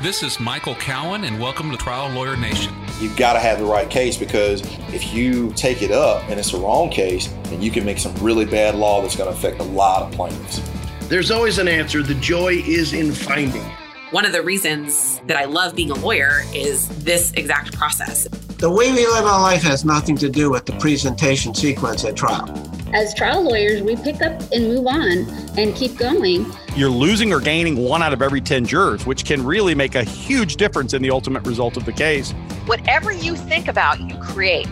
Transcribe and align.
This 0.00 0.22
is 0.22 0.38
Michael 0.38 0.76
Cowen, 0.76 1.24
and 1.24 1.40
welcome 1.40 1.72
to 1.72 1.76
Trial 1.76 2.08
Lawyer 2.10 2.36
Nation. 2.36 2.72
You've 3.00 3.16
got 3.16 3.32
to 3.32 3.40
have 3.40 3.58
the 3.58 3.64
right 3.64 3.90
case 3.90 4.16
because 4.16 4.60
if 4.94 5.12
you 5.12 5.52
take 5.54 5.82
it 5.82 5.90
up 5.90 6.22
and 6.28 6.38
it's 6.38 6.52
the 6.52 6.58
wrong 6.58 6.88
case, 6.88 7.26
then 7.46 7.60
you 7.60 7.72
can 7.72 7.84
make 7.84 7.98
some 7.98 8.14
really 8.18 8.44
bad 8.44 8.76
law 8.76 9.02
that's 9.02 9.16
going 9.16 9.28
to 9.28 9.36
affect 9.36 9.58
a 9.58 9.64
lot 9.64 10.02
of 10.02 10.12
plaintiffs. 10.12 10.62
There's 11.08 11.32
always 11.32 11.58
an 11.58 11.66
answer. 11.66 12.04
The 12.04 12.14
joy 12.14 12.62
is 12.64 12.92
in 12.92 13.10
finding. 13.10 13.64
One 14.12 14.24
of 14.24 14.30
the 14.30 14.40
reasons 14.40 15.20
that 15.26 15.36
I 15.36 15.46
love 15.46 15.74
being 15.74 15.90
a 15.90 15.96
lawyer 15.96 16.42
is 16.54 16.86
this 17.02 17.32
exact 17.32 17.72
process. 17.72 18.28
The 18.58 18.70
way 18.70 18.92
we 18.92 19.04
live 19.04 19.24
our 19.24 19.40
life 19.40 19.62
has 19.62 19.84
nothing 19.84 20.16
to 20.18 20.28
do 20.28 20.48
with 20.48 20.64
the 20.64 20.74
presentation 20.74 21.56
sequence 21.56 22.04
at 22.04 22.14
trial. 22.14 22.46
As 22.94 23.12
trial 23.12 23.42
lawyers, 23.42 23.82
we 23.82 23.96
pick 23.96 24.22
up 24.22 24.40
and 24.50 24.66
move 24.66 24.86
on 24.86 25.28
and 25.58 25.74
keep 25.76 25.98
going. 25.98 26.46
You're 26.74 26.88
losing 26.88 27.34
or 27.34 27.40
gaining 27.40 27.76
one 27.76 28.02
out 28.02 28.14
of 28.14 28.22
every 28.22 28.40
10 28.40 28.64
jurors, 28.64 29.04
which 29.04 29.26
can 29.26 29.44
really 29.44 29.74
make 29.74 29.94
a 29.94 30.02
huge 30.02 30.56
difference 30.56 30.94
in 30.94 31.02
the 31.02 31.10
ultimate 31.10 31.46
result 31.46 31.76
of 31.76 31.84
the 31.84 31.92
case. 31.92 32.32
Whatever 32.64 33.12
you 33.12 33.36
think 33.36 33.68
about, 33.68 34.00
you 34.00 34.16
create. 34.16 34.66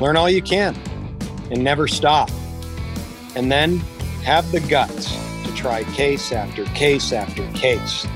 Learn 0.00 0.16
all 0.16 0.30
you 0.30 0.40
can 0.40 0.74
and 1.50 1.62
never 1.62 1.86
stop. 1.86 2.30
And 3.36 3.52
then 3.52 3.78
have 4.24 4.50
the 4.50 4.60
guts 4.60 5.14
to 5.44 5.54
try 5.54 5.84
case 5.92 6.32
after 6.32 6.64
case 6.66 7.12
after 7.12 7.46
case. 7.52 8.06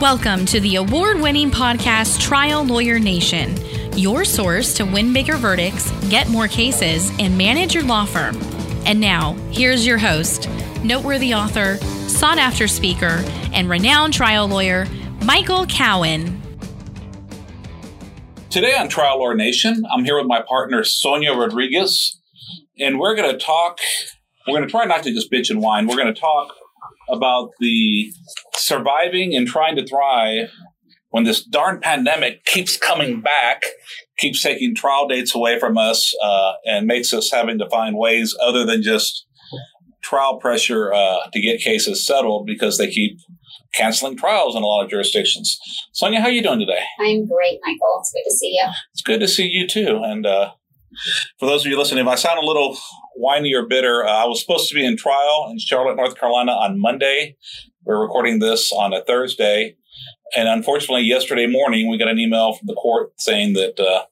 Welcome 0.00 0.46
to 0.46 0.60
the 0.60 0.76
award 0.76 1.20
winning 1.20 1.50
podcast 1.50 2.20
Trial 2.20 2.64
Lawyer 2.64 3.00
Nation, 3.00 3.56
your 3.98 4.24
source 4.24 4.72
to 4.74 4.84
win 4.84 5.12
bigger 5.12 5.36
verdicts, 5.36 5.90
get 6.08 6.28
more 6.28 6.46
cases, 6.46 7.10
and 7.18 7.36
manage 7.36 7.74
your 7.74 7.82
law 7.84 8.04
firm. 8.04 8.38
And 8.86 9.00
now, 9.00 9.34
here's 9.50 9.86
your 9.86 9.98
host, 9.98 10.48
noteworthy 10.82 11.34
author, 11.34 11.76
sought 12.08 12.38
after 12.38 12.66
speaker, 12.66 13.22
and 13.52 13.68
renowned 13.68 14.14
trial 14.14 14.48
lawyer, 14.48 14.86
Michael 15.22 15.66
Cowen. 15.66 16.40
Today 18.48 18.74
on 18.74 18.88
Trial 18.88 19.18
Lawyer 19.20 19.34
Nation, 19.34 19.84
I'm 19.92 20.04
here 20.04 20.16
with 20.16 20.26
my 20.26 20.42
partner, 20.42 20.82
Sonia 20.82 21.32
Rodriguez, 21.32 22.20
and 22.78 22.98
we're 22.98 23.14
going 23.14 23.30
to 23.30 23.38
talk. 23.38 23.78
We're 24.48 24.56
going 24.56 24.66
to 24.66 24.70
try 24.70 24.86
not 24.86 25.02
to 25.04 25.12
just 25.12 25.30
bitch 25.30 25.50
and 25.50 25.60
whine. 25.60 25.86
We're 25.86 25.96
going 25.96 26.12
to 26.12 26.20
talk 26.20 26.54
about 27.08 27.50
the 27.60 28.12
surviving 28.54 29.36
and 29.36 29.46
trying 29.46 29.76
to 29.76 29.86
thrive 29.86 30.50
when 31.10 31.24
this 31.24 31.44
darn 31.44 31.80
pandemic 31.80 32.44
keeps 32.44 32.76
coming 32.76 33.20
back, 33.20 33.62
keeps 34.20 34.42
taking 34.42 34.74
trial 34.74 35.08
dates 35.08 35.34
away 35.34 35.58
from 35.58 35.78
us, 35.78 36.14
uh, 36.22 36.52
and 36.66 36.86
makes 36.86 37.12
us 37.12 37.30
having 37.32 37.58
to 37.58 37.68
find 37.70 37.96
ways 37.96 38.36
other 38.40 38.64
than 38.64 38.82
just 38.82 39.26
trial 40.02 40.38
pressure 40.38 40.92
uh, 40.92 41.18
to 41.32 41.40
get 41.40 41.60
cases 41.60 42.06
settled 42.06 42.46
because 42.46 42.78
they 42.78 42.90
keep 42.90 43.18
canceling 43.74 44.16
trials 44.16 44.56
in 44.56 44.62
a 44.62 44.66
lot 44.66 44.84
of 44.84 44.90
jurisdictions. 44.90 45.58
Sonia, 45.92 46.20
how 46.20 46.26
are 46.26 46.32
you 46.32 46.42
doing 46.42 46.58
today? 46.58 46.82
I'm 46.98 47.26
great, 47.26 47.60
Michael. 47.64 48.00
It's 48.00 48.12
good 48.12 48.24
to 48.24 48.36
see 48.36 48.48
you. 48.48 48.68
It's 48.92 49.02
good 49.02 49.20
to 49.20 49.28
see 49.28 49.46
you 49.46 49.66
too. 49.66 50.00
And 50.04 50.26
uh, 50.26 50.52
for 51.38 51.46
those 51.46 51.64
of 51.64 51.70
you 51.70 51.78
listening, 51.78 52.04
if 52.04 52.10
I 52.10 52.16
sound 52.16 52.38
a 52.38 52.46
little 52.46 52.76
whiny 53.14 53.54
or 53.54 53.66
bitter, 53.66 54.04
uh, 54.04 54.10
I 54.10 54.24
was 54.26 54.40
supposed 54.40 54.68
to 54.70 54.74
be 54.74 54.84
in 54.84 54.96
trial 54.96 55.48
in 55.50 55.58
Charlotte, 55.58 55.96
North 55.96 56.18
Carolina 56.18 56.52
on 56.52 56.80
Monday. 56.80 57.36
We're 57.84 58.00
recording 58.00 58.40
this 58.40 58.72
on 58.72 58.92
a 58.92 59.02
Thursday. 59.04 59.76
And 60.36 60.48
unfortunately, 60.48 61.02
yesterday 61.02 61.46
morning, 61.46 61.90
we 61.90 61.98
got 61.98 62.08
an 62.08 62.18
email 62.18 62.52
from 62.52 62.66
the 62.66 62.74
court 62.74 63.12
saying 63.18 63.54
that 63.54 63.80
uh, 63.80 64.04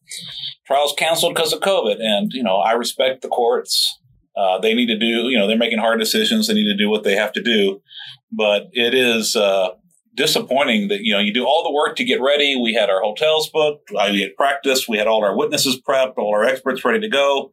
trials 0.67 0.95
canceled 0.97 1.35
because 1.35 1.53
of 1.53 1.61
COVID. 1.61 1.97
And, 2.01 2.33
you 2.33 2.43
know, 2.43 2.57
I 2.57 2.73
respect 2.73 3.23
the 3.23 3.29
courts. 3.29 3.99
Uh, 4.37 4.59
they 4.59 4.75
need 4.75 4.87
to 4.87 4.99
do, 4.99 5.29
you 5.29 5.39
know, 5.39 5.47
they're 5.47 5.57
making 5.57 5.79
hard 5.79 5.99
decisions. 5.99 6.47
They 6.47 6.55
need 6.55 6.71
to 6.71 6.77
do 6.77 6.91
what 6.91 7.05
they 7.05 7.17
have 7.17 7.33
to 7.33 7.43
do. 7.43 7.83
But 8.31 8.69
it 8.73 8.95
is 8.95 9.35
uh, 9.35 9.71
disappointing 10.15 10.89
that, 10.89 11.01
you 11.01 11.13
know, 11.13 11.21
you 11.21 11.33
do 11.33 11.45
all 11.45 11.63
the 11.65 11.73
work 11.73 11.97
to 11.97 12.05
get 12.05 12.21
ready. 12.21 12.57
We 12.61 12.75
had 12.75 12.91
our 12.91 13.01
hotels 13.01 13.49
booked. 13.51 13.91
I 13.99 14.11
had 14.11 14.37
practice. 14.37 14.89
We 14.89 14.99
had 14.99 15.07
all 15.07 15.25
our 15.25 15.37
witnesses 15.37 15.81
prepped, 15.81 16.15
all 16.19 16.35
our 16.35 16.45
experts 16.45 16.85
ready 16.85 17.01
to 17.01 17.09
go. 17.09 17.53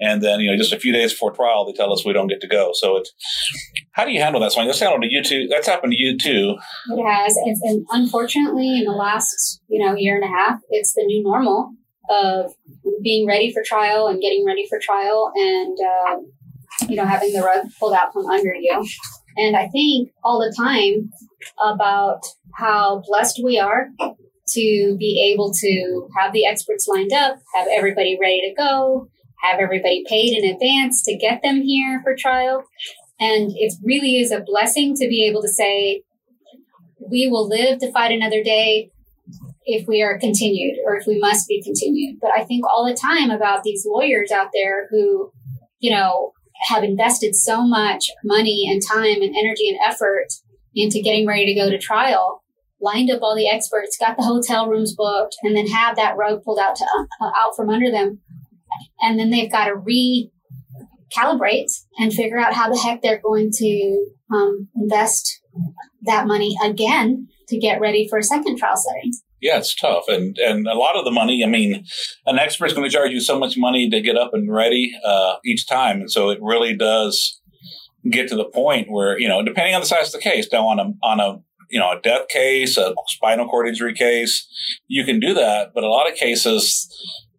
And 0.00 0.22
then, 0.22 0.40
you 0.40 0.50
know, 0.50 0.56
just 0.56 0.72
a 0.72 0.78
few 0.78 0.92
days 0.92 1.12
before 1.12 1.32
trial, 1.32 1.66
they 1.66 1.72
tell 1.72 1.92
us 1.92 2.04
we 2.04 2.12
don't 2.12 2.28
get 2.28 2.40
to 2.42 2.48
go. 2.48 2.72
So 2.74 2.96
it's, 2.96 3.12
how 3.92 4.04
do 4.04 4.10
you 4.10 4.20
handle 4.20 4.40
that, 4.40 4.52
Sonia? 4.52 4.68
That's 4.68 4.80
happened 4.80 5.02
to 5.02 5.12
you 5.12 5.22
too. 5.22 5.48
That's 5.48 5.66
happened 5.66 5.92
to 5.92 5.98
you 5.98 6.16
too. 6.18 6.56
It 6.90 7.04
has. 7.04 7.34
It's, 7.44 7.60
and 7.62 7.86
unfortunately, 7.90 8.78
in 8.78 8.84
the 8.84 8.92
last, 8.92 9.60
you 9.68 9.84
know, 9.84 9.94
year 9.94 10.16
and 10.16 10.24
a 10.24 10.28
half, 10.28 10.60
it's 10.70 10.94
the 10.94 11.04
new 11.04 11.22
normal 11.22 11.72
of 12.08 12.52
being 13.02 13.26
ready 13.26 13.52
for 13.52 13.62
trial 13.64 14.08
and 14.08 14.20
getting 14.20 14.44
ready 14.46 14.66
for 14.68 14.78
trial 14.82 15.30
and, 15.34 15.78
uh, 15.80 16.16
you 16.88 16.96
know, 16.96 17.04
having 17.04 17.32
the 17.32 17.42
rug 17.42 17.66
pulled 17.78 17.92
out 17.92 18.12
from 18.12 18.26
under 18.26 18.54
you. 18.54 18.84
And 19.36 19.56
I 19.56 19.68
think 19.68 20.10
all 20.24 20.38
the 20.38 20.54
time 20.56 21.10
about 21.62 22.20
how 22.54 23.02
blessed 23.06 23.40
we 23.42 23.58
are 23.58 23.88
to 24.48 24.96
be 24.98 25.32
able 25.32 25.52
to 25.52 26.08
have 26.18 26.32
the 26.32 26.46
experts 26.46 26.86
lined 26.88 27.12
up, 27.12 27.36
have 27.54 27.68
everybody 27.70 28.18
ready 28.20 28.40
to 28.48 28.54
go, 28.56 29.08
have 29.42 29.60
everybody 29.60 30.04
paid 30.08 30.36
in 30.36 30.50
advance 30.50 31.04
to 31.04 31.16
get 31.16 31.42
them 31.42 31.62
here 31.62 32.00
for 32.02 32.14
trial. 32.16 32.64
And 33.22 33.52
it 33.54 33.74
really 33.84 34.16
is 34.16 34.32
a 34.32 34.42
blessing 34.44 34.96
to 34.96 35.06
be 35.06 35.24
able 35.28 35.42
to 35.42 35.48
say, 35.48 36.02
we 37.08 37.28
will 37.28 37.48
live 37.48 37.78
to 37.78 37.92
fight 37.92 38.10
another 38.10 38.42
day 38.42 38.90
if 39.64 39.86
we 39.86 40.02
are 40.02 40.18
continued 40.18 40.76
or 40.84 40.96
if 40.96 41.06
we 41.06 41.20
must 41.20 41.46
be 41.46 41.62
continued. 41.62 42.18
But 42.20 42.32
I 42.36 42.44
think 42.44 42.64
all 42.66 42.84
the 42.84 42.96
time 42.96 43.30
about 43.30 43.62
these 43.62 43.86
lawyers 43.86 44.32
out 44.32 44.48
there 44.52 44.88
who, 44.90 45.30
you 45.78 45.92
know, 45.92 46.32
have 46.68 46.82
invested 46.82 47.36
so 47.36 47.62
much 47.62 48.10
money 48.24 48.66
and 48.68 48.82
time 48.82 49.22
and 49.22 49.36
energy 49.36 49.68
and 49.68 49.78
effort 49.86 50.26
into 50.74 51.00
getting 51.00 51.26
ready 51.26 51.46
to 51.46 51.54
go 51.54 51.70
to 51.70 51.78
trial, 51.78 52.42
lined 52.80 53.10
up 53.10 53.22
all 53.22 53.36
the 53.36 53.48
experts, 53.48 53.96
got 54.00 54.16
the 54.16 54.24
hotel 54.24 54.68
rooms 54.68 54.96
booked, 54.96 55.36
and 55.44 55.56
then 55.56 55.68
have 55.68 55.94
that 55.94 56.16
rug 56.16 56.42
pulled 56.42 56.58
out 56.58 56.74
to 56.74 56.84
uh, 57.20 57.30
out 57.38 57.54
from 57.54 57.68
under 57.68 57.90
them, 57.90 58.20
and 59.00 59.16
then 59.16 59.30
they've 59.30 59.52
got 59.52 59.66
to 59.66 59.76
recalibrate 61.12 61.70
and 61.98 62.12
figure 62.12 62.38
out 62.38 62.54
how 62.54 62.68
the 62.68 62.78
heck 62.78 63.02
they're 63.02 63.20
going 63.20 63.50
to 63.52 64.06
um, 64.32 64.68
invest 64.76 65.40
that 66.02 66.26
money 66.26 66.56
again 66.64 67.28
to 67.48 67.58
get 67.58 67.80
ready 67.80 68.06
for 68.08 68.18
a 68.18 68.22
second 68.22 68.58
trial 68.58 68.76
setting. 68.76 69.12
Yeah, 69.40 69.58
it's 69.58 69.74
tough, 69.74 70.04
and 70.06 70.38
and 70.38 70.68
a 70.68 70.74
lot 70.74 70.96
of 70.96 71.04
the 71.04 71.10
money. 71.10 71.42
I 71.44 71.48
mean, 71.48 71.84
an 72.26 72.38
expert's 72.38 72.74
going 72.74 72.88
to 72.88 72.96
charge 72.96 73.10
you 73.10 73.20
so 73.20 73.38
much 73.38 73.56
money 73.58 73.90
to 73.90 74.00
get 74.00 74.16
up 74.16 74.30
and 74.34 74.52
ready 74.52 74.92
uh, 75.04 75.36
each 75.44 75.66
time, 75.66 76.00
and 76.00 76.10
so 76.10 76.30
it 76.30 76.38
really 76.40 76.76
does 76.76 77.40
get 78.08 78.28
to 78.28 78.36
the 78.36 78.44
point 78.44 78.90
where 78.90 79.18
you 79.18 79.28
know, 79.28 79.42
depending 79.42 79.74
on 79.74 79.80
the 79.80 79.86
size 79.86 80.06
of 80.06 80.12
the 80.12 80.30
case, 80.30 80.46
now 80.52 80.66
on 80.66 80.78
a 80.78 80.92
on 81.04 81.18
a 81.18 81.42
you 81.70 81.80
know 81.80 81.90
a 81.90 82.00
death 82.00 82.28
case, 82.28 82.76
a 82.76 82.94
spinal 83.08 83.48
cord 83.48 83.66
injury 83.66 83.94
case, 83.94 84.46
you 84.86 85.04
can 85.04 85.18
do 85.18 85.34
that, 85.34 85.72
but 85.74 85.82
a 85.82 85.88
lot 85.88 86.08
of 86.08 86.16
cases. 86.16 86.88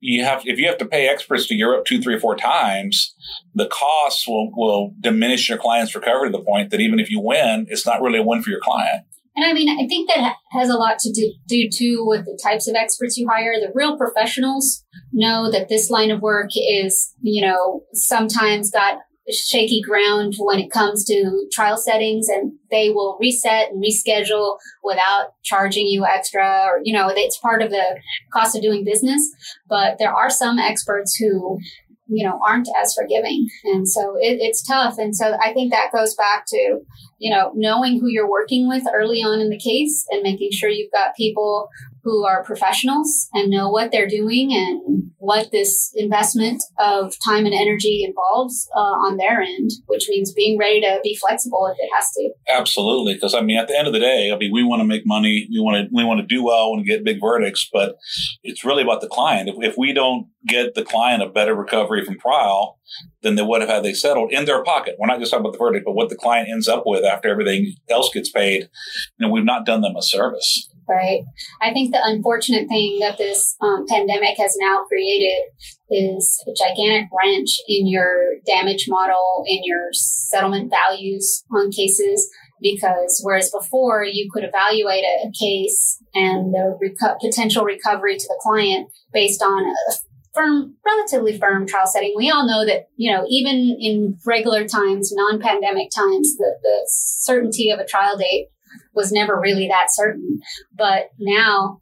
You 0.05 0.25
have 0.25 0.41
if 0.45 0.59
you 0.59 0.67
have 0.67 0.77
to 0.79 0.85
pay 0.85 1.07
experts 1.07 1.47
to 1.47 1.55
Europe 1.55 1.85
two, 1.85 2.01
three, 2.01 2.19
four 2.19 2.35
times, 2.35 3.15
the 3.55 3.67
costs 3.67 4.27
will 4.27 4.51
will 4.53 4.93
diminish 4.99 5.47
your 5.47 5.57
client's 5.57 5.95
recovery 5.95 6.29
to 6.29 6.37
the 6.37 6.43
point 6.43 6.71
that 6.71 6.81
even 6.81 6.99
if 6.99 7.09
you 7.09 7.21
win, 7.21 7.67
it's 7.69 7.85
not 7.85 8.01
really 8.01 8.19
a 8.19 8.23
win 8.23 8.43
for 8.43 8.49
your 8.49 8.59
client. 8.59 9.05
And 9.35 9.45
I 9.45 9.53
mean, 9.53 9.69
I 9.69 9.87
think 9.87 10.09
that 10.09 10.35
has 10.51 10.69
a 10.69 10.75
lot 10.75 10.99
to 10.99 11.11
do, 11.11 11.33
do 11.47 11.69
too 11.69 12.05
with 12.05 12.25
the 12.25 12.37
types 12.43 12.67
of 12.67 12.75
experts 12.75 13.17
you 13.17 13.27
hire. 13.27 13.53
The 13.53 13.71
real 13.73 13.97
professionals 13.97 14.83
know 15.11 15.49
that 15.51 15.69
this 15.69 15.89
line 15.89 16.11
of 16.11 16.21
work 16.21 16.49
is, 16.55 17.15
you 17.21 17.41
know, 17.41 17.83
sometimes 17.93 18.69
got 18.69 18.99
shaky 19.31 19.81
ground 19.81 20.33
when 20.37 20.59
it 20.59 20.71
comes 20.71 21.05
to 21.05 21.47
trial 21.51 21.77
settings 21.77 22.27
and 22.27 22.53
they 22.69 22.89
will 22.89 23.17
reset 23.21 23.71
and 23.71 23.83
reschedule 23.83 24.57
without 24.83 25.33
charging 25.43 25.87
you 25.87 26.05
extra 26.05 26.65
or, 26.65 26.81
you 26.83 26.93
know, 26.93 27.09
it's 27.09 27.37
part 27.37 27.61
of 27.61 27.69
the 27.69 27.99
cost 28.33 28.55
of 28.55 28.61
doing 28.61 28.83
business. 28.83 29.21
But 29.69 29.97
there 29.97 30.13
are 30.13 30.29
some 30.29 30.59
experts 30.59 31.15
who 31.15 31.59
you 32.07 32.27
know 32.27 32.39
aren't 32.45 32.67
as 32.81 32.93
forgiving 32.93 33.47
and 33.63 33.89
so 33.89 34.15
it, 34.19 34.37
it's 34.41 34.61
tough 34.61 34.97
and 34.97 35.15
so 35.15 35.37
i 35.41 35.53
think 35.53 35.71
that 35.71 35.91
goes 35.93 36.13
back 36.15 36.43
to 36.45 36.79
you 37.23 37.33
know 37.33 37.53
knowing 37.55 37.99
who 37.99 38.07
you're 38.09 38.29
working 38.29 38.67
with 38.67 38.83
early 38.93 39.19
on 39.19 39.39
in 39.39 39.49
the 39.49 39.57
case 39.57 40.05
and 40.09 40.21
making 40.21 40.51
sure 40.51 40.69
you've 40.69 40.91
got 40.91 41.15
people 41.15 41.69
who 42.03 42.25
are 42.25 42.43
professionals 42.43 43.29
and 43.33 43.49
know 43.49 43.69
what 43.69 43.89
they're 43.89 44.09
doing 44.09 44.51
and 44.53 45.09
what 45.19 45.51
this 45.53 45.89
investment 45.95 46.61
of 46.77 47.15
time 47.23 47.45
and 47.45 47.53
energy 47.53 48.03
involves 48.03 48.67
uh, 48.75 48.79
on 48.79 49.15
their 49.15 49.41
end, 49.41 49.71
which 49.85 50.07
means 50.09 50.33
being 50.33 50.59
ready 50.59 50.81
to 50.81 50.99
be 51.01 51.15
flexible 51.15 51.65
if 51.67 51.77
it 51.79 51.89
has 51.95 52.11
to. 52.11 52.29
Absolutely, 52.49 53.13
because 53.13 53.33
I 53.33 53.39
mean, 53.39 53.57
at 53.57 53.69
the 53.69 53.77
end 53.77 53.87
of 53.87 53.93
the 53.93 54.01
day, 54.01 54.33
I 54.33 54.37
mean, 54.37 54.51
we 54.51 54.65
want 54.65 54.81
to 54.81 54.85
make 54.85 55.03
money, 55.05 55.47
we 55.49 55.61
want 55.61 55.77
to 55.77 55.95
we 55.95 56.03
want 56.03 56.19
to 56.19 56.27
do 56.27 56.43
well 56.43 56.73
and 56.73 56.85
get 56.85 57.05
big 57.05 57.21
verdicts, 57.21 57.69
but 57.71 57.95
it's 58.43 58.65
really 58.65 58.83
about 58.83 58.99
the 58.99 59.07
client. 59.07 59.47
If, 59.47 59.55
if 59.59 59.77
we 59.77 59.93
don't 59.93 60.27
get 60.45 60.75
the 60.75 60.83
client 60.83 61.23
a 61.23 61.29
better 61.29 61.55
recovery 61.55 62.03
from 62.03 62.19
trial 62.19 62.79
than 63.21 63.35
they 63.35 63.41
would 63.41 63.61
have 63.61 63.69
had 63.69 63.83
they 63.83 63.93
settled 63.93 64.31
in 64.31 64.45
their 64.45 64.63
pocket, 64.63 64.95
we're 64.99 65.07
not 65.07 65.19
just 65.19 65.31
talking 65.31 65.45
about 65.45 65.53
the 65.53 65.59
verdict, 65.59 65.85
but 65.85 65.93
what 65.93 66.09
the 66.09 66.15
client 66.15 66.49
ends 66.49 66.67
up 66.67 66.83
with 66.85 67.03
after 67.03 67.29
everything 67.29 67.75
else 67.89 68.09
gets 68.13 68.29
paid, 68.29 68.69
you 69.17 69.27
know, 69.27 69.31
we've 69.31 69.45
not 69.45 69.65
done 69.65 69.81
them 69.81 69.95
a 69.95 70.01
service 70.01 70.69
right? 70.87 71.23
I 71.61 71.71
think 71.71 71.91
the 71.91 72.01
unfortunate 72.03 72.67
thing 72.67 72.99
that 72.99 73.17
this 73.17 73.55
um, 73.61 73.85
pandemic 73.87 74.37
has 74.37 74.55
now 74.59 74.83
created 74.87 75.43
is 75.89 76.43
a 76.47 76.51
gigantic 76.57 77.09
wrench 77.11 77.59
in 77.67 77.87
your 77.87 78.35
damage 78.45 78.85
model, 78.87 79.43
in 79.47 79.61
your 79.63 79.89
settlement 79.91 80.71
values 80.71 81.43
on 81.51 81.71
cases. 81.71 82.29
because 82.61 83.19
whereas 83.23 83.51
before 83.51 84.03
you 84.03 84.29
could 84.31 84.43
evaluate 84.43 85.03
a, 85.03 85.31
case 85.37 86.01
and 86.13 86.53
the 86.53 86.77
reco- 86.81 87.19
potential 87.19 87.65
recovery 87.65 88.17
to 88.17 88.27
the 88.27 88.39
client 88.41 88.89
based 89.11 89.41
on 89.41 89.65
a 89.65 89.93
firm, 90.33 90.75
relatively 90.85 91.37
firm 91.37 91.67
trial 91.67 91.87
setting. 91.87 92.13
We 92.15 92.29
all 92.29 92.47
know 92.47 92.65
that, 92.65 92.87
you 92.95 93.11
know, 93.11 93.25
even 93.29 93.77
in 93.79 94.17
regular 94.25 94.67
times, 94.67 95.11
non-pandemic 95.13 95.89
times, 95.95 96.35
the, 96.37 96.55
the 96.61 96.87
certainty 96.87 97.69
of 97.69 97.79
a 97.79 97.85
trial 97.85 98.17
date 98.17 98.47
was 98.93 99.11
never 99.11 99.39
really 99.39 99.67
that 99.67 99.87
certain. 99.89 100.39
But 100.75 101.11
now 101.19 101.81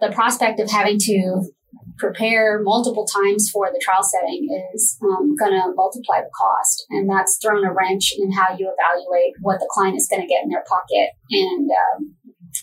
the 0.00 0.10
prospect 0.10 0.60
of 0.60 0.70
having 0.70 0.98
to 1.00 1.42
prepare 1.98 2.60
multiple 2.62 3.06
times 3.06 3.48
for 3.50 3.70
the 3.72 3.80
trial 3.82 4.02
setting 4.02 4.48
is 4.74 4.98
um, 5.02 5.36
going 5.36 5.52
to 5.52 5.72
multiply 5.74 6.20
the 6.20 6.30
cost. 6.36 6.86
And 6.90 7.08
that's 7.08 7.38
thrown 7.40 7.64
a 7.64 7.72
wrench 7.72 8.14
in 8.18 8.32
how 8.32 8.56
you 8.56 8.72
evaluate 8.76 9.34
what 9.40 9.60
the 9.60 9.68
client 9.70 9.96
is 9.96 10.08
going 10.08 10.22
to 10.22 10.28
get 10.28 10.42
in 10.42 10.50
their 10.50 10.64
pocket. 10.68 11.10
And 11.30 11.70
um, 11.70 12.14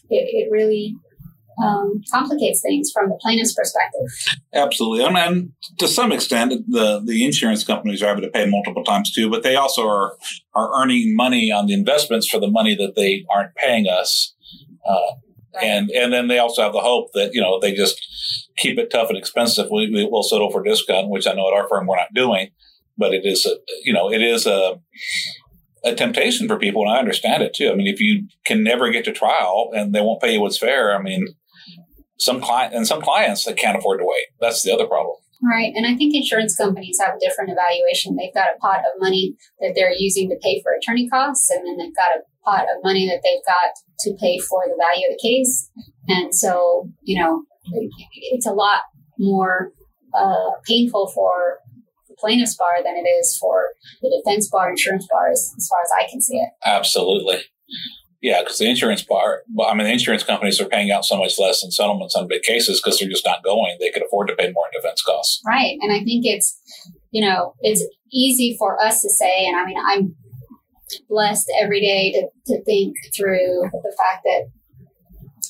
it, 0.10 0.28
it, 0.32 0.52
really 0.52 0.96
um, 1.62 2.02
complicates 2.12 2.62
things 2.62 2.92
from 2.92 3.10
the 3.10 3.18
plaintiff's 3.22 3.54
perspective. 3.54 4.40
Absolutely. 4.54 5.12
Mean, 5.12 5.54
to 5.78 5.88
some 5.88 6.12
extent, 6.12 6.54
the, 6.68 7.02
the 7.06 7.25
insurance 7.25 7.63
companies 7.63 8.02
are 8.02 8.12
able 8.12 8.22
to 8.22 8.30
pay 8.30 8.46
multiple 8.46 8.84
times 8.84 9.12
too, 9.12 9.30
but 9.30 9.44
they 9.44 9.56
also 9.56 9.88
are, 9.88 10.18
are 10.54 10.81
earning 10.81 11.16
money 11.16 11.52
on 11.52 11.68
the 11.68 11.74
investments 11.74 12.28
for 12.28 12.40
the 12.40 12.50
money 12.50 12.75
that 12.75 12.96
they 12.96 13.25
aren't 13.30 13.56
paying 13.56 13.88
us. 13.88 14.34
Uh, 14.88 15.16
Right. 15.54 15.66
And 15.66 15.92
and 15.92 16.13
then 16.13 16.28
they 16.28 16.40
also 16.40 16.62
have 16.62 16.74
the 16.74 16.80
hope 16.80 17.12
that 17.13 17.34
you 17.34 17.42
know 17.42 17.60
they 17.60 17.74
just 17.74 18.02
keep 18.58 18.78
it 18.78 18.90
tough 18.90 19.10
and 19.10 19.18
expensive. 19.18 19.68
We, 19.69 19.90
we 19.90 20.06
will 20.06 20.24
settle 20.24 20.52
for 20.52 20.63
discount, 20.63 21.10
which 21.10 21.28
I 21.28 21.34
know 21.34 21.48
at 21.48 21.54
our 21.54 21.68
firm 21.68 21.88
we're 21.88 21.98
not 21.98 22.13
doing, 22.13 22.52
but 22.98 23.13
it 23.13 23.25
is 23.25 23.46
a 23.46 23.56
you 23.84 23.92
know 23.92 24.12
it 24.12 24.22
is 24.22 24.46
a 24.46 24.80
a 25.84 25.96
temptation 25.96 26.48
for 26.48 26.58
people, 26.58 26.84
and 26.84 26.92
I 26.92 27.00
understand 27.00 27.44
it 27.44 27.54
too. 27.54 27.69
I 27.69 27.75
mean, 27.75 27.88
if 27.88 28.00
you 28.00 28.28
can 28.46 28.63
never 28.63 28.92
get 28.92 29.04
to 29.06 29.12
trial 29.12 29.72
and 29.74 29.94
they 29.94 30.02
won't 30.02 30.22
pay 30.22 30.34
you 30.34 30.42
what's 30.42 30.60
fair, 30.60 30.96
I 30.96 31.02
mean, 31.02 31.28
some 32.22 32.40
client 32.40 32.74
and 32.76 32.86
some 32.86 33.02
clients 33.02 33.46
that 33.46 33.58
can't 33.58 33.78
afford 33.78 34.00
to 34.00 34.06
wait. 34.06 34.28
That's 34.40 34.62
the 34.62 34.72
other 34.72 34.86
problem. 34.86 35.18
Right. 35.44 35.74
And 35.76 35.88
I 35.88 35.96
think 35.96 36.14
insurance 36.14 36.56
companies 36.56 37.00
have 37.02 37.16
a 37.16 37.20
different 37.20 37.50
evaluation. 37.50 38.16
They've 38.16 38.34
got 38.34 38.54
a 38.56 38.60
pot 38.60 38.82
of 38.82 39.02
money 39.02 39.36
that 39.60 39.74
they're 39.74 39.92
using 39.92 40.30
to 40.30 40.38
pay 40.40 40.62
for 40.62 40.72
attorney 40.72 41.10
costs, 41.10 41.50
and 41.50 41.66
then 41.66 41.78
they've 41.78 41.96
got 41.96 42.16
a 42.16 42.22
pot 42.46 42.66
of 42.66 42.84
money 42.84 43.08
that 43.08 43.22
they've 43.24 43.44
got 43.44 43.74
to 44.02 44.14
pay 44.22 44.38
for 44.38 44.62
the 44.68 44.78
value 44.80 45.08
of 45.10 45.18
the 45.18 45.28
case. 45.28 45.72
And 46.08 46.36
so, 46.36 46.92
you 47.02 47.20
know, 47.20 47.44
it's 48.14 48.46
a 48.46 48.54
lot 48.54 48.82
more 49.18 49.72
uh, 50.14 50.52
painful 50.68 51.08
for 51.08 51.58
the 52.08 52.16
plaintiff's 52.20 52.56
bar 52.56 52.84
than 52.84 52.96
it 52.96 53.10
is 53.10 53.36
for 53.42 53.70
the 54.04 54.22
defense 54.24 54.48
bar, 54.48 54.70
insurance 54.70 55.08
bar, 55.12 55.32
as, 55.32 55.54
as 55.58 55.68
far 55.68 55.80
as 55.84 55.90
I 56.00 56.08
can 56.08 56.22
see 56.22 56.38
it. 56.38 56.50
Absolutely. 56.64 57.42
Yeah, 58.22 58.42
because 58.42 58.60
the 58.60 58.70
insurance 58.70 59.02
part, 59.02 59.46
I 59.68 59.74
mean, 59.74 59.88
the 59.88 59.94
insurance 59.94 60.24
companies 60.24 60.62
are 60.62 60.68
paying 60.68 60.92
out 60.92 61.06
so 61.06 61.18
much 61.18 61.40
less 61.40 61.64
in 61.64 61.72
settlements 61.72 62.16
on 62.16 62.28
big 62.28 62.44
cases 62.44 62.80
because 62.80 63.00
they're 63.00 63.10
just 63.10 63.26
not 63.26 63.44
going. 63.44 63.78
They 63.80 63.90
could 63.90 64.04
afford 64.04 64.28
to 64.28 64.36
pay 64.36 64.52
more 64.52 64.66
in 64.72 64.80
defense 64.80 65.02
costs. 65.02 65.42
Right. 65.46 65.78
And 65.82 65.92
I 65.92 66.04
think 66.04 66.26
it's, 66.26 66.60
you 67.10 67.28
know, 67.28 67.56
it's 67.62 67.84
easy 68.12 68.56
for 68.60 68.80
us 68.80 69.02
to 69.02 69.10
say, 69.10 69.48
and 69.48 69.58
I 69.58 69.66
mean, 69.66 69.78
I'm 69.84 70.16
blessed 71.10 71.52
every 71.60 71.82
day 71.82 72.12
to, 72.12 72.28
to 72.54 72.64
think 72.64 72.96
through 73.18 73.70
the 73.72 73.98
fact 73.98 74.24
that, 74.24 74.50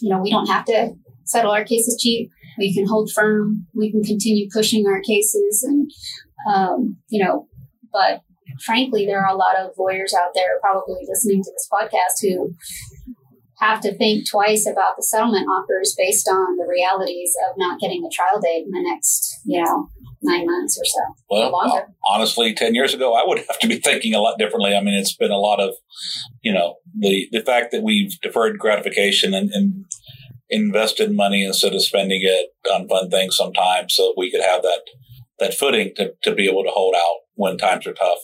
you 0.02 0.10
know, 0.10 0.22
we 0.22 0.32
don't 0.32 0.48
have 0.48 0.66
to 0.66 0.94
settle 1.26 1.52
our 1.52 1.66
cases 1.66 2.00
cheap. 2.02 2.32
We 2.58 2.74
can 2.74 2.88
hold 2.88 3.12
firm. 3.12 3.68
We 3.74 3.92
can 3.92 4.04
continue 4.04 4.48
pushing 4.54 4.88
our 4.88 5.02
cases. 5.02 5.64
And, 5.68 5.92
um, 6.48 6.98
you 7.10 7.24
know, 7.24 7.48
but 7.92 8.22
frankly, 8.63 9.06
there 9.06 9.22
are 9.22 9.34
a 9.34 9.38
lot 9.38 9.58
of 9.58 9.72
lawyers 9.78 10.13
out 10.13 10.31
there 10.34 10.60
probably 10.62 11.06
listening 11.08 11.44
to 11.44 11.52
this 11.52 11.68
podcast 11.72 12.22
who 12.22 12.56
have 13.62 13.80
to 13.80 13.96
think 13.96 14.30
twice 14.30 14.66
about 14.66 14.96
the 14.98 15.04
settlement 15.04 15.48
offers 15.48 15.94
based 15.98 16.28
on 16.28 16.58
the 16.58 16.66
realities 16.68 17.31
of 17.48 17.56
not 17.58 17.80
getting 17.80 18.04
a 18.04 18.10
trial 18.10 18.42
date 18.42 18.66
in 18.66 18.72
the 18.72 18.81
next, 18.81 19.40
you 19.46 19.63
know, 19.63 19.88
nine 20.24 20.46
months 20.48 20.80
or 20.80 20.86
so. 20.86 21.00
Well, 21.30 21.56
uh, 21.56 21.81
honestly, 22.08 22.54
10 22.54 22.74
years 22.74 22.94
ago, 22.94 23.13
I 23.13 23.24
would 23.25 23.38
have 23.38 23.60
to 23.60 23.68
be 23.68 23.78
thinking 23.78 24.16
a 24.16 24.19
lot 24.19 24.40
differently. 24.40 24.75
I 24.75 24.81
mean, 24.81 24.96
it's 24.96 25.16
been 25.16 25.31
a 25.31 25.38
lot 25.38 25.60
of, 25.60 25.75
you 26.42 26.52
know, 26.52 26.75
the, 26.98 27.28
the 27.31 27.42
fact 27.42 27.72
that 27.72 27.84
we've 27.84 28.19
deferred 28.22 28.58
gratification 28.58 29.36
and, 29.36 29.52
and 29.52 29.86
invested 30.50 31.16
money 31.16 31.44
instead 31.44 31.74
of 31.74 31.84
spending 31.84 32.22
it 32.24 32.50
on 32.72 32.88
fun 32.88 33.10
things 33.10 33.38
sometimes 33.38 33.96
so 33.96 34.13
we 34.18 34.31
could 34.31 34.42
have 34.42 34.63
that, 34.63 34.81
that 35.40 35.54
footing 35.54 35.94
to, 35.98 36.13
to 36.24 36.34
be 36.34 36.50
able 36.50 36.63
to 36.63 36.72
hold 36.72 36.96
out 36.96 37.19
when 37.36 37.58
times 37.58 37.86
are 37.86 37.94
tough. 37.94 38.19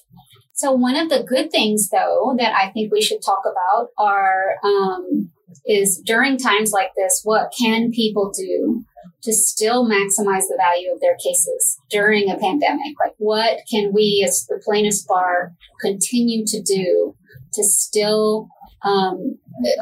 So 0.57 0.71
one 0.71 0.95
of 0.95 1.09
the 1.09 1.23
good 1.23 1.51
things, 1.51 1.89
though, 1.89 2.35
that 2.39 2.53
I 2.55 2.71
think 2.71 2.91
we 2.91 3.01
should 3.01 3.21
talk 3.21 3.43
about 3.45 3.89
are 3.99 4.55
um, 4.63 5.29
is 5.67 6.01
during 6.03 6.37
times 6.37 6.71
like 6.71 6.91
this, 6.95 7.21
what 7.23 7.53
can 7.57 7.91
people 7.91 8.31
do 8.35 8.83
to 9.21 9.33
still 9.33 9.85
maximize 9.85 10.47
the 10.47 10.57
value 10.57 10.91
of 10.91 10.99
their 10.99 11.15
cases 11.23 11.79
during 11.91 12.31
a 12.31 12.37
pandemic? 12.37 12.95
Like, 12.99 13.13
what 13.17 13.59
can 13.69 13.93
we, 13.93 14.25
as 14.27 14.47
the 14.49 14.59
plaintiffs 14.65 15.03
bar, 15.03 15.53
continue 15.79 16.43
to 16.47 16.61
do 16.63 17.15
to 17.53 17.63
still 17.63 18.47
um, 18.83 19.37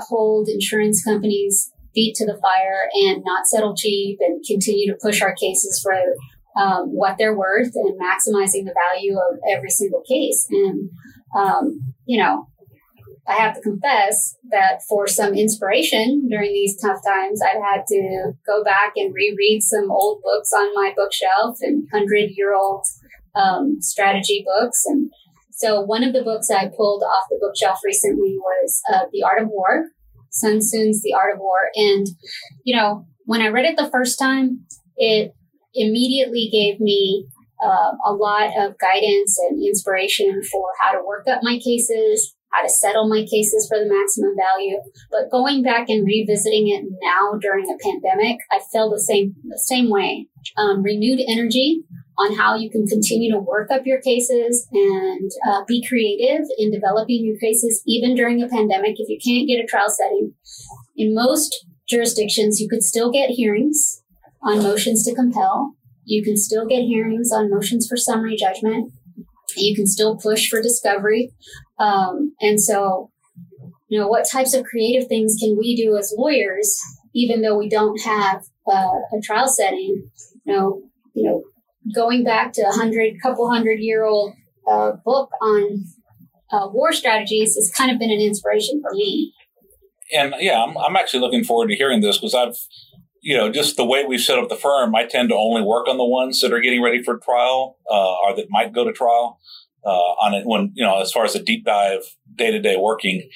hold 0.10 0.50
insurance 0.50 1.02
companies' 1.02 1.72
feet 1.94 2.16
to 2.16 2.26
the 2.26 2.38
fire 2.42 2.90
and 3.06 3.24
not 3.26 3.48
settle 3.48 3.76
cheap 3.78 4.18
and 4.20 4.44
continue 4.46 4.92
to 4.92 5.00
push 5.02 5.22
our 5.22 5.34
cases 5.36 5.80
for 5.82 5.94
um, 6.58 6.88
what 6.88 7.18
they're 7.18 7.38
worth 7.38 7.72
and 7.76 8.00
maximizing 8.00 8.66
the 8.66 8.76
value 8.92 9.18
of 9.18 9.38
every 9.52 9.70
single 9.70 10.04
case? 10.08 10.48
And 10.50 10.90
um, 11.38 11.94
you 12.06 12.22
know, 12.22 12.48
I 13.28 13.34
have 13.34 13.56
to 13.56 13.62
confess 13.62 14.36
that 14.52 14.82
for 14.88 15.08
some 15.08 15.34
inspiration 15.34 16.28
during 16.30 16.54
these 16.54 16.80
tough 16.80 17.00
times, 17.06 17.42
I've 17.42 17.62
had 17.62 17.86
to 17.88 18.34
go 18.46 18.64
back 18.64 18.94
and 18.96 19.14
reread 19.14 19.62
some 19.64 19.90
old 19.90 20.22
books 20.22 20.52
on 20.54 20.74
my 20.76 20.94
bookshelf 20.96 21.58
and 21.62 21.88
hundred 21.92 22.32
year 22.36 22.54
old 22.54 22.86
um, 23.36 23.78
strategy 23.82 24.46
books. 24.46 24.84
And 24.86 25.12
so 25.52 25.82
one 25.82 26.04
of 26.04 26.14
the 26.14 26.24
books 26.24 26.50
I 26.52 26.70
pulled 26.76 27.04
off 27.04 27.26
the 27.30 27.40
bookshelf 27.42 27.80
recently 27.84 28.36
was 28.38 28.82
uh, 28.94 29.06
The 29.12 29.24
Art 29.24 29.42
of 29.42 29.48
War, 29.50 29.86
Sun 30.30 30.60
Tzu's 30.60 31.02
The 31.02 31.14
Art 31.14 31.34
of 31.34 31.40
War. 31.40 31.70
And, 31.76 32.08
you 32.64 32.76
know, 32.76 33.06
when 33.26 33.42
I 33.42 33.48
read 33.48 33.66
it 33.66 33.78
the 33.78 33.90
first 33.90 34.20
time, 34.20 34.66
it 34.98 35.34
immediately 35.76 36.50
gave 36.52 36.80
me 36.80 37.28
uh, 37.64 37.92
a 38.06 38.14
lot 38.14 38.52
of 38.58 38.78
guidance 38.80 39.40
and 39.50 39.64
inspiration 39.64 40.42
for 40.52 40.68
how 40.82 40.92
to 40.92 41.06
work 41.06 41.26
up 41.28 41.40
my 41.42 41.58
cases, 41.58 42.36
how 42.52 42.64
to 42.64 42.70
settle 42.70 43.08
my 43.08 43.26
cases 43.26 43.68
for 43.68 43.78
the 43.80 43.90
maximum 43.90 44.36
value. 44.38 44.78
But 45.12 45.32
going 45.32 45.64
back 45.64 45.90
and 45.90 46.06
revisiting 46.06 46.70
it 46.70 46.86
now 47.02 47.38
during 47.40 47.66
a 47.70 47.78
pandemic, 47.84 48.40
I 48.52 48.60
feel 48.72 48.90
the 48.90 49.00
same 49.00 49.36
the 49.44 49.60
same 49.60 49.90
way. 49.90 50.28
Um, 50.58 50.84
renewed 50.84 51.22
energy 51.28 51.84
on 52.18 52.36
how 52.36 52.56
you 52.56 52.70
can 52.70 52.86
continue 52.88 53.32
to 53.32 53.40
work 53.40 53.70
up 53.72 53.82
your 53.86 54.00
cases 54.00 54.68
and 54.72 55.32
uh, 55.50 55.64
be 55.68 55.86
creative 55.86 56.46
in 56.58 56.72
developing 56.72 57.26
your 57.26 57.38
cases 57.38 57.82
even 57.86 58.16
during 58.16 58.42
a 58.42 58.48
pandemic. 58.48 58.96
If 58.98 59.10
you 59.10 59.20
can't 59.24 59.48
get 59.48 59.64
a 59.64 59.68
trial 59.68 59.90
setting, 59.90 60.34
in 60.96 61.14
most 61.14 61.66
jurisdictions, 61.90 62.60
you 62.60 62.70
could 62.70 62.84
still 62.84 63.12
get 63.12 63.32
hearings 63.32 64.02
on 64.46 64.64
motions 64.64 65.04
to 65.06 65.16
compel. 65.16 65.76
You 66.06 66.24
can 66.24 66.38
still 66.38 66.66
get 66.66 66.84
hearings 66.84 67.32
on 67.34 67.50
motions 67.50 67.88
for 67.88 67.98
summary 67.98 68.38
judgment. 68.38 68.94
You 69.58 69.76
can 69.76 69.88
still 69.88 70.18
push 70.18 70.48
for 70.48 70.62
discovery. 70.62 71.32
Um, 71.80 72.34
and 72.40 72.62
so, 72.62 73.10
you 73.90 74.00
know, 74.00 74.08
what 74.08 74.30
types 74.30 74.54
of 74.54 74.66
creative 74.66 75.08
things 75.08 75.36
can 75.40 75.58
we 75.58 75.76
do 75.76 75.98
as 75.98 76.14
lawyers, 76.16 76.80
even 77.14 77.42
though 77.42 77.58
we 77.58 77.68
don't 77.68 78.00
have 78.02 78.44
uh, 78.72 79.00
a 79.18 79.22
trial 79.24 79.48
setting? 79.48 80.10
You 80.46 80.54
know, 80.54 80.82
you 81.16 81.24
know, 81.24 81.44
going 81.94 82.24
back 82.24 82.54
to 82.54 82.62
a 82.62 82.72
hundred, 82.72 83.16
couple 83.22 83.50
hundred 83.50 83.80
year 83.80 84.04
old 84.04 84.36
uh, 84.70 84.92
book 85.04 85.32
on 85.42 85.86
uh, 86.52 86.68
war 86.72 86.94
strategies 86.94 87.56
has 87.56 87.72
kind 87.76 87.92
of 87.92 87.98
been 87.98 88.12
an 88.12 88.22
inspiration 88.22 88.82
for 88.82 88.94
me. 88.94 89.34
And 90.14 90.36
yeah, 90.40 90.64
I'm, 90.64 90.78
I'm 90.78 90.96
actually 90.96 91.22
looking 91.22 91.44
forward 91.44 91.68
to 91.70 91.76
hearing 91.76 92.02
this 92.02 92.18
because 92.18 92.36
I've, 92.36 92.56
you 93.26 93.36
know, 93.36 93.52
just 93.52 93.76
the 93.76 93.84
way 93.84 94.06
we've 94.06 94.22
set 94.22 94.38
up 94.38 94.50
the 94.50 94.56
firm, 94.56 94.94
I 94.94 95.04
tend 95.04 95.30
to 95.30 95.36
only 95.36 95.64
work 95.64 95.88
on 95.88 95.98
the 95.98 96.06
ones 96.06 96.42
that 96.42 96.54
are 96.54 96.62
getting 96.62 96.84
ready 96.84 97.02
for 97.02 97.18
trial 97.18 97.80
uh, 97.90 98.18
or 98.20 98.36
that 98.36 98.52
might 98.52 98.72
go 98.72 98.86
to 98.86 98.94
trial 98.94 99.40
uh, 99.84 99.90
on 99.90 100.36
it 100.36 100.46
when 100.46 100.72
you 100.76 100.86
know 100.86 101.02
as 101.02 101.12
far 101.12 101.26
as 101.26 101.34
the 101.34 101.40
deep 101.40 101.66
dive 101.66 102.02
day 102.36 102.52
to 102.52 102.62
day 102.62 102.78
working, 102.78 103.28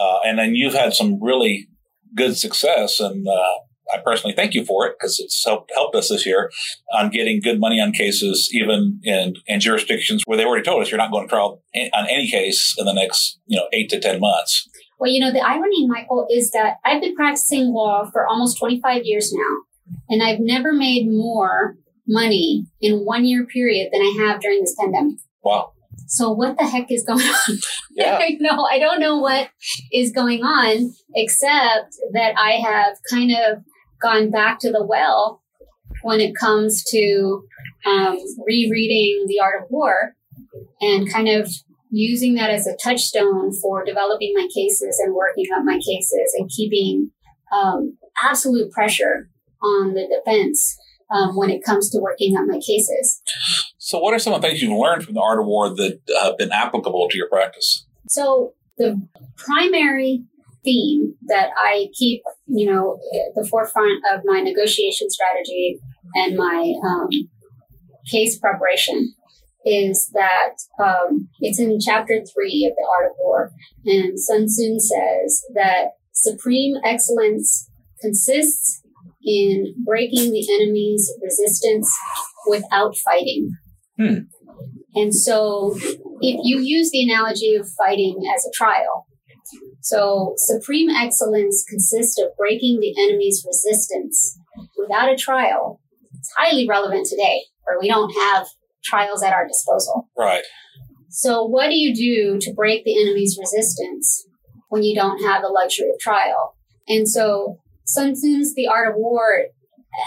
uh, 0.00 0.20
and 0.24 0.38
then 0.38 0.54
you've 0.54 0.72
had 0.72 0.94
some 0.94 1.22
really 1.22 1.68
good 2.16 2.38
success, 2.38 3.00
and 3.00 3.28
uh, 3.28 3.54
I 3.92 3.98
personally 4.02 4.34
thank 4.34 4.54
you 4.54 4.64
for 4.64 4.86
it 4.86 4.96
because 4.98 5.20
it's 5.20 5.44
helped 5.44 5.70
helped 5.74 5.94
us 5.94 6.08
this 6.08 6.24
year 6.24 6.50
on 6.94 7.10
getting 7.10 7.42
good 7.42 7.60
money 7.60 7.82
on 7.82 7.92
cases, 7.92 8.48
even 8.50 8.98
in 9.04 9.34
in 9.46 9.60
jurisdictions 9.60 10.22
where 10.24 10.38
they 10.38 10.46
already 10.46 10.64
told 10.64 10.82
us 10.82 10.90
you're 10.90 10.96
not 10.96 11.10
going 11.10 11.28
to 11.28 11.30
trial 11.30 11.62
on 11.74 12.06
any 12.08 12.30
case 12.30 12.74
in 12.78 12.86
the 12.86 12.94
next 12.94 13.38
you 13.44 13.58
know 13.58 13.68
eight 13.74 13.90
to 13.90 14.00
ten 14.00 14.20
months. 14.20 14.70
Well, 14.98 15.10
you 15.10 15.20
know 15.20 15.32
the 15.32 15.44
irony, 15.44 15.86
Michael, 15.86 16.26
is 16.30 16.50
that 16.52 16.76
I've 16.84 17.00
been 17.00 17.14
practicing 17.14 17.72
law 17.72 18.08
for 18.10 18.26
almost 18.26 18.58
25 18.58 19.02
years 19.04 19.32
now, 19.32 19.96
and 20.08 20.22
I've 20.22 20.40
never 20.40 20.72
made 20.72 21.06
more 21.08 21.76
money 22.06 22.66
in 22.80 23.04
one 23.04 23.24
year 23.24 23.46
period 23.46 23.90
than 23.92 24.00
I 24.00 24.26
have 24.26 24.40
during 24.40 24.60
this 24.60 24.76
pandemic. 24.78 25.16
Wow 25.42 25.74
so 26.06 26.30
what 26.30 26.58
the 26.58 26.66
heck 26.66 26.90
is 26.90 27.04
going 27.04 27.20
on? 27.20 27.58
Yeah. 27.96 28.18
I 28.20 28.36
know 28.40 28.66
I 28.68 28.80
don't 28.80 28.98
know 28.98 29.18
what 29.18 29.50
is 29.92 30.10
going 30.10 30.42
on, 30.42 30.92
except 31.14 31.94
that 32.12 32.34
I 32.36 32.54
have 32.54 32.96
kind 33.08 33.30
of 33.30 33.62
gone 34.02 34.32
back 34.32 34.58
to 34.60 34.72
the 34.72 34.84
well 34.84 35.40
when 36.02 36.18
it 36.18 36.34
comes 36.34 36.82
to 36.88 37.44
um, 37.86 38.18
rereading 38.44 39.26
The 39.28 39.38
Art 39.40 39.62
of 39.62 39.70
War 39.70 40.16
and 40.80 41.08
kind 41.08 41.28
of 41.28 41.48
using 41.94 42.34
that 42.34 42.50
as 42.50 42.66
a 42.66 42.76
touchstone 42.82 43.52
for 43.62 43.84
developing 43.84 44.32
my 44.34 44.48
cases 44.52 45.00
and 45.04 45.14
working 45.14 45.46
up 45.56 45.62
my 45.64 45.78
cases 45.78 46.34
and 46.36 46.50
keeping 46.50 47.10
um, 47.52 47.96
absolute 48.22 48.70
pressure 48.72 49.30
on 49.62 49.94
the 49.94 50.06
defense 50.08 50.76
um, 51.10 51.36
when 51.36 51.50
it 51.50 51.64
comes 51.64 51.88
to 51.90 51.98
working 52.00 52.36
up 52.36 52.44
my 52.46 52.58
cases. 52.58 53.22
So, 53.78 54.00
what 54.00 54.12
are 54.12 54.18
some 54.18 54.32
of 54.32 54.42
the 54.42 54.48
things 54.48 54.60
you've 54.60 54.76
learned 54.76 55.04
from 55.04 55.14
the 55.14 55.20
art 55.20 55.38
of 55.38 55.46
war 55.46 55.68
that 55.68 56.00
have 56.20 56.36
been 56.36 56.50
applicable 56.50 57.08
to 57.10 57.16
your 57.16 57.28
practice? 57.28 57.86
So, 58.08 58.54
the 58.76 59.00
primary 59.36 60.24
theme 60.64 61.14
that 61.28 61.50
I 61.56 61.88
keep, 61.96 62.22
you 62.46 62.72
know, 62.72 62.98
at 63.14 63.34
the 63.36 63.46
forefront 63.48 64.02
of 64.12 64.22
my 64.24 64.40
negotiation 64.40 65.10
strategy 65.10 65.78
and 66.16 66.36
my 66.36 66.74
um, 66.84 67.08
case 68.10 68.38
preparation 68.38 69.14
is 69.64 70.10
that 70.12 70.56
um, 70.82 71.28
it's 71.40 71.58
in 71.58 71.78
chapter 71.80 72.22
three 72.34 72.66
of 72.70 72.76
the 72.76 72.88
Art 72.98 73.10
of 73.10 73.16
War, 73.18 73.50
and 73.84 74.18
Sun 74.18 74.46
Tzu 74.46 74.78
says 74.78 75.44
that 75.54 75.92
supreme 76.12 76.76
excellence 76.84 77.70
consists 78.00 78.82
in 79.24 79.74
breaking 79.84 80.30
the 80.32 80.46
enemy's 80.54 81.10
resistance 81.22 81.90
without 82.46 82.94
fighting. 82.98 83.50
Hmm. 83.96 84.18
And 84.94 85.14
so, 85.14 85.74
if 86.20 86.40
you 86.42 86.60
use 86.60 86.90
the 86.90 87.02
analogy 87.02 87.54
of 87.54 87.68
fighting 87.76 88.20
as 88.34 88.46
a 88.46 88.52
trial, 88.54 89.06
so 89.80 90.34
supreme 90.36 90.90
excellence 90.90 91.64
consists 91.68 92.18
of 92.18 92.28
breaking 92.38 92.80
the 92.80 92.94
enemy's 93.04 93.44
resistance 93.46 94.38
without 94.78 95.10
a 95.10 95.16
trial. 95.16 95.80
It's 96.14 96.32
highly 96.36 96.66
relevant 96.68 97.06
today, 97.06 97.42
where 97.64 97.78
we 97.80 97.88
don't 97.88 98.10
have 98.10 98.46
trials 98.84 99.22
at 99.22 99.32
our 99.32 99.46
disposal. 99.46 100.08
Right. 100.16 100.44
So, 101.08 101.44
what 101.44 101.68
do 101.68 101.76
you 101.76 101.94
do 101.94 102.38
to 102.40 102.52
break 102.52 102.84
the 102.84 103.00
enemy's 103.00 103.38
resistance 103.40 104.26
when 104.68 104.82
you 104.82 104.94
don't 104.94 105.22
have 105.24 105.42
the 105.42 105.48
luxury 105.48 105.88
of 105.88 105.98
trial? 106.00 106.56
And 106.88 107.08
so, 107.08 107.58
Sun 107.84 108.14
Tzu's 108.14 108.54
The 108.54 108.66
Art 108.66 108.88
of 108.88 108.94
War 108.96 109.44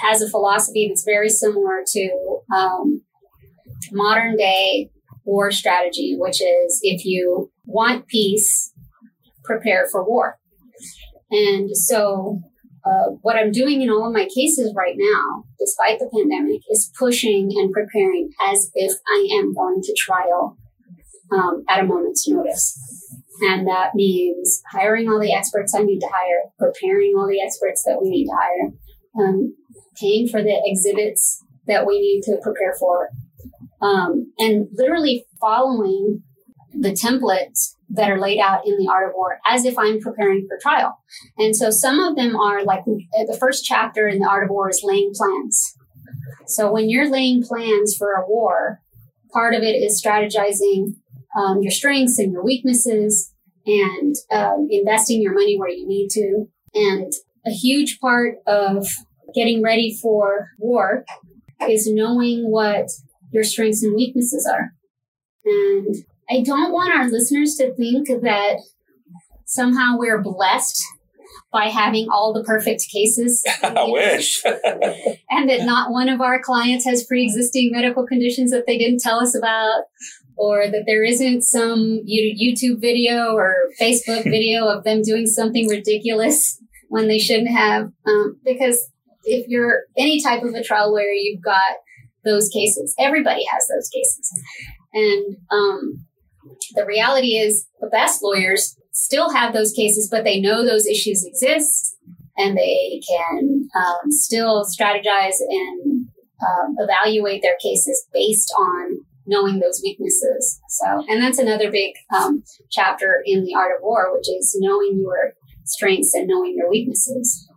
has 0.01 0.22
a 0.22 0.29
philosophy 0.29 0.88
that's 0.89 1.05
very 1.05 1.29
similar 1.29 1.84
to 1.93 2.39
um, 2.53 3.01
modern 3.91 4.36
day 4.36 4.89
war 5.24 5.51
strategy, 5.51 6.15
which 6.17 6.41
is 6.41 6.79
if 6.84 7.05
you 7.05 7.51
want 7.65 8.07
peace, 8.07 8.74
prepare 9.43 9.88
for 9.91 10.03
war. 10.03 10.38
And 11.31 11.69
so, 11.72 12.41
uh, 12.88 13.10
what 13.22 13.36
I'm 13.36 13.51
doing 13.51 13.82
in 13.82 13.89
all 13.89 14.08
of 14.08 14.13
my 14.13 14.27
cases 14.34 14.74
right 14.75 14.96
now, 14.98 15.44
despite 15.60 16.00
the 16.00 16.10
pandemic, 16.13 16.62
is 16.70 16.91
pushing 16.98 17.50
and 17.56 17.72
preparing 17.72 18.29
as 18.48 18.72
if 18.75 18.94
I 19.08 19.27
am 19.39 19.53
going 19.53 19.82
to 19.82 19.96
trial 19.98 20.58
um, 21.32 21.63
at 21.67 21.82
a 21.82 21.84
moment's 21.84 22.27
notice. 22.27 22.79
And 23.41 23.67
that 23.67 23.94
means 23.94 24.62
hiring 24.72 25.10
all 25.10 25.20
the 25.20 25.34
experts 25.34 25.75
I 25.75 25.84
need 25.84 26.00
to 26.00 26.10
hire, 26.12 26.50
preparing 26.58 27.13
all 27.17 27.27
the 27.27 27.41
experts 27.41 27.84
that 27.86 28.00
we 28.01 28.10
need 28.10 28.25
to 28.25 28.36
hire, 28.36 28.72
um, 29.20 29.56
paying 30.00 30.27
for 30.27 30.41
the 30.41 30.62
exhibits 30.65 31.44
that 31.67 31.86
we 31.86 32.00
need 32.00 32.22
to 32.24 32.39
prepare 32.41 32.74
for, 32.79 33.10
um, 33.82 34.32
and 34.39 34.67
literally 34.74 35.25
following 35.39 36.24
the 36.79 36.91
templates 36.91 37.75
that 37.89 38.12
are 38.12 38.19
laid 38.19 38.39
out 38.39 38.67
in 38.67 38.77
the 38.77 38.88
art 38.91 39.10
of 39.10 39.15
war 39.15 39.39
as 39.48 39.65
if 39.65 39.77
I'm 39.77 40.00
preparing 40.00 40.46
for 40.48 40.60
trial. 40.62 41.00
And 41.38 41.55
so 41.55 41.69
some 41.69 42.00
of 42.00 42.15
them 42.15 42.36
are 42.36 42.63
like 42.63 42.86
the 42.86 43.38
first 43.39 43.65
chapter 43.65 44.07
in 44.07 44.19
the 44.19 44.27
art 44.27 44.43
of 44.43 44.50
war 44.50 44.69
is 44.69 44.81
laying 44.84 45.12
plans. 45.13 45.75
So 46.48 46.72
when 46.72 46.89
you're 46.89 47.10
laying 47.10 47.43
plans 47.43 47.96
for 47.98 48.13
a 48.13 48.27
war, 48.27 48.81
part 49.31 49.53
of 49.53 49.63
it 49.63 49.75
is 49.75 50.01
strategizing 50.01 50.96
um, 51.38 51.62
your 51.62 51.72
strengths 51.72 52.19
and 52.19 52.31
your 52.31 52.43
weaknesses 52.43 53.34
and 53.65 54.15
um, 54.31 54.67
investing 54.69 55.22
your 55.22 55.34
money 55.34 55.57
where 55.57 55.69
you 55.69 55.88
need 55.88 56.10
to. 56.12 56.48
And 56.74 57.12
a 57.46 57.51
huge 57.51 58.00
part 58.00 58.36
of 58.46 58.88
getting 59.34 59.62
ready 59.62 59.98
for 60.01 60.50
war 60.57 61.05
is 61.67 61.88
knowing 61.91 62.50
what 62.50 62.88
your 63.31 63.43
strengths 63.43 63.84
and 63.84 63.96
weaknesses 63.96 64.50
are. 64.51 64.74
And 65.46 65.96
I 66.29 66.41
don't 66.43 66.72
want 66.72 66.96
our 66.96 67.10
listeners 67.10 67.55
to 67.55 67.74
think 67.75 68.07
that 68.07 68.57
somehow 69.46 69.98
we're 69.98 70.22
blessed 70.22 70.84
by 71.51 71.65
having 71.65 72.07
all 72.10 72.34
the 72.34 72.43
perfect 72.43 72.86
cases. 72.91 73.43
I 73.63 73.86
wish. 73.88 74.43
and 74.46 75.50
that 75.50 75.65
not 75.65 75.91
one 75.91 76.10
of 76.10 76.22
our 76.22 76.41
clients 76.41 76.86
has 76.86 77.05
pre 77.05 77.24
existing 77.24 77.72
medical 77.72 78.05
conditions 78.05 78.51
that 78.51 78.65
they 78.67 78.77
didn't 78.77 79.00
tell 79.00 79.19
us 79.19 79.36
about, 79.36 79.84
or 80.36 80.67
that 80.67 80.84
there 80.86 81.03
isn't 81.03 81.43
some 81.43 82.01
YouTube 82.07 82.81
video 82.81 83.34
or 83.34 83.55
Facebook 83.79 84.24
video 84.29 84.67
of 84.67 84.84
them 84.84 85.01
doing 85.01 85.25
something 85.25 85.67
ridiculous 85.67 86.62
when 86.89 87.07
they 87.07 87.19
shouldn't 87.19 87.50
have. 87.50 87.91
Um, 88.05 88.39
because 88.43 88.91
if 89.24 89.48
you're 89.48 89.84
any 89.98 90.22
type 90.22 90.43
of 90.43 90.53
a 90.53 90.63
trial 90.63 90.91
lawyer, 90.91 91.12
you've 91.12 91.43
got 91.43 91.75
those 92.24 92.50
cases. 92.50 92.93
Everybody 93.00 93.43
has 93.51 93.67
those 93.67 93.89
cases. 93.89 94.43
And 94.93 95.38
um, 95.51 96.06
the 96.75 96.85
reality 96.85 97.37
is, 97.37 97.67
the 97.79 97.87
best 97.87 98.21
lawyers 98.23 98.77
still 98.91 99.31
have 99.31 99.53
those 99.53 99.71
cases, 99.73 100.09
but 100.09 100.23
they 100.23 100.39
know 100.39 100.65
those 100.65 100.87
issues 100.87 101.25
exist 101.25 101.95
and 102.37 102.57
they 102.57 103.01
can 103.07 103.67
um, 103.75 104.11
still 104.11 104.65
strategize 104.65 105.35
and 105.49 106.07
um, 106.41 106.75
evaluate 106.77 107.41
their 107.41 107.57
cases 107.61 108.07
based 108.13 108.53
on 108.57 108.99
knowing 109.25 109.59
those 109.59 109.81
weaknesses. 109.83 110.59
So, 110.69 111.03
and 111.09 111.21
that's 111.21 111.39
another 111.39 111.69
big 111.69 111.93
um, 112.15 112.43
chapter 112.71 113.21
in 113.25 113.43
the 113.43 113.53
art 113.55 113.75
of 113.75 113.83
war, 113.83 114.13
which 114.13 114.29
is 114.29 114.55
knowing 114.59 114.99
your 115.01 115.33
strengths 115.65 116.13
and 116.13 116.27
knowing 116.27 116.55
your 116.57 116.69
weaknesses. 116.69 117.47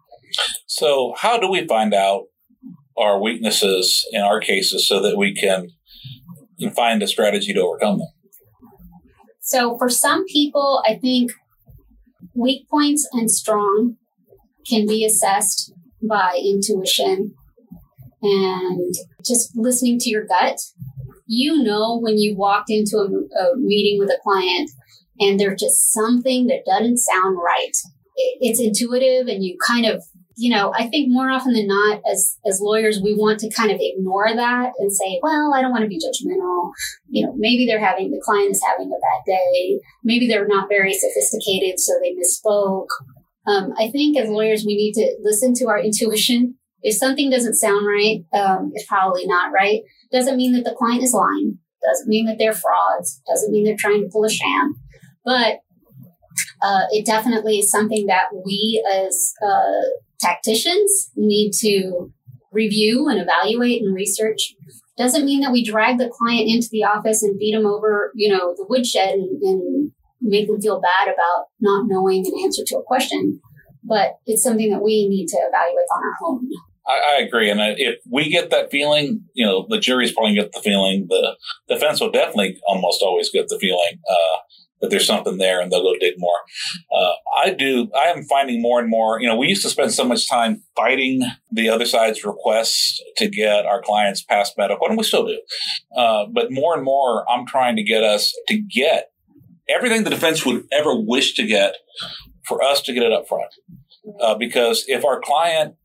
So, 0.66 1.14
how 1.16 1.38
do 1.38 1.48
we 1.48 1.66
find 1.66 1.94
out 1.94 2.24
our 2.98 3.20
weaknesses 3.20 4.04
in 4.12 4.20
our 4.20 4.40
cases 4.40 4.86
so 4.86 5.00
that 5.02 5.16
we 5.16 5.34
can 5.34 5.68
find 6.74 7.02
a 7.02 7.06
strategy 7.06 7.54
to 7.54 7.60
overcome 7.60 7.98
them? 7.98 8.08
So 9.50 9.76
for 9.78 9.88
some 9.88 10.26
people, 10.26 10.80
I 10.86 10.94
think 10.94 11.32
weak 12.36 12.68
points 12.68 13.08
and 13.10 13.28
strong 13.28 13.96
can 14.68 14.86
be 14.86 15.04
assessed 15.04 15.72
by 16.00 16.40
intuition 16.40 17.34
and 18.22 18.94
just 19.26 19.56
listening 19.56 19.98
to 19.98 20.08
your 20.08 20.24
gut. 20.24 20.56
You 21.26 21.64
know 21.64 21.98
when 21.98 22.16
you 22.16 22.36
walked 22.36 22.70
into 22.70 22.96
a, 22.96 23.40
a 23.42 23.56
meeting 23.56 23.98
with 23.98 24.10
a 24.10 24.20
client 24.22 24.70
and 25.18 25.40
there's 25.40 25.60
just 25.60 25.92
something 25.92 26.46
that 26.46 26.64
doesn't 26.64 26.98
sound 26.98 27.36
right. 27.44 27.76
It's 28.40 28.60
intuitive 28.60 29.26
and 29.26 29.42
you 29.42 29.58
kind 29.66 29.84
of 29.84 30.04
you 30.40 30.48
know, 30.48 30.72
I 30.74 30.88
think 30.88 31.10
more 31.10 31.28
often 31.28 31.52
than 31.52 31.66
not, 31.66 32.00
as 32.10 32.38
as 32.46 32.62
lawyers, 32.62 32.98
we 33.04 33.14
want 33.14 33.40
to 33.40 33.50
kind 33.50 33.70
of 33.70 33.76
ignore 33.78 34.34
that 34.34 34.72
and 34.78 34.90
say, 34.90 35.20
well, 35.22 35.52
I 35.54 35.60
don't 35.60 35.70
want 35.70 35.82
to 35.82 35.88
be 35.88 35.98
judgmental. 35.98 36.70
You 37.10 37.26
know, 37.26 37.34
maybe 37.36 37.66
they're 37.66 37.84
having 37.84 38.10
the 38.10 38.22
client 38.24 38.52
is 38.52 38.62
having 38.66 38.86
a 38.86 38.96
bad 38.96 39.22
day. 39.26 39.80
Maybe 40.02 40.26
they're 40.26 40.48
not 40.48 40.70
very 40.70 40.94
sophisticated, 40.94 41.78
so 41.78 41.92
they 42.00 42.14
misspoke. 42.14 42.88
Um, 43.46 43.74
I 43.78 43.90
think 43.90 44.16
as 44.16 44.30
lawyers, 44.30 44.64
we 44.66 44.76
need 44.76 44.94
to 44.94 45.14
listen 45.20 45.52
to 45.56 45.68
our 45.68 45.78
intuition. 45.84 46.54
If 46.80 46.96
something 46.96 47.28
doesn't 47.28 47.56
sound 47.56 47.86
right, 47.86 48.24
um, 48.32 48.70
it's 48.72 48.86
probably 48.86 49.26
not 49.26 49.52
right. 49.52 49.82
Doesn't 50.10 50.38
mean 50.38 50.52
that 50.54 50.64
the 50.64 50.74
client 50.74 51.02
is 51.02 51.12
lying. 51.12 51.58
Doesn't 51.82 52.08
mean 52.08 52.24
that 52.24 52.38
they're 52.38 52.54
frauds. 52.54 53.20
Doesn't 53.28 53.52
mean 53.52 53.64
they're 53.64 53.76
trying 53.78 54.00
to 54.00 54.08
pull 54.10 54.24
a 54.24 54.30
sham. 54.30 54.74
But 55.22 55.58
uh, 56.62 56.84
it 56.92 57.04
definitely 57.04 57.58
is 57.58 57.70
something 57.70 58.06
that 58.06 58.28
we 58.32 58.82
as 58.90 59.34
uh, 59.44 59.82
tacticians 60.20 61.10
need 61.16 61.52
to 61.60 62.12
review 62.52 63.08
and 63.08 63.20
evaluate 63.20 63.82
and 63.82 63.94
research. 63.94 64.54
Doesn't 64.96 65.24
mean 65.24 65.40
that 65.40 65.52
we 65.52 65.64
drag 65.64 65.98
the 65.98 66.10
client 66.10 66.48
into 66.48 66.68
the 66.70 66.84
office 66.84 67.22
and 67.22 67.38
beat 67.38 67.54
them 67.54 67.66
over, 67.66 68.12
you 68.14 68.28
know, 68.28 68.54
the 68.56 68.66
woodshed 68.68 69.14
and, 69.14 69.42
and 69.42 69.92
make 70.20 70.46
them 70.46 70.60
feel 70.60 70.80
bad 70.80 71.08
about 71.08 71.46
not 71.60 71.86
knowing 71.88 72.26
an 72.26 72.44
answer 72.44 72.62
to 72.66 72.78
a 72.78 72.82
question. 72.82 73.40
But 73.82 74.18
it's 74.26 74.42
something 74.42 74.70
that 74.70 74.82
we 74.82 75.08
need 75.08 75.26
to 75.28 75.36
evaluate 75.38 75.86
on 75.94 76.02
our 76.02 76.28
own. 76.28 76.48
I, 76.86 77.16
I, 77.16 77.22
agree. 77.22 77.50
And 77.50 77.60
if 77.78 77.96
we 78.10 78.28
get 78.28 78.50
that 78.50 78.70
feeling, 78.70 79.24
you 79.34 79.46
know, 79.46 79.66
the 79.68 79.78
jury's 79.78 80.12
probably 80.12 80.34
get 80.34 80.52
the 80.52 80.60
feeling. 80.60 81.06
The 81.08 81.36
defense 81.68 82.00
will 82.00 82.10
definitely 82.10 82.60
almost 82.66 83.02
always 83.02 83.30
get 83.30 83.48
the 83.48 83.58
feeling. 83.58 84.00
Uh, 84.08 84.36
that 84.80 84.90
there's 84.90 85.06
something 85.06 85.38
there 85.38 85.60
and 85.60 85.70
they'll 85.70 85.82
go 85.82 85.94
dig 85.98 86.14
more. 86.18 86.38
Uh, 86.94 87.12
I 87.42 87.50
do, 87.50 87.90
I 87.94 88.08
am 88.08 88.24
finding 88.24 88.62
more 88.62 88.80
and 88.80 88.88
more, 88.88 89.20
you 89.20 89.28
know, 89.28 89.36
we 89.36 89.48
used 89.48 89.62
to 89.62 89.68
spend 89.68 89.92
so 89.92 90.04
much 90.04 90.28
time 90.28 90.62
fighting 90.74 91.22
the 91.50 91.68
other 91.68 91.86
side's 91.86 92.24
requests 92.24 93.00
to 93.16 93.28
get 93.28 93.66
our 93.66 93.82
clients 93.82 94.22
past 94.22 94.54
medical, 94.56 94.86
and 94.86 94.96
we 94.96 95.04
still 95.04 95.26
do. 95.26 95.40
Uh, 95.96 96.26
but 96.32 96.50
more 96.50 96.74
and 96.74 96.84
more, 96.84 97.30
I'm 97.30 97.46
trying 97.46 97.76
to 97.76 97.82
get 97.82 98.02
us 98.02 98.34
to 98.48 98.58
get 98.58 99.10
everything 99.68 100.04
the 100.04 100.10
defense 100.10 100.44
would 100.44 100.64
ever 100.72 100.94
wish 100.94 101.34
to 101.34 101.46
get 101.46 101.76
for 102.44 102.62
us 102.62 102.80
to 102.82 102.92
get 102.92 103.02
it 103.02 103.12
up 103.12 103.28
front. 103.28 103.52
Uh, 104.20 104.34
because 104.34 104.84
if 104.88 105.04
our 105.04 105.20
client 105.20 105.76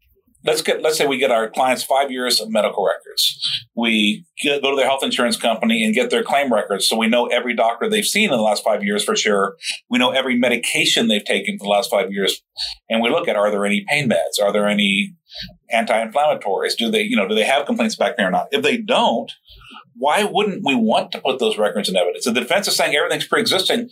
let's 0.46 0.62
get 0.62 0.82
let's 0.82 0.98
say 0.98 1.06
we 1.06 1.18
get 1.18 1.32
our 1.32 1.50
clients 1.50 1.84
five 1.84 2.12
years 2.12 2.40
of 2.40 2.50
medical 2.50 2.86
records 2.86 3.64
we 3.75 4.25
get, 4.41 4.62
go 4.62 4.72
to 4.72 4.77
their 4.77 4.86
health 4.86 5.03
insurance 5.03 5.38
company 5.38 5.84
and 5.84 5.94
get 5.94 6.10
their 6.10 6.24
claim 6.24 6.51
records 6.51 6.88
so 6.88 6.98
we 6.98 7.08
know 7.08 7.27
every 7.27 7.55
doctor 7.55 7.89
they've 7.89 8.05
seen 8.05 8.32
in 8.32 8.38
the 8.38 8.44
last 8.44 8.63
five 8.63 8.84
years 8.84 9.03
for 9.03 9.15
sure 9.15 9.55
we 9.89 10.00
know 10.00 10.12
every 10.12 10.38
medication 10.38 11.08
they've 11.08 11.25
taken 11.25 11.58
for 11.58 11.65
the 11.65 11.70
last 11.70 11.89
five 11.89 12.12
years 12.12 12.41
and 12.89 13.01
we 13.01 13.10
look 13.10 13.27
at 13.27 13.36
are 13.36 13.51
there 13.51 13.65
any 13.65 13.86
pain 13.88 14.10
meds 14.10 14.44
are 14.44 14.51
there 14.51 14.67
any 14.67 15.13
anti-inflammatories 15.72 16.75
do 16.77 16.89
they 16.89 17.01
you 17.01 17.15
know 17.15 17.27
do 17.27 17.36
they 17.36 17.44
have 17.44 17.65
complaints 17.65 17.96
back 17.96 18.17
there 18.17 18.27
or 18.27 18.32
not 18.32 18.48
if 18.51 18.62
they 18.62 18.77
don't 18.77 19.34
why 19.98 20.24
wouldn't 20.24 20.63
we 20.65 20.75
want 20.75 21.12
to 21.13 21.22
put 21.22 21.39
those 21.39 21.58
records 21.58 21.88
in 21.88 21.96
evidence? 21.96 22.27
If 22.27 22.34
the 22.34 22.41
defense 22.41 22.67
is 22.67 22.75
saying 22.75 22.96
everything's 22.96 23.27
pre-existing, 23.27 23.89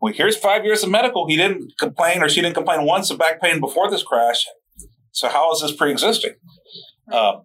well, 0.00 0.12
here's 0.12 0.36
five 0.36 0.64
years 0.64 0.84
of 0.84 0.90
medical. 0.90 1.26
He 1.26 1.36
didn't 1.36 1.72
complain 1.78 2.22
or 2.22 2.28
she 2.28 2.40
didn't 2.40 2.54
complain 2.54 2.86
once 2.86 3.10
of 3.10 3.18
back 3.18 3.40
pain 3.40 3.58
before 3.58 3.90
this 3.90 4.02
crash. 4.02 4.46
So 5.10 5.28
how 5.28 5.52
is 5.52 5.60
this 5.60 5.72
pre-existing? 5.72 6.34
Uh, 7.10 7.40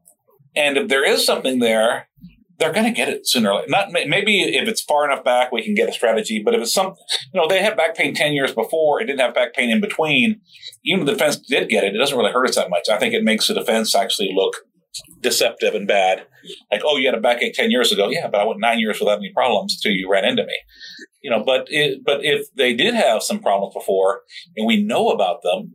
and 0.55 0.77
if 0.77 0.87
there 0.87 1.05
is 1.05 1.25
something 1.25 1.59
there, 1.59 2.07
they're 2.57 2.71
going 2.71 2.85
to 2.85 2.91
get 2.91 3.09
it 3.09 3.27
sooner 3.27 3.51
or 3.51 3.55
later. 3.59 3.69
Not 3.69 3.91
maybe 3.91 4.41
if 4.43 4.67
it's 4.67 4.81
far 4.81 5.05
enough 5.05 5.23
back, 5.25 5.51
we 5.51 5.63
can 5.63 5.75
get 5.75 5.89
a 5.89 5.93
strategy. 5.93 6.41
But 6.43 6.55
if 6.55 6.61
it's 6.61 6.73
some, 6.73 6.95
you 7.33 7.41
know, 7.41 7.47
they 7.47 7.61
had 7.61 7.75
back 7.75 7.95
pain 7.95 8.13
ten 8.13 8.33
years 8.33 8.53
before, 8.53 9.01
it 9.01 9.05
didn't 9.05 9.19
have 9.19 9.35
back 9.35 9.53
pain 9.53 9.69
in 9.69 9.81
between. 9.81 10.41
Even 10.85 11.01
if 11.01 11.05
the 11.07 11.11
defense 11.13 11.37
did 11.37 11.69
get 11.69 11.83
it, 11.83 11.95
it 11.95 11.97
doesn't 11.97 12.17
really 12.17 12.31
hurt 12.31 12.47
us 12.47 12.55
that 12.55 12.69
much. 12.69 12.87
I 12.89 12.97
think 12.97 13.13
it 13.13 13.23
makes 13.23 13.47
the 13.47 13.53
defense 13.53 13.93
actually 13.93 14.31
look 14.33 14.55
deceptive 15.19 15.75
and 15.75 15.87
bad. 15.87 16.27
Like, 16.71 16.81
oh, 16.85 16.95
you 16.95 17.07
had 17.07 17.17
a 17.17 17.21
backache 17.21 17.55
ten 17.55 17.71
years 17.71 17.91
ago, 17.91 18.07
yeah, 18.09 18.27
but 18.27 18.39
I 18.39 18.45
went 18.45 18.61
nine 18.61 18.79
years 18.79 18.99
without 18.99 19.17
any 19.17 19.33
problems 19.33 19.77
until 19.77 19.97
you 19.97 20.09
ran 20.09 20.23
into 20.23 20.45
me. 20.45 20.55
You 21.21 21.31
know, 21.31 21.43
but 21.43 21.65
it, 21.69 22.03
but 22.05 22.23
if 22.23 22.47
they 22.55 22.73
did 22.73 22.93
have 22.93 23.23
some 23.23 23.39
problems 23.39 23.73
before 23.73 24.21
and 24.55 24.65
we 24.65 24.81
know 24.81 25.09
about 25.09 25.41
them, 25.41 25.73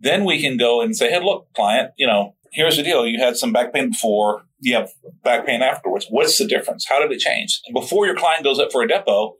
then 0.00 0.24
we 0.24 0.40
can 0.40 0.56
go 0.56 0.80
and 0.80 0.96
say, 0.96 1.10
hey, 1.10 1.22
look, 1.22 1.46
client, 1.54 1.92
you 1.98 2.06
know, 2.06 2.34
here's 2.52 2.76
the 2.76 2.82
deal. 2.82 3.06
You 3.06 3.20
had 3.20 3.36
some 3.36 3.52
back 3.52 3.72
pain 3.72 3.90
before, 3.90 4.42
you 4.60 4.74
have 4.74 4.90
back 5.22 5.46
pain 5.46 5.62
afterwards. 5.62 6.06
What's 6.10 6.38
the 6.38 6.46
difference? 6.46 6.86
How 6.88 7.00
did 7.00 7.12
it 7.12 7.20
change? 7.20 7.60
And 7.66 7.74
before 7.74 8.06
your 8.06 8.16
client 8.16 8.44
goes 8.44 8.58
up 8.58 8.72
for 8.72 8.82
a 8.82 8.88
depot, 8.88 9.36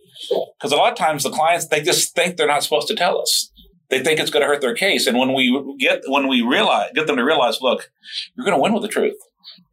because 0.59 0.73
a 0.73 0.77
lot 0.77 0.93
of 0.93 0.99
times 0.99 1.23
the 1.23 1.31
clients, 1.31 1.67
they 1.67 1.81
just 1.81 2.15
think 2.15 2.37
they're 2.37 2.47
not 2.47 2.63
supposed 2.63 2.89
to 2.89 2.95
tell 2.95 3.21
us. 3.21 3.51
They 3.89 4.03
think 4.03 4.21
it's 4.21 4.31
going 4.31 4.43
to 4.43 4.47
hurt 4.47 4.61
their 4.61 4.75
case. 4.75 5.07
And 5.07 5.19
when 5.19 5.35
we 5.35 5.77
get, 5.79 6.03
when 6.07 6.29
we 6.29 6.43
realize, 6.43 6.91
get 6.95 7.07
them 7.07 7.17
to 7.17 7.25
realize, 7.25 7.59
look, 7.61 7.91
you're 8.37 8.45
going 8.45 8.57
to 8.57 8.63
win 8.63 8.73
with 8.73 8.83
the 8.83 8.89
truth. 8.89 9.17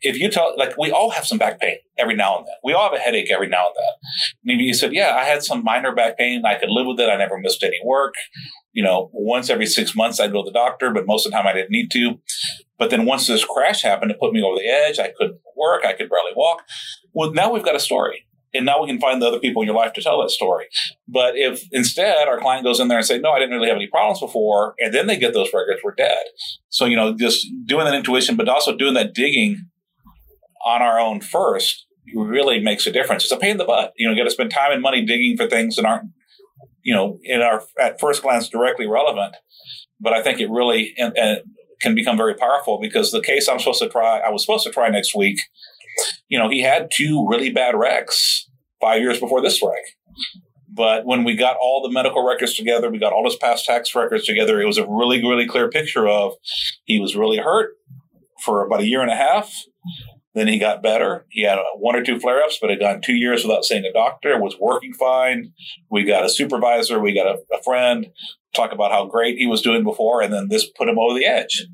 If 0.01 0.17
you 0.17 0.31
tell, 0.31 0.55
like, 0.57 0.75
we 0.77 0.91
all 0.91 1.11
have 1.11 1.25
some 1.27 1.37
back 1.37 1.59
pain 1.59 1.77
every 1.99 2.15
now 2.15 2.37
and 2.37 2.47
then. 2.47 2.55
We 2.63 2.73
all 2.73 2.89
have 2.89 2.97
a 2.97 3.01
headache 3.01 3.29
every 3.31 3.47
now 3.47 3.67
and 3.67 3.75
then. 3.75 4.11
Maybe 4.43 4.63
you 4.63 4.73
said, 4.73 4.93
yeah, 4.93 5.15
I 5.15 5.25
had 5.25 5.43
some 5.43 5.63
minor 5.63 5.93
back 5.93 6.17
pain. 6.17 6.43
I 6.45 6.55
could 6.55 6.69
live 6.69 6.87
with 6.87 6.99
it. 6.99 7.09
I 7.09 7.17
never 7.17 7.37
missed 7.37 7.63
any 7.63 7.79
work 7.83 8.15
you 8.77 8.83
know, 8.83 9.09
once 9.11 9.49
every 9.49 9.65
six 9.65 9.95
months 9.95 10.19
I'd 10.19 10.31
go 10.31 10.43
to 10.43 10.51
the 10.51 10.53
doctor, 10.53 10.91
but 10.91 11.07
most 11.07 11.25
of 11.25 11.31
the 11.31 11.35
time 11.35 11.47
I 11.47 11.53
didn't 11.53 11.71
need 11.71 11.89
to. 11.93 12.19
But 12.77 12.89
then 12.89 13.05
once 13.05 13.27
this 13.27 13.43
crash 13.43 13.81
happened, 13.81 14.11
it 14.11 14.19
put 14.19 14.33
me 14.33 14.43
over 14.43 14.57
the 14.57 14.67
edge. 14.67 14.99
I 14.99 15.11
couldn't 15.17 15.39
work. 15.55 15.83
I 15.83 15.93
could 15.93 16.09
barely 16.09 16.31
walk. 16.35 16.63
Well, 17.13 17.33
now 17.33 17.51
we've 17.51 17.65
got 17.65 17.75
a 17.75 17.79
story. 17.79 18.25
And 18.53 18.65
now 18.65 18.81
we 18.81 18.87
can 18.87 18.99
find 18.99 19.21
the 19.21 19.27
other 19.27 19.39
people 19.39 19.61
in 19.61 19.67
your 19.67 19.75
life 19.75 19.93
to 19.93 20.01
tell 20.01 20.21
that 20.21 20.29
story. 20.29 20.67
But 21.07 21.35
if 21.35 21.67
instead 21.71 22.27
our 22.27 22.39
client 22.39 22.63
goes 22.63 22.79
in 22.79 22.87
there 22.87 22.97
and 22.97 23.05
say, 23.05 23.19
no, 23.19 23.31
I 23.31 23.39
didn't 23.39 23.53
really 23.53 23.67
have 23.67 23.75
any 23.75 23.87
problems 23.87 24.19
before, 24.19 24.73
and 24.79 24.93
then 24.93 25.05
they 25.05 25.17
get 25.17 25.33
those 25.33 25.53
records, 25.53 25.81
we're 25.83 25.93
dead. 25.93 26.23
So, 26.69 26.85
you 26.85 26.95
know, 26.95 27.15
just 27.15 27.45
doing 27.65 27.85
that 27.85 27.93
intuition, 27.93 28.35
but 28.35 28.47
also 28.47 28.75
doing 28.75 28.93
that 28.93 29.13
digging 29.13 29.67
on 30.65 30.81
our 30.81 30.97
own 30.99 31.19
first 31.19 31.85
really 32.15 32.59
makes 32.59 32.87
a 32.87 32.91
difference. 32.91 33.23
It's 33.23 33.33
a 33.33 33.37
pain 33.37 33.51
in 33.51 33.57
the 33.57 33.65
butt. 33.65 33.91
You 33.97 34.07
know, 34.07 34.13
you 34.13 34.19
got 34.19 34.25
to 34.25 34.31
spend 34.31 34.49
time 34.49 34.71
and 34.71 34.81
money 34.81 35.05
digging 35.05 35.35
for 35.35 35.47
things 35.47 35.75
that 35.75 35.85
aren't 35.85 36.09
you 36.87 36.95
know, 36.95 37.19
in 37.21 37.41
our 37.41 37.63
at 37.77 37.99
first 37.99 38.23
glance 38.23 38.47
directly 38.47 38.87
relevant, 38.87 39.35
but 39.99 40.13
I 40.13 40.23
think 40.23 40.39
it 40.39 40.49
really 40.49 40.93
and, 40.97 41.17
and 41.17 41.39
can 41.81 41.95
become 41.95 42.17
very 42.17 42.33
powerful 42.33 42.79
because 42.81 43.11
the 43.11 43.21
case 43.21 43.47
I'm 43.47 43.59
supposed 43.59 43.81
to 43.81 43.89
try, 43.89 44.19
I 44.19 44.29
was 44.29 44.43
supposed 44.43 44.65
to 44.65 44.71
try 44.71 44.89
next 44.89 45.15
week. 45.15 45.39
You 46.27 46.37
know, 46.37 46.49
he 46.49 46.61
had 46.61 46.89
two 46.91 47.27
really 47.29 47.49
bad 47.49 47.75
wrecks 47.75 48.49
five 48.79 49.01
years 49.01 49.19
before 49.19 49.41
this 49.41 49.61
wreck. 49.63 49.83
But 50.69 51.05
when 51.05 51.23
we 51.23 51.35
got 51.35 51.57
all 51.59 51.81
the 51.81 51.91
medical 51.91 52.27
records 52.27 52.55
together, 52.55 52.91
we 52.91 52.99
got 52.99 53.13
all 53.13 53.25
his 53.25 53.35
past 53.35 53.65
tax 53.65 53.95
records 53.95 54.25
together, 54.25 54.61
it 54.61 54.67
was 54.67 54.77
a 54.77 54.85
really, 54.87 55.21
really 55.21 55.47
clear 55.47 55.69
picture 55.69 56.07
of 56.07 56.33
he 56.85 56.99
was 56.99 57.15
really 57.15 57.37
hurt 57.37 57.71
for 58.43 58.63
about 58.63 58.81
a 58.81 58.85
year 58.85 59.01
and 59.01 59.09
a 59.09 59.15
half. 59.15 59.51
Then 60.35 60.47
he 60.47 60.59
got 60.59 60.83
better. 60.83 61.25
He 61.29 61.41
had 61.41 61.57
one 61.77 61.95
or 61.95 62.03
two 62.03 62.19
flare 62.19 62.43
ups, 62.43 62.59
but 62.61 62.69
had 62.69 62.79
gone 62.79 63.01
two 63.01 63.15
years 63.15 63.43
without 63.43 63.65
seeing 63.65 63.85
a 63.85 63.91
doctor, 63.91 64.39
was 64.39 64.55
working 64.59 64.93
fine. 64.93 65.51
We 65.89 66.03
got 66.03 66.25
a 66.25 66.29
supervisor, 66.29 66.99
we 66.99 67.15
got 67.15 67.25
a, 67.25 67.39
a 67.51 67.63
friend 67.63 68.11
talk 68.57 68.73
about 68.73 68.91
how 68.91 69.05
great 69.05 69.37
he 69.37 69.47
was 69.47 69.61
doing 69.61 69.83
before, 69.83 70.21
and 70.21 70.33
then 70.33 70.47
this 70.49 70.69
put 70.69 70.89
him 70.89 70.99
over 70.99 71.17
the 71.17 71.25
edge. 71.25 71.67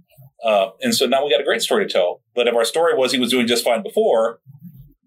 Uh, 0.43 0.69
and 0.81 0.93
so 0.93 1.05
now 1.05 1.23
we 1.23 1.31
got 1.31 1.41
a 1.41 1.45
great 1.45 1.61
story 1.61 1.87
to 1.87 1.91
tell. 1.91 2.21
But 2.35 2.47
if 2.47 2.55
our 2.55 2.65
story 2.65 2.95
was 2.95 3.11
he 3.11 3.19
was 3.19 3.31
doing 3.31 3.47
just 3.47 3.63
fine 3.63 3.81
before, 3.81 4.39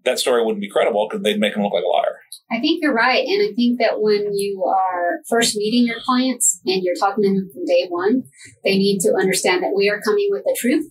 that 0.03 0.17
story 0.17 0.43
wouldn't 0.43 0.61
be 0.61 0.69
credible 0.69 1.07
because 1.07 1.23
they'd 1.23 1.39
make 1.39 1.55
him 1.55 1.61
look 1.61 1.73
like 1.73 1.83
a 1.83 1.87
liar. 1.87 2.15
I 2.51 2.59
think 2.59 2.81
you're 2.81 2.93
right. 2.93 3.23
And 3.25 3.49
I 3.49 3.53
think 3.53 3.79
that 3.79 4.01
when 4.01 4.33
you 4.33 4.63
are 4.65 5.19
first 5.29 5.55
meeting 5.55 5.85
your 5.85 5.99
clients 6.03 6.61
and 6.65 6.81
you're 6.81 6.95
talking 6.95 7.23
to 7.23 7.29
them 7.29 7.49
from 7.53 7.65
day 7.65 7.85
one, 7.89 8.23
they 8.63 8.77
need 8.77 8.99
to 9.01 9.13
understand 9.13 9.63
that 9.63 9.73
we 9.75 9.89
are 9.89 10.01
coming 10.01 10.29
with 10.31 10.43
the 10.43 10.57
truth 10.57 10.89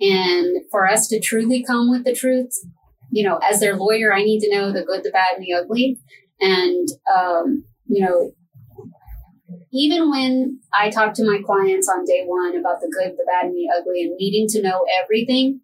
and 0.00 0.62
for 0.70 0.86
us 0.88 1.08
to 1.08 1.20
truly 1.20 1.62
come 1.62 1.90
with 1.90 2.04
the 2.04 2.14
truth, 2.14 2.52
you 3.10 3.26
know, 3.26 3.38
as 3.38 3.60
their 3.60 3.76
lawyer, 3.76 4.14
I 4.14 4.22
need 4.22 4.40
to 4.40 4.54
know 4.54 4.72
the 4.72 4.84
good, 4.84 5.02
the 5.02 5.10
bad, 5.10 5.36
and 5.36 5.44
the 5.44 5.54
ugly. 5.54 5.98
And, 6.40 6.88
um, 7.14 7.64
you 7.86 8.04
know, 8.04 8.32
even 9.72 10.10
when 10.10 10.60
I 10.76 10.90
talk 10.90 11.14
to 11.14 11.24
my 11.24 11.40
clients 11.44 11.88
on 11.88 12.04
day 12.04 12.22
one 12.24 12.56
about 12.56 12.80
the 12.80 12.90
good, 12.90 13.16
the 13.16 13.24
bad, 13.26 13.46
and 13.46 13.54
the 13.54 13.68
ugly 13.76 14.02
and 14.02 14.16
needing 14.16 14.46
to 14.48 14.62
know 14.62 14.84
everything, 15.02 15.60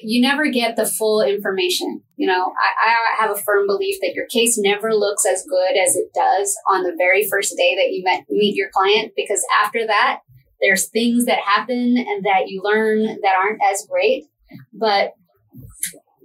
you 0.00 0.22
never 0.22 0.48
get 0.48 0.76
the 0.76 0.86
full 0.86 1.22
information. 1.22 2.02
You 2.16 2.28
know, 2.28 2.52
I, 2.52 2.90
I, 2.90 3.22
have 3.22 3.36
a 3.36 3.40
firm 3.40 3.66
belief 3.66 3.96
that 4.00 4.14
your 4.14 4.26
case 4.26 4.56
never 4.56 4.94
looks 4.94 5.24
as 5.26 5.44
good 5.48 5.76
as 5.76 5.96
it 5.96 6.12
does 6.14 6.56
on 6.70 6.84
the 6.84 6.94
very 6.96 7.28
first 7.28 7.56
day 7.56 7.74
that 7.76 7.92
you 7.92 8.02
met, 8.04 8.24
meet 8.30 8.54
your 8.54 8.70
client 8.72 9.12
because 9.16 9.44
after 9.62 9.86
that, 9.86 10.20
there's 10.60 10.88
things 10.88 11.24
that 11.26 11.40
happen 11.40 11.96
and 11.98 12.24
that 12.24 12.48
you 12.48 12.62
learn 12.62 13.02
that 13.02 13.36
aren't 13.36 13.60
as 13.72 13.86
great. 13.90 14.24
But 14.72 15.14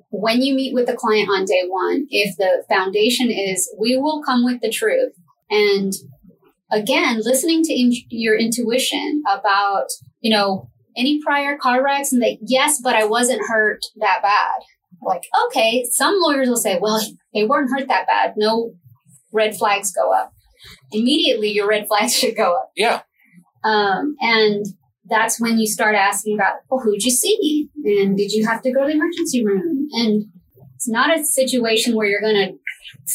when 0.09 0.41
you 0.41 0.53
meet 0.53 0.73
with 0.73 0.85
the 0.85 0.95
client 0.95 1.29
on 1.29 1.45
day 1.45 1.63
one, 1.67 2.05
if 2.09 2.37
the 2.37 2.63
foundation 2.69 3.31
is 3.31 3.73
we 3.79 3.97
will 3.97 4.23
come 4.23 4.45
with 4.45 4.61
the 4.61 4.71
truth 4.71 5.13
and 5.49 5.93
again, 6.73 7.21
listening 7.23 7.63
to 7.63 7.73
in- 7.73 7.93
your 8.09 8.38
intuition 8.38 9.23
about, 9.27 9.88
you 10.21 10.31
know, 10.33 10.69
any 10.97 11.19
prior 11.23 11.57
car 11.57 11.83
wrecks 11.83 12.12
and 12.12 12.21
that, 12.21 12.38
yes, 12.41 12.79
but 12.83 12.95
I 12.95 13.05
wasn't 13.05 13.41
hurt 13.47 13.79
that 13.99 14.21
bad. 14.21 14.62
Like, 15.01 15.23
okay, 15.47 15.86
some 15.91 16.15
lawyers 16.19 16.47
will 16.47 16.57
say, 16.57 16.79
well, 16.79 17.01
they 17.33 17.45
weren't 17.45 17.69
hurt 17.69 17.88
that 17.88 18.07
bad. 18.07 18.33
No 18.38 18.73
red 19.31 19.55
flags 19.55 19.91
go 19.91 20.13
up. 20.13 20.33
Immediately, 20.91 21.51
your 21.51 21.67
red 21.67 21.88
flags 21.88 22.13
should 22.17 22.36
go 22.36 22.55
up. 22.55 22.71
Yeah. 22.75 23.01
Um, 23.63 24.15
and 24.21 24.65
that's 25.05 25.39
when 25.39 25.57
you 25.57 25.67
start 25.67 25.95
asking 25.95 26.36
about, 26.36 26.55
well, 26.69 26.81
who'd 26.81 27.03
you 27.03 27.12
see? 27.12 27.69
And 27.83 28.17
did 28.17 28.31
you 28.31 28.45
have 28.45 28.62
to 28.62 28.71
go 28.71 28.81
to 28.81 28.88
the 28.88 28.93
emergency 28.93 29.45
room? 29.45 29.88
And 29.93 30.25
it's 30.75 30.89
not 30.89 31.17
a 31.17 31.23
situation 31.23 31.95
where 31.95 32.07
you're 32.07 32.21
going 32.21 32.36
to 32.36 32.53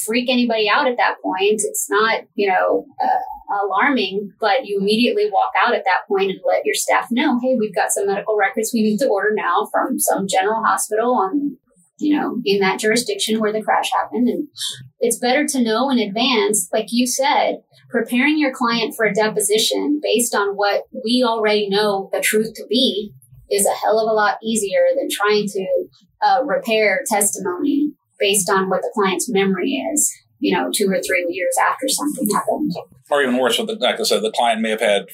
freak 0.04 0.28
anybody 0.28 0.68
out 0.68 0.86
at 0.86 0.96
that 0.98 1.16
point. 1.22 1.60
It's 1.64 1.88
not, 1.90 2.22
you 2.34 2.48
know, 2.48 2.86
uh, 3.02 3.18
alarming, 3.50 4.32
but 4.40 4.66
you 4.66 4.78
immediately 4.78 5.30
walk 5.30 5.52
out 5.56 5.74
at 5.74 5.84
that 5.84 6.06
point 6.06 6.30
and 6.30 6.40
let 6.46 6.64
your 6.64 6.74
staff 6.74 7.08
know, 7.10 7.38
hey, 7.42 7.56
we've 7.58 7.74
got 7.74 7.90
some 7.90 8.06
medical 8.06 8.36
records 8.36 8.70
we 8.72 8.82
need 8.82 8.98
to 8.98 9.08
order 9.08 9.30
now 9.32 9.68
from 9.72 9.98
some 9.98 10.26
general 10.28 10.62
hospital 10.62 11.14
on, 11.14 11.56
you 11.98 12.16
know, 12.16 12.40
in 12.44 12.60
that 12.60 12.78
jurisdiction 12.78 13.40
where 13.40 13.52
the 13.52 13.62
crash 13.62 13.90
happened. 13.92 14.28
And 14.28 14.48
it's 15.00 15.18
better 15.18 15.46
to 15.46 15.62
know 15.62 15.90
in 15.90 15.98
advance, 15.98 16.68
like 16.72 16.88
you 16.90 17.06
said, 17.06 17.62
preparing 17.88 18.38
your 18.38 18.52
client 18.52 18.94
for 18.94 19.06
a 19.06 19.14
deposition 19.14 20.00
based 20.02 20.34
on 20.34 20.54
what 20.54 20.82
we 21.04 21.24
already 21.26 21.68
know 21.68 22.10
the 22.12 22.20
truth 22.20 22.52
to 22.54 22.66
be 22.68 23.12
is 23.50 23.66
a 23.66 23.72
hell 23.72 23.98
of 23.98 24.10
a 24.10 24.14
lot 24.14 24.36
easier 24.42 24.84
than 24.94 25.08
trying 25.10 25.46
to 25.46 25.66
uh, 26.22 26.44
repair 26.44 27.02
testimony 27.06 27.92
based 28.18 28.50
on 28.50 28.68
what 28.68 28.82
the 28.82 28.90
client's 28.94 29.30
memory 29.30 29.72
is, 29.94 30.12
you 30.38 30.54
know, 30.54 30.70
two 30.74 30.88
or 30.90 31.00
three 31.00 31.26
years 31.30 31.56
after 31.58 31.88
something 31.88 32.28
happened. 32.34 32.72
Or 33.10 33.22
even 33.22 33.38
worse, 33.38 33.58
with 33.58 33.68
the, 33.68 33.74
like 33.74 34.00
I 34.00 34.02
said, 34.02 34.22
the 34.22 34.32
client 34.32 34.60
may 34.60 34.70
have 34.70 34.80
had 34.80 35.06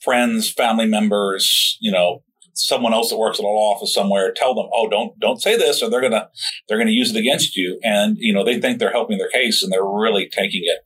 friends, 0.00 0.50
family 0.50 0.86
members, 0.86 1.76
you 1.80 1.90
know, 1.90 2.22
someone 2.58 2.92
else 2.92 3.10
that 3.10 3.18
works 3.18 3.38
in 3.38 3.44
a 3.44 3.48
law 3.48 3.74
office 3.74 3.94
somewhere 3.94 4.32
tell 4.34 4.54
them, 4.54 4.68
"Oh, 4.72 4.88
don't 4.88 5.18
don't 5.20 5.40
say 5.40 5.56
this," 5.56 5.82
or 5.82 5.88
they're 5.88 6.00
gonna 6.00 6.28
they're 6.68 6.78
gonna 6.78 6.90
use 6.90 7.14
it 7.14 7.18
against 7.18 7.56
you, 7.56 7.78
and 7.82 8.16
you 8.18 8.32
know 8.32 8.44
they 8.44 8.60
think 8.60 8.78
they're 8.78 8.92
helping 8.92 9.18
their 9.18 9.28
case 9.28 9.62
and 9.62 9.72
they're 9.72 9.84
really 9.84 10.28
taking 10.28 10.62
it. 10.64 10.78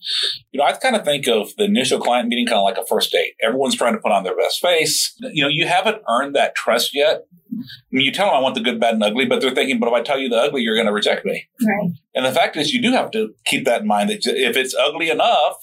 You 0.53 0.59
know, 0.59 0.64
I 0.64 0.73
kind 0.73 0.97
of 0.97 1.05
think 1.05 1.27
of 1.27 1.55
the 1.57 1.64
initial 1.64 1.99
client 1.99 2.29
meeting 2.29 2.47
kind 2.47 2.59
of 2.59 2.64
like 2.64 2.79
a 2.79 2.87
first 2.87 3.11
date. 3.12 3.35
Everyone's 3.42 3.77
trying 3.77 3.95
to 3.95 4.01
put 4.01 4.12
on 4.12 4.25
their 4.25 4.37
best 4.37 4.61
face. 4.61 5.14
You 5.21 5.42
know, 5.42 5.49
you 5.49 5.66
haven't 5.66 6.03
earned 6.09 6.37
that 6.37 6.55
trust 6.55 6.95
yet. 6.95 7.25
I 7.53 7.64
mean, 7.90 8.07
you 8.07 8.12
tell 8.12 8.27
them 8.27 8.37
I 8.37 8.40
want 8.40 8.55
the 8.55 8.62
good, 8.62 8.81
bad, 8.81 8.95
and 8.95 9.03
ugly, 9.03 9.27
but 9.27 9.40
they're 9.40 9.55
thinking, 9.55 9.79
but 9.79 9.87
if 9.87 9.92
I 9.92 10.01
tell 10.01 10.18
you 10.18 10.31
the 10.31 10.38
ugly, 10.38 10.62
you're 10.62 10.75
going 10.75 10.87
to 10.87 10.92
reject 10.92 11.27
me. 11.27 11.49
Right. 11.61 11.90
And 12.14 12.25
the 12.25 12.33
fact 12.33 12.57
is, 12.57 12.73
you 12.73 12.81
do 12.81 12.92
have 12.92 13.11
to 13.11 13.35
keep 13.45 13.66
that 13.66 13.83
in 13.83 13.87
mind 13.87 14.09
that 14.09 14.23
if 14.25 14.57
it's 14.57 14.75
ugly 14.75 15.11
enough, 15.11 15.57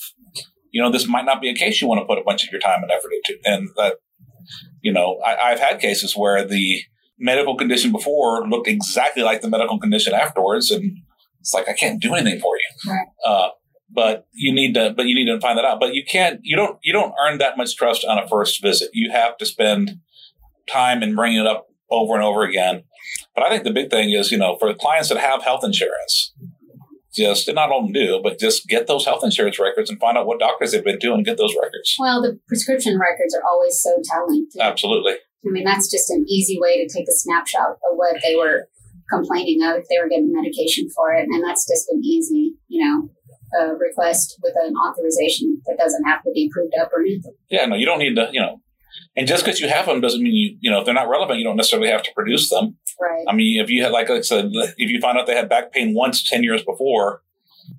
you 0.71 0.81
know, 0.81 0.91
this 0.91 1.07
might 1.07 1.25
not 1.25 1.41
be 1.41 1.49
a 1.49 1.55
case 1.55 1.81
you 1.81 1.87
want 1.87 2.01
to 2.01 2.05
put 2.05 2.17
a 2.17 2.23
bunch 2.23 2.43
of 2.43 2.51
your 2.51 2.61
time 2.61 2.81
and 2.83 2.91
effort 2.91 3.11
into. 3.13 3.39
And 3.45 3.69
that, 3.75 3.95
you 4.81 4.91
know, 4.91 5.19
I, 5.25 5.51
I've 5.51 5.59
had 5.59 5.79
cases 5.79 6.15
where 6.15 6.45
the 6.45 6.81
medical 7.17 7.55
condition 7.55 7.91
before 7.91 8.47
looked 8.47 8.67
exactly 8.67 9.23
like 9.23 9.41
the 9.41 9.49
medical 9.49 9.79
condition 9.79 10.13
afterwards. 10.13 10.71
And 10.71 10.97
it's 11.39 11.53
like, 11.53 11.67
I 11.67 11.73
can't 11.73 12.01
do 12.01 12.13
anything 12.13 12.39
for 12.39 12.55
you. 12.55 12.91
Right. 12.91 13.07
Uh, 13.25 13.49
but 13.91 14.27
you 14.33 14.53
need 14.53 14.73
to, 14.75 14.93
but 14.95 15.07
you 15.07 15.15
need 15.15 15.25
to 15.25 15.39
find 15.39 15.57
that 15.57 15.65
out. 15.65 15.79
But 15.79 15.95
you 15.95 16.03
can't, 16.05 16.39
you 16.43 16.55
don't, 16.55 16.77
you 16.83 16.93
don't 16.93 17.13
earn 17.25 17.39
that 17.39 17.57
much 17.57 17.75
trust 17.75 18.05
on 18.05 18.17
a 18.17 18.27
first 18.27 18.61
visit. 18.61 18.89
You 18.93 19.11
have 19.11 19.37
to 19.37 19.45
spend 19.45 19.97
time 20.69 21.01
and 21.01 21.15
bring 21.15 21.35
it 21.35 21.47
up 21.47 21.67
over 21.89 22.13
and 22.13 22.23
over 22.23 22.43
again. 22.43 22.83
But 23.33 23.43
I 23.43 23.49
think 23.49 23.63
the 23.63 23.71
big 23.71 23.89
thing 23.89 24.11
is, 24.11 24.31
you 24.31 24.37
know, 24.37 24.57
for 24.59 24.73
clients 24.73 25.09
that 25.09 25.17
have 25.17 25.43
health 25.43 25.63
insurance, 25.63 26.33
just 27.19 27.47
and 27.47 27.55
not 27.55 27.71
all 27.71 27.79
of 27.79 27.85
them 27.85 27.93
do, 27.93 28.19
but 28.23 28.39
just 28.39 28.67
get 28.67 28.87
those 28.87 29.05
health 29.05 29.23
insurance 29.23 29.59
records 29.59 29.89
and 29.89 29.99
find 29.99 30.17
out 30.17 30.25
what 30.25 30.39
doctors 30.39 30.71
they've 30.71 30.83
been 30.83 30.99
to 30.99 31.13
and 31.13 31.25
get 31.25 31.37
those 31.37 31.55
records. 31.61 31.95
Well, 31.99 32.21
the 32.21 32.39
prescription 32.47 32.97
records 32.97 33.35
are 33.35 33.43
always 33.47 33.79
so 33.81 33.91
telling. 34.03 34.47
Too. 34.51 34.59
Absolutely. 34.61 35.13
I 35.13 35.51
mean, 35.51 35.63
that's 35.63 35.89
just 35.89 36.09
an 36.09 36.25
easy 36.27 36.57
way 36.59 36.83
to 36.83 36.93
take 36.93 37.07
a 37.07 37.15
snapshot 37.15 37.71
of 37.71 37.95
what 37.95 38.17
they 38.23 38.35
were 38.35 38.67
complaining 39.11 39.63
of 39.63 39.77
if 39.77 39.85
they 39.89 39.97
were 40.01 40.09
getting 40.09 40.31
medication 40.31 40.89
for 40.95 41.13
it, 41.13 41.27
and 41.29 41.43
that's 41.43 41.67
just 41.67 41.89
an 41.89 42.01
easy, 42.03 42.53
you 42.67 42.83
know, 42.83 43.09
uh, 43.59 43.73
request 43.75 44.37
with 44.43 44.53
an 44.63 44.73
authorization 44.75 45.61
that 45.65 45.77
doesn't 45.77 46.03
have 46.05 46.21
to 46.23 46.31
be 46.33 46.49
proved 46.53 46.73
up 46.79 46.91
or 46.93 47.01
anything. 47.01 47.33
Yeah, 47.49 47.65
no, 47.65 47.75
you 47.75 47.85
don't 47.85 47.99
need 47.99 48.15
to, 48.15 48.29
you 48.31 48.41
know, 48.41 48.61
and 49.15 49.27
just 49.27 49.43
because 49.43 49.59
you 49.59 49.69
have 49.69 49.85
them 49.85 50.01
doesn't 50.01 50.21
mean 50.21 50.33
you, 50.33 50.57
you 50.61 50.71
know, 50.71 50.79
if 50.79 50.85
they're 50.85 50.93
not 50.93 51.09
relevant, 51.09 51.39
you 51.39 51.45
don't 51.45 51.55
necessarily 51.57 51.89
have 51.89 52.03
to 52.03 52.11
produce 52.13 52.49
them. 52.49 52.77
Right. 53.01 53.25
I 53.27 53.33
mean, 53.33 53.59
if 53.61 53.69
you 53.69 53.83
had, 53.83 53.91
like 53.91 54.09
I 54.09 54.21
said, 54.21 54.49
if 54.77 54.89
you 54.89 54.99
find 54.99 55.17
out 55.17 55.25
they 55.27 55.35
had 55.35 55.49
back 55.49 55.71
pain 55.71 55.93
once 55.93 56.27
10 56.29 56.43
years 56.43 56.63
before, 56.63 57.21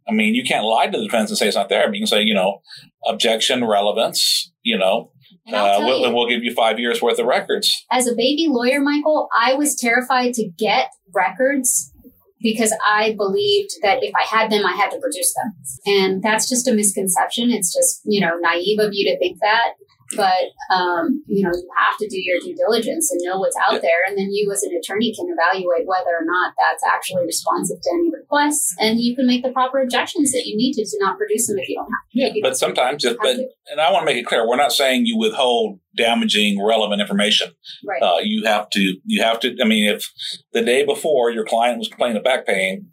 I 0.08 0.12
mean, 0.12 0.34
you 0.34 0.44
can't 0.44 0.64
lie 0.64 0.86
to 0.86 0.96
the 0.98 1.04
defense 1.04 1.30
and 1.30 1.38
say 1.38 1.46
it's 1.48 1.56
not 1.56 1.68
there. 1.68 1.86
But 1.86 1.94
you 1.96 2.00
can 2.02 2.06
say, 2.06 2.22
you 2.22 2.34
know, 2.34 2.62
objection, 3.06 3.64
relevance, 3.66 4.52
you 4.62 4.78
know, 4.78 5.10
And 5.46 5.56
uh, 5.56 5.78
we'll, 5.80 6.00
you- 6.08 6.14
we'll 6.14 6.28
give 6.28 6.44
you 6.44 6.54
five 6.54 6.78
years 6.78 7.02
worth 7.02 7.18
of 7.18 7.26
records. 7.26 7.84
As 7.90 8.06
a 8.06 8.14
baby 8.14 8.46
lawyer, 8.48 8.80
Michael, 8.80 9.28
I 9.36 9.54
was 9.54 9.74
terrified 9.74 10.34
to 10.34 10.48
get 10.58 10.90
records 11.12 11.92
because 12.40 12.72
I 12.90 13.14
believed 13.16 13.70
that 13.82 13.98
if 14.02 14.12
I 14.14 14.22
had 14.24 14.50
them, 14.50 14.64
I 14.64 14.72
had 14.74 14.90
to 14.92 14.98
produce 14.98 15.34
them. 15.34 15.54
And 15.86 16.22
that's 16.22 16.48
just 16.48 16.66
a 16.68 16.72
misconception. 16.72 17.50
It's 17.50 17.74
just, 17.74 18.00
you 18.04 18.20
know, 18.20 18.38
naive 18.40 18.78
of 18.78 18.90
you 18.92 19.10
to 19.10 19.18
think 19.18 19.38
that. 19.40 19.72
But, 20.16 20.50
um, 20.74 21.22
you 21.28 21.44
know, 21.44 21.54
you 21.54 21.68
have 21.78 21.96
to 21.98 22.08
do 22.08 22.20
your 22.20 22.40
due 22.40 22.56
diligence 22.56 23.12
and 23.12 23.20
know 23.22 23.38
what's 23.38 23.56
out 23.56 23.80
there. 23.80 24.02
And 24.08 24.18
then 24.18 24.30
you, 24.32 24.50
as 24.52 24.64
an 24.64 24.72
attorney, 24.74 25.14
can 25.14 25.26
evaluate 25.30 25.86
whether 25.86 26.10
or 26.10 26.24
not 26.24 26.52
that's 26.60 26.82
actually 26.84 27.24
responsive 27.26 27.76
to 27.80 27.90
any 27.94 28.10
requests. 28.10 28.74
And 28.80 28.98
you 28.98 29.14
can 29.14 29.26
make 29.26 29.44
the 29.44 29.52
proper 29.52 29.80
objections 29.80 30.32
that 30.32 30.46
you 30.46 30.56
need 30.56 30.72
to 30.74 30.84
to 30.84 30.96
not 31.00 31.16
produce 31.16 31.46
them 31.46 31.58
if 31.58 31.68
you 31.68 31.76
don't 31.76 31.84
have 31.84 32.32
to. 32.32 32.38
Yeah, 32.38 32.42
but 32.42 32.56
sometimes, 32.56 33.04
but, 33.04 33.36
and 33.70 33.80
I 33.80 33.92
want 33.92 34.02
to 34.02 34.06
make 34.12 34.16
it 34.16 34.26
clear, 34.26 34.48
we're 34.48 34.56
not 34.56 34.72
saying 34.72 35.06
you 35.06 35.16
withhold 35.16 35.78
damaging, 35.96 36.60
relevant 36.64 37.00
information. 37.00 37.52
Right. 37.86 38.02
Uh, 38.02 38.18
you 38.22 38.44
have 38.46 38.68
to, 38.70 38.96
you 39.04 39.22
have 39.22 39.38
to. 39.40 39.56
I 39.62 39.64
mean, 39.64 39.88
if 39.88 40.10
the 40.52 40.62
day 40.62 40.84
before 40.84 41.30
your 41.30 41.44
client 41.44 41.78
was 41.78 41.88
complaining 41.88 42.16
of 42.16 42.24
back 42.24 42.46
pain, 42.46 42.88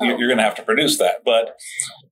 you're, 0.00 0.18
you're 0.18 0.28
going 0.28 0.38
to 0.38 0.44
have 0.44 0.56
to 0.56 0.62
produce 0.62 0.98
that. 0.98 1.16
But 1.24 1.56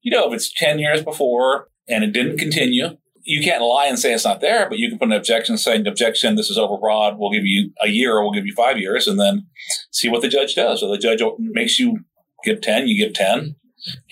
you 0.02 0.10
know, 0.10 0.28
if 0.28 0.34
it's 0.34 0.52
ten 0.52 0.78
years 0.78 1.02
before 1.02 1.68
and 1.88 2.04
it 2.04 2.12
didn't 2.12 2.38
continue, 2.38 2.98
you 3.24 3.42
can't 3.42 3.62
lie 3.62 3.86
and 3.86 3.98
say 3.98 4.12
it's 4.12 4.24
not 4.24 4.40
there. 4.40 4.68
But 4.68 4.78
you 4.78 4.88
can 4.88 4.98
put 4.98 5.08
an 5.08 5.12
objection 5.12 5.56
saying, 5.56 5.86
"Objection, 5.86 6.36
this 6.36 6.50
is 6.50 6.58
overbroad. 6.58 7.18
We'll 7.18 7.30
give 7.30 7.44
you 7.44 7.70
a 7.82 7.88
year, 7.88 8.16
or 8.16 8.22
we'll 8.22 8.32
give 8.32 8.46
you 8.46 8.54
five 8.54 8.78
years," 8.78 9.06
and 9.06 9.18
then 9.18 9.46
see 9.90 10.08
what 10.08 10.22
the 10.22 10.28
judge 10.28 10.54
does. 10.54 10.80
So 10.80 10.90
the 10.90 10.98
judge 10.98 11.22
makes 11.38 11.78
you 11.78 12.00
give 12.44 12.60
ten, 12.60 12.88
you 12.88 12.96
give 12.96 13.14
ten, 13.14 13.56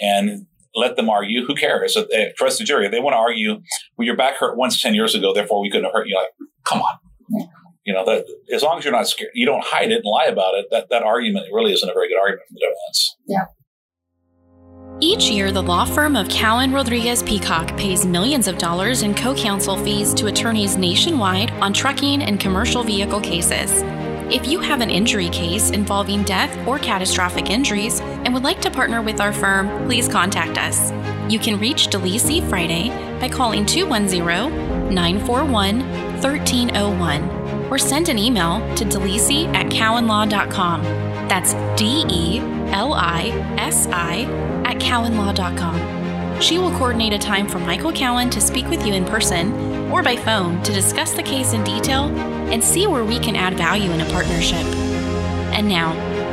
and 0.00 0.46
let 0.74 0.96
them 0.96 1.08
argue. 1.08 1.44
Who 1.46 1.54
cares? 1.54 1.94
So, 1.94 2.06
trust 2.36 2.58
the 2.58 2.64
jury. 2.64 2.88
They 2.88 3.00
want 3.00 3.14
to 3.14 3.18
argue, 3.18 3.60
well, 3.96 4.06
your 4.06 4.16
back 4.16 4.36
hurt 4.36 4.56
once 4.56 4.80
10 4.80 4.94
years 4.94 5.14
ago, 5.14 5.32
therefore 5.34 5.60
we 5.60 5.70
couldn't 5.70 5.84
have 5.84 5.92
hurt 5.92 6.08
you. 6.08 6.16
Like, 6.16 6.28
come 6.64 6.80
on. 6.80 7.48
You 7.84 7.94
know, 7.94 8.04
that 8.04 8.26
as 8.52 8.62
long 8.62 8.78
as 8.78 8.84
you're 8.84 8.92
not 8.92 9.08
scared, 9.08 9.30
you 9.34 9.46
don't 9.46 9.64
hide 9.64 9.90
it 9.90 10.02
and 10.04 10.04
lie 10.04 10.26
about 10.26 10.54
it, 10.54 10.66
that, 10.70 10.90
that 10.90 11.02
argument 11.02 11.46
really 11.52 11.72
isn't 11.72 11.88
a 11.88 11.92
very 11.92 12.08
good 12.08 12.18
argument 12.18 12.46
from 12.48 12.54
the 12.54 12.66
defense. 12.66 13.16
Yeah. 13.26 13.44
Each 15.02 15.30
year, 15.30 15.50
the 15.50 15.62
law 15.62 15.86
firm 15.86 16.14
of 16.14 16.28
Cowen 16.28 16.72
Rodriguez 16.72 17.22
Peacock 17.22 17.74
pays 17.78 18.04
millions 18.04 18.46
of 18.46 18.58
dollars 18.58 19.02
in 19.02 19.14
co 19.14 19.34
counsel 19.34 19.78
fees 19.82 20.12
to 20.12 20.26
attorneys 20.26 20.76
nationwide 20.76 21.50
on 21.52 21.72
trucking 21.72 22.22
and 22.22 22.38
commercial 22.38 22.82
vehicle 22.82 23.22
cases. 23.22 23.82
If 24.30 24.46
you 24.46 24.60
have 24.60 24.82
an 24.82 24.90
injury 24.90 25.30
case 25.30 25.70
involving 25.70 26.22
death 26.24 26.54
or 26.68 26.78
catastrophic 26.78 27.48
injuries 27.48 28.00
and 28.00 28.34
would 28.34 28.42
like 28.42 28.60
to 28.60 28.70
partner 28.70 29.00
with 29.00 29.22
our 29.22 29.32
firm, 29.32 29.86
please 29.86 30.06
contact 30.06 30.58
us. 30.58 30.92
You 31.32 31.38
can 31.38 31.58
reach 31.58 31.88
DeLisi 31.88 32.46
Friday 32.50 32.90
by 33.20 33.30
calling 33.30 33.64
210 33.64 34.92
941 34.94 35.80
1301 36.20 37.70
or 37.70 37.78
send 37.78 38.10
an 38.10 38.18
email 38.18 38.58
to 38.76 38.84
delisi 38.84 39.46
at 39.54 39.66
cowenlaw.com. 39.66 40.82
That's 41.26 41.54
D 41.80 42.04
E 42.06 42.40
L 42.72 42.92
I 42.92 43.28
S 43.56 43.86
I 43.90 44.59
at 44.70 44.78
cowenlaw.com. 44.78 46.40
She 46.40 46.56
will 46.56 46.70
coordinate 46.70 47.12
a 47.12 47.18
time 47.18 47.46
for 47.46 47.58
Michael 47.58 47.92
Cowen 47.92 48.30
to 48.30 48.40
speak 48.40 48.66
with 48.68 48.86
you 48.86 48.94
in 48.94 49.04
person 49.04 49.52
or 49.90 50.02
by 50.02 50.16
phone 50.16 50.62
to 50.62 50.72
discuss 50.72 51.12
the 51.12 51.22
case 51.22 51.52
in 51.52 51.62
detail 51.64 52.04
and 52.50 52.62
see 52.62 52.86
where 52.86 53.04
we 53.04 53.18
can 53.18 53.36
add 53.36 53.54
value 53.54 53.90
in 53.90 54.00
a 54.00 54.10
partnership. 54.10 54.64
And 55.52 55.68
now, 55.68 55.92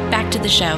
back 0.10 0.32
to 0.32 0.40
the 0.40 0.48
show. 0.48 0.78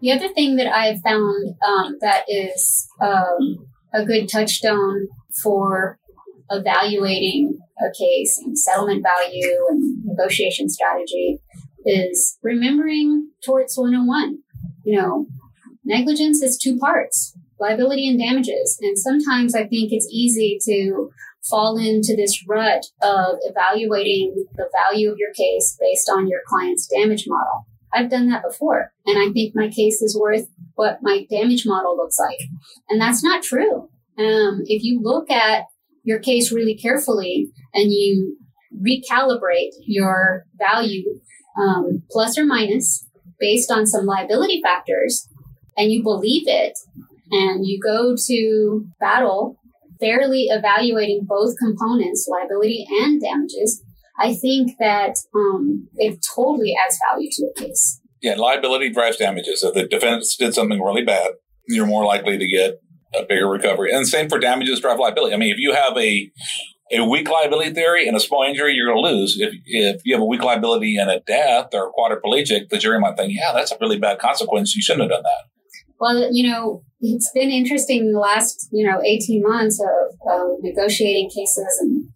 The 0.00 0.12
other 0.12 0.28
thing 0.28 0.56
that 0.56 0.66
I've 0.66 1.00
found 1.02 1.54
um, 1.66 1.98
that 2.00 2.24
is 2.28 2.88
um, 3.00 3.66
a 3.92 4.04
good 4.04 4.28
touchstone 4.28 5.08
for 5.42 5.98
evaluating 6.50 7.58
a 7.80 7.90
case 7.96 8.38
and 8.38 8.58
settlement 8.58 9.04
value 9.04 9.56
and 9.68 10.04
negotiation 10.04 10.68
strategy 10.68 11.38
is 11.84 12.38
remembering 12.42 13.30
torts 13.44 13.76
101. 13.76 14.38
You 14.88 14.96
know, 14.96 15.26
negligence 15.84 16.42
is 16.42 16.56
two 16.56 16.78
parts 16.78 17.36
liability 17.60 18.08
and 18.08 18.18
damages. 18.18 18.78
And 18.80 18.98
sometimes 18.98 19.54
I 19.54 19.66
think 19.66 19.92
it's 19.92 20.08
easy 20.10 20.58
to 20.64 21.10
fall 21.50 21.76
into 21.76 22.16
this 22.16 22.42
rut 22.48 22.86
of 23.02 23.36
evaluating 23.42 24.46
the 24.54 24.70
value 24.86 25.10
of 25.10 25.18
your 25.18 25.32
case 25.34 25.76
based 25.78 26.10
on 26.10 26.26
your 26.26 26.40
client's 26.46 26.86
damage 26.86 27.24
model. 27.26 27.66
I've 27.92 28.10
done 28.10 28.30
that 28.30 28.44
before, 28.48 28.92
and 29.04 29.18
I 29.18 29.30
think 29.32 29.54
my 29.54 29.68
case 29.68 30.00
is 30.00 30.18
worth 30.18 30.46
what 30.74 31.00
my 31.02 31.26
damage 31.30 31.64
model 31.66 31.96
looks 31.96 32.18
like. 32.18 32.38
And 32.88 33.00
that's 33.00 33.22
not 33.22 33.42
true. 33.42 33.90
Um, 34.18 34.62
if 34.64 34.82
you 34.82 35.00
look 35.02 35.30
at 35.30 35.64
your 36.02 36.18
case 36.18 36.50
really 36.50 36.76
carefully 36.76 37.50
and 37.74 37.92
you 37.92 38.38
recalibrate 38.74 39.72
your 39.84 40.46
value 40.58 41.20
um, 41.58 42.02
plus 42.10 42.38
or 42.38 42.46
minus 42.46 43.07
based 43.40 43.70
on 43.70 43.86
some 43.86 44.06
liability 44.06 44.60
factors, 44.62 45.28
and 45.76 45.92
you 45.92 46.02
believe 46.02 46.44
it, 46.46 46.78
and 47.30 47.66
you 47.66 47.78
go 47.80 48.16
to 48.26 48.86
battle 49.00 49.58
fairly 50.00 50.44
evaluating 50.44 51.24
both 51.24 51.56
components, 51.58 52.28
liability 52.30 52.86
and 53.02 53.20
damages, 53.20 53.82
I 54.18 54.34
think 54.34 54.72
that 54.78 55.16
um, 55.34 55.88
it 55.96 56.24
totally 56.34 56.74
adds 56.84 56.98
value 57.08 57.28
to 57.32 57.46
a 57.46 57.60
case. 57.60 58.00
Yeah, 58.20 58.34
liability 58.34 58.90
drives 58.90 59.16
damages. 59.16 59.62
If 59.62 59.74
the 59.74 59.86
defendant 59.86 60.24
did 60.38 60.54
something 60.54 60.82
really 60.82 61.04
bad, 61.04 61.32
you're 61.68 61.86
more 61.86 62.04
likely 62.04 62.36
to 62.38 62.46
get 62.46 62.80
a 63.14 63.24
bigger 63.24 63.48
recovery. 63.48 63.92
And 63.92 64.06
same 64.06 64.28
for 64.28 64.38
damages 64.38 64.80
drive 64.80 64.98
liability. 64.98 65.34
I 65.34 65.38
mean, 65.38 65.52
if 65.52 65.58
you 65.58 65.72
have 65.72 65.96
a 65.96 66.30
a 66.92 67.04
weak 67.04 67.28
liability 67.28 67.72
theory 67.72 68.06
and 68.08 68.16
a 68.16 68.20
small 68.20 68.42
injury, 68.42 68.74
you're 68.74 68.86
going 68.86 69.02
to 69.02 69.08
lose. 69.08 69.38
If, 69.38 69.54
if 69.64 70.02
you 70.04 70.14
have 70.14 70.22
a 70.22 70.26
weak 70.26 70.42
liability 70.42 70.96
and 70.96 71.10
a 71.10 71.20
death 71.20 71.68
or 71.72 71.88
a 71.88 71.92
quadriplegic, 71.92 72.68
the 72.70 72.78
jury 72.78 72.98
might 72.98 73.16
think, 73.16 73.32
yeah, 73.34 73.52
that's 73.52 73.72
a 73.72 73.78
really 73.80 73.98
bad 73.98 74.18
consequence. 74.18 74.74
You 74.74 74.82
shouldn't 74.82 75.02
have 75.02 75.10
done 75.10 75.22
that. 75.22 75.44
Well, 76.00 76.32
you 76.32 76.48
know, 76.48 76.82
it's 77.00 77.30
been 77.32 77.50
interesting 77.50 78.12
the 78.12 78.18
last, 78.18 78.68
you 78.72 78.88
know, 78.88 79.02
18 79.02 79.42
months 79.42 79.80
of 79.80 80.32
um, 80.32 80.56
negotiating 80.60 81.28
cases 81.28 81.78
and 81.80 82.08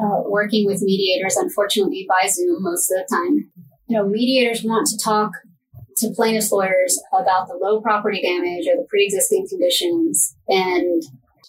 uh, 0.00 0.22
working 0.26 0.66
with 0.66 0.82
mediators, 0.82 1.36
unfortunately 1.36 2.06
by 2.08 2.28
Zoom 2.28 2.62
most 2.62 2.90
of 2.90 2.98
the 2.98 3.16
time. 3.16 3.50
You 3.88 3.98
know, 3.98 4.08
mediators 4.08 4.62
want 4.62 4.86
to 4.88 4.98
talk 5.02 5.32
to 5.98 6.12
plaintiffs' 6.14 6.52
lawyers 6.52 7.00
about 7.12 7.48
the 7.48 7.58
low 7.60 7.80
property 7.80 8.22
damage 8.22 8.66
or 8.66 8.76
the 8.76 8.86
pre-existing 8.88 9.46
conditions. 9.48 10.36
And 10.48 11.02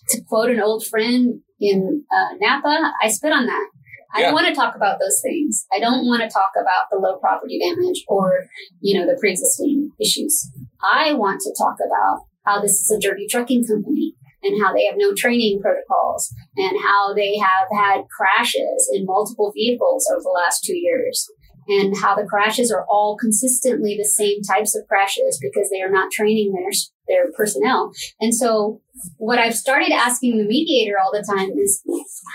to 0.09 0.21
quote 0.27 0.49
an 0.49 0.59
old 0.59 0.85
friend 0.85 1.41
in 1.61 2.03
uh, 2.11 2.35
Napa, 2.39 2.91
I 3.01 3.07
spit 3.07 3.31
on 3.31 3.45
that. 3.45 3.69
I 4.13 4.19
yeah. 4.19 4.25
don't 4.25 4.33
want 4.33 4.47
to 4.47 4.55
talk 4.55 4.75
about 4.75 4.99
those 4.99 5.21
things. 5.21 5.65
I 5.73 5.79
don't 5.79 6.05
want 6.05 6.21
to 6.21 6.27
talk 6.27 6.51
about 6.59 6.87
the 6.91 6.97
low 6.97 7.17
property 7.19 7.59
damage 7.59 8.03
or, 8.07 8.45
you 8.81 8.99
know, 8.99 9.05
the 9.05 9.17
pre-existing 9.17 9.91
issues. 10.01 10.51
I 10.83 11.13
want 11.13 11.39
to 11.41 11.55
talk 11.57 11.77
about 11.85 12.25
how 12.43 12.59
this 12.59 12.73
is 12.73 12.91
a 12.91 12.99
dirty 12.99 13.27
trucking 13.29 13.65
company 13.65 14.15
and 14.43 14.61
how 14.61 14.73
they 14.73 14.85
have 14.85 14.95
no 14.97 15.13
training 15.13 15.61
protocols 15.61 16.33
and 16.57 16.77
how 16.83 17.13
they 17.13 17.37
have 17.37 17.67
had 17.71 18.01
crashes 18.09 18.89
in 18.91 19.05
multiple 19.05 19.53
vehicles 19.53 20.09
over 20.11 20.21
the 20.23 20.37
last 20.43 20.63
two 20.63 20.75
years 20.75 21.29
and 21.67 21.95
how 21.97 22.15
the 22.15 22.25
crashes 22.25 22.71
are 22.71 22.85
all 22.89 23.17
consistently 23.17 23.95
the 23.97 24.07
same 24.07 24.41
types 24.41 24.75
of 24.75 24.87
crashes 24.87 25.39
because 25.41 25.69
they 25.69 25.81
are 25.81 25.91
not 25.91 26.11
training 26.11 26.53
their 26.53 26.71
their 27.07 27.31
personnel. 27.33 27.91
And 28.19 28.33
so 28.33 28.81
what 29.17 29.39
I've 29.39 29.55
started 29.55 29.91
asking 29.91 30.37
the 30.37 30.45
mediator 30.45 30.95
all 30.99 31.11
the 31.11 31.25
time 31.27 31.51
is 31.57 31.83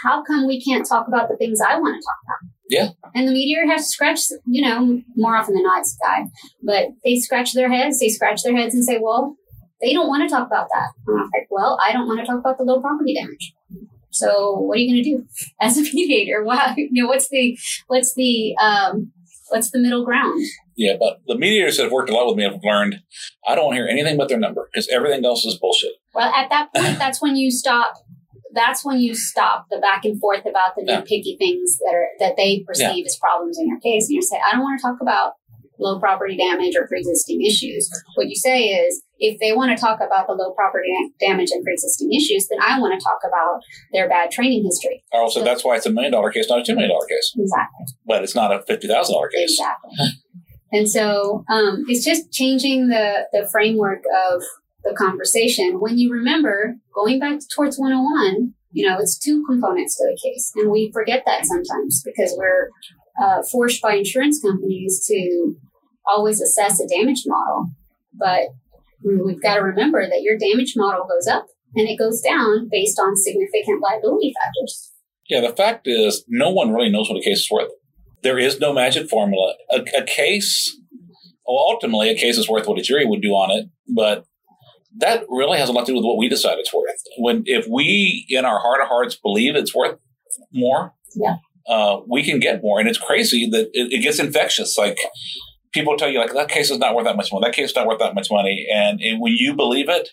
how 0.02 0.22
come 0.22 0.46
we 0.46 0.62
can't 0.62 0.86
talk 0.86 1.08
about 1.08 1.28
the 1.28 1.36
things 1.36 1.60
I 1.60 1.78
want 1.78 1.96
to 1.96 2.04
talk 2.04 2.18
about? 2.24 2.52
Yeah. 2.68 3.10
And 3.14 3.28
the 3.28 3.32
mediator 3.32 3.66
has 3.70 3.82
to 3.82 3.88
scratch, 3.88 4.20
you 4.46 4.62
know, 4.62 5.00
more 5.14 5.36
often 5.36 5.54
than 5.54 5.62
not 5.62 5.80
it's 5.80 5.96
a 6.00 6.04
guy, 6.04 6.24
but 6.62 6.88
they 7.04 7.18
scratch 7.18 7.52
their 7.52 7.70
heads, 7.70 8.00
they 8.00 8.08
scratch 8.08 8.42
their 8.42 8.56
heads 8.56 8.74
and 8.74 8.84
say, 8.84 8.98
well, 9.00 9.36
they 9.80 9.92
don't 9.92 10.08
want 10.08 10.28
to 10.28 10.34
talk 10.34 10.46
about 10.46 10.68
that. 10.72 10.88
I'm 11.08 11.30
like, 11.32 11.46
well, 11.50 11.78
I 11.82 11.92
don't 11.92 12.06
want 12.06 12.20
to 12.20 12.26
talk 12.26 12.40
about 12.40 12.58
the 12.58 12.64
low 12.64 12.80
property 12.80 13.14
damage. 13.14 13.54
So 14.10 14.58
what 14.58 14.78
are 14.78 14.80
you 14.80 14.92
going 14.92 15.04
to 15.04 15.10
do 15.10 15.26
as 15.60 15.76
a 15.76 15.82
mediator? 15.82 16.42
Wow, 16.42 16.74
you 16.76 17.02
know, 17.02 17.08
what's 17.08 17.28
the 17.28 17.58
what's 17.86 18.14
the 18.14 18.56
um, 18.56 19.12
what's 19.48 19.70
the 19.70 19.78
middle 19.78 20.04
ground? 20.04 20.40
Yeah, 20.76 20.96
but 20.98 21.20
the 21.26 21.36
mediators 21.36 21.76
that 21.76 21.84
have 21.84 21.92
worked 21.92 22.10
a 22.10 22.14
lot 22.14 22.26
with 22.26 22.36
me 22.36 22.44
have 22.44 22.60
learned 22.62 23.02
I 23.46 23.54
don't 23.54 23.66
want 23.66 23.76
to 23.76 23.82
hear 23.82 23.88
anything 23.88 24.16
but 24.16 24.28
their 24.28 24.38
number 24.38 24.68
because 24.72 24.88
everything 24.88 25.24
else 25.24 25.44
is 25.44 25.58
bullshit. 25.58 25.92
Well, 26.14 26.32
at 26.32 26.50
that 26.50 26.68
point, 26.74 26.98
that's 26.98 27.20
when 27.20 27.36
you 27.36 27.50
stop. 27.50 27.94
That's 28.52 28.84
when 28.84 29.00
you 29.00 29.14
stop 29.14 29.66
the 29.70 29.78
back 29.78 30.06
and 30.06 30.18
forth 30.18 30.46
about 30.46 30.76
the 30.76 30.82
nitpicky 30.82 31.22
yeah. 31.24 31.36
things 31.38 31.76
that 31.78 31.94
are 31.94 32.08
that 32.20 32.36
they 32.36 32.64
perceive 32.66 32.96
yeah. 32.96 33.04
as 33.04 33.16
problems 33.20 33.58
in 33.58 33.68
your 33.68 33.80
case, 33.80 34.08
and 34.08 34.14
you 34.14 34.22
say, 34.22 34.36
I 34.36 34.52
don't 34.52 34.62
want 34.62 34.80
to 34.80 34.82
talk 34.82 34.96
about 35.00 35.34
low 35.78 35.98
property 35.98 36.36
damage 36.36 36.74
or 36.76 36.86
pre-existing 36.86 37.42
issues. 37.42 37.90
What 38.14 38.28
you 38.28 38.36
say 38.36 38.64
is, 38.64 39.02
if 39.18 39.38
they 39.40 39.52
want 39.52 39.76
to 39.76 39.80
talk 39.80 39.98
about 40.00 40.26
the 40.26 40.34
low 40.34 40.52
property 40.52 40.88
damage 41.20 41.50
and 41.50 41.64
pre-existing 41.64 42.12
issues, 42.12 42.48
then 42.48 42.58
I 42.60 42.78
want 42.80 42.98
to 42.98 43.04
talk 43.04 43.18
about 43.26 43.60
their 43.92 44.08
bad 44.08 44.30
training 44.30 44.64
history. 44.64 45.04
Also, 45.12 45.40
so, 45.40 45.44
that's 45.44 45.64
why 45.64 45.76
it's 45.76 45.86
a 45.86 45.90
million 45.90 46.12
dollar 46.12 46.30
case, 46.30 46.48
not 46.48 46.60
a 46.60 46.64
two 46.64 46.74
million 46.74 46.90
dollar 46.90 47.06
case. 47.06 47.34
Exactly. 47.36 47.86
But 48.06 48.22
it's 48.22 48.34
not 48.34 48.52
a 48.52 48.62
fifty 48.62 48.88
thousand 48.88 49.14
dollar 49.14 49.28
case. 49.28 49.58
Exactly. 49.58 49.90
and 50.72 50.88
so 50.88 51.44
um, 51.48 51.84
it's 51.88 52.04
just 52.04 52.32
changing 52.32 52.88
the 52.88 53.26
the 53.32 53.48
framework 53.50 54.02
of 54.30 54.42
the 54.86 54.94
conversation. 54.94 55.80
When 55.80 55.98
you 55.98 56.12
remember 56.12 56.76
going 56.94 57.18
back 57.18 57.40
towards 57.54 57.76
101, 57.76 58.54
you 58.70 58.86
know, 58.88 58.98
it's 58.98 59.18
two 59.18 59.44
components 59.48 59.96
to 59.96 60.04
the 60.04 60.18
case, 60.22 60.52
and 60.56 60.70
we 60.70 60.90
forget 60.92 61.24
that 61.26 61.44
sometimes 61.44 62.02
because 62.04 62.34
we're 62.36 62.70
uh, 63.22 63.42
forced 63.50 63.82
by 63.82 63.94
insurance 63.94 64.40
companies 64.40 65.04
to 65.06 65.56
always 66.06 66.40
assess 66.40 66.80
a 66.80 66.86
damage 66.86 67.22
model. 67.26 67.70
But 68.12 68.48
we've 69.04 69.42
got 69.42 69.56
to 69.56 69.62
remember 69.62 70.06
that 70.06 70.22
your 70.22 70.38
damage 70.38 70.74
model 70.76 71.06
goes 71.06 71.26
up 71.26 71.46
and 71.74 71.88
it 71.88 71.98
goes 71.98 72.20
down 72.20 72.68
based 72.70 72.98
on 72.98 73.16
significant 73.16 73.82
liability 73.82 74.32
factors. 74.42 74.92
Yeah, 75.28 75.40
the 75.40 75.54
fact 75.54 75.86
is, 75.86 76.24
no 76.28 76.50
one 76.50 76.72
really 76.72 76.88
knows 76.88 77.08
what 77.08 77.18
a 77.18 77.22
case 77.22 77.40
is 77.40 77.50
worth. 77.50 77.70
There 78.22 78.38
is 78.38 78.60
no 78.60 78.72
magic 78.72 79.08
formula. 79.08 79.54
A, 79.70 79.84
a 79.96 80.04
case, 80.04 80.78
well, 81.46 81.58
ultimately, 81.58 82.10
a 82.10 82.16
case 82.16 82.38
is 82.38 82.48
worth 82.48 82.66
what 82.66 82.78
a 82.78 82.82
jury 82.82 83.04
would 83.04 83.22
do 83.22 83.30
on 83.30 83.50
it, 83.50 83.68
but 83.94 84.24
that 84.98 85.24
really 85.28 85.58
has 85.58 85.68
a 85.68 85.72
lot 85.72 85.86
to 85.86 85.92
do 85.92 85.96
with 85.96 86.04
what 86.04 86.16
we 86.16 86.28
decide 86.28 86.58
it's 86.58 86.72
worth. 86.72 87.02
When 87.18 87.42
if 87.46 87.66
we, 87.68 88.24
in 88.28 88.44
our 88.44 88.60
heart 88.60 88.80
of 88.80 88.88
hearts, 88.88 89.16
believe 89.16 89.56
it's 89.56 89.74
worth 89.74 89.98
more, 90.52 90.94
yeah. 91.16 91.36
Uh, 91.68 92.00
we 92.08 92.22
can 92.22 92.38
get 92.38 92.62
more. 92.62 92.78
And 92.78 92.88
it's 92.88 92.98
crazy 92.98 93.48
that 93.50 93.70
it, 93.72 93.92
it, 93.92 94.02
gets 94.02 94.20
infectious. 94.20 94.78
Like 94.78 94.98
people 95.76 95.96
tell 95.96 96.08
you, 96.08 96.18
like 96.18 96.32
that 96.32 96.48
case 96.48 96.70
is 96.70 96.78
not 96.78 96.94
worth 96.94 97.04
that 97.04 97.16
much 97.16 97.30
money. 97.32 97.46
That 97.46 97.54
case 97.54 97.70
is 97.70 97.76
not 97.76 97.86
worth 97.86 97.98
that 97.98 98.14
much 98.14 98.28
money. 98.30 98.66
And, 98.72 99.00
and 99.00 99.20
when 99.20 99.34
you 99.34 99.54
believe 99.54 99.88
it, 99.88 100.08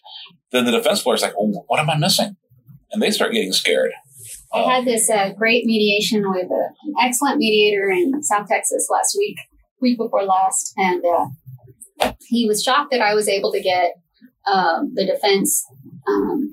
then 0.52 0.66
the 0.66 0.72
defense 0.72 1.06
lawyer 1.06 1.16
is 1.16 1.22
like, 1.22 1.34
oh, 1.40 1.64
what 1.68 1.80
am 1.80 1.90
I 1.90 1.98
missing? 1.98 2.36
And 2.92 3.02
they 3.02 3.10
start 3.10 3.32
getting 3.32 3.54
scared. 3.54 3.92
I 4.54 4.60
uh, 4.60 4.70
had 4.70 4.86
this 4.86 5.10
uh, 5.10 5.32
great 5.32 5.66
mediation 5.66 6.30
with 6.30 6.52
a, 6.52 6.70
an 6.84 6.94
excellent 7.02 7.38
mediator 7.38 7.90
in 7.90 8.22
South 8.22 8.48
Texas 8.48 8.88
last 8.92 9.16
week, 9.18 9.38
week 9.82 9.98
before 9.98 10.24
last, 10.24 10.74
and 10.78 11.04
uh, 11.06 12.14
he 12.28 12.48
was 12.48 12.62
shocked 12.62 12.92
that 12.92 13.02
I 13.02 13.16
was 13.16 13.28
able 13.28 13.52
to 13.52 13.62
get 13.62 13.94
um, 14.46 14.92
the 14.94 15.06
defense 15.06 15.66
um, 16.08 16.52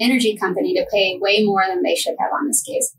energy 0.00 0.36
company 0.36 0.74
to 0.74 0.86
pay 0.90 1.18
way 1.20 1.44
more 1.44 1.64
than 1.66 1.82
they 1.82 1.96
should 1.96 2.14
have 2.18 2.30
on 2.32 2.46
this 2.46 2.62
case. 2.62 2.96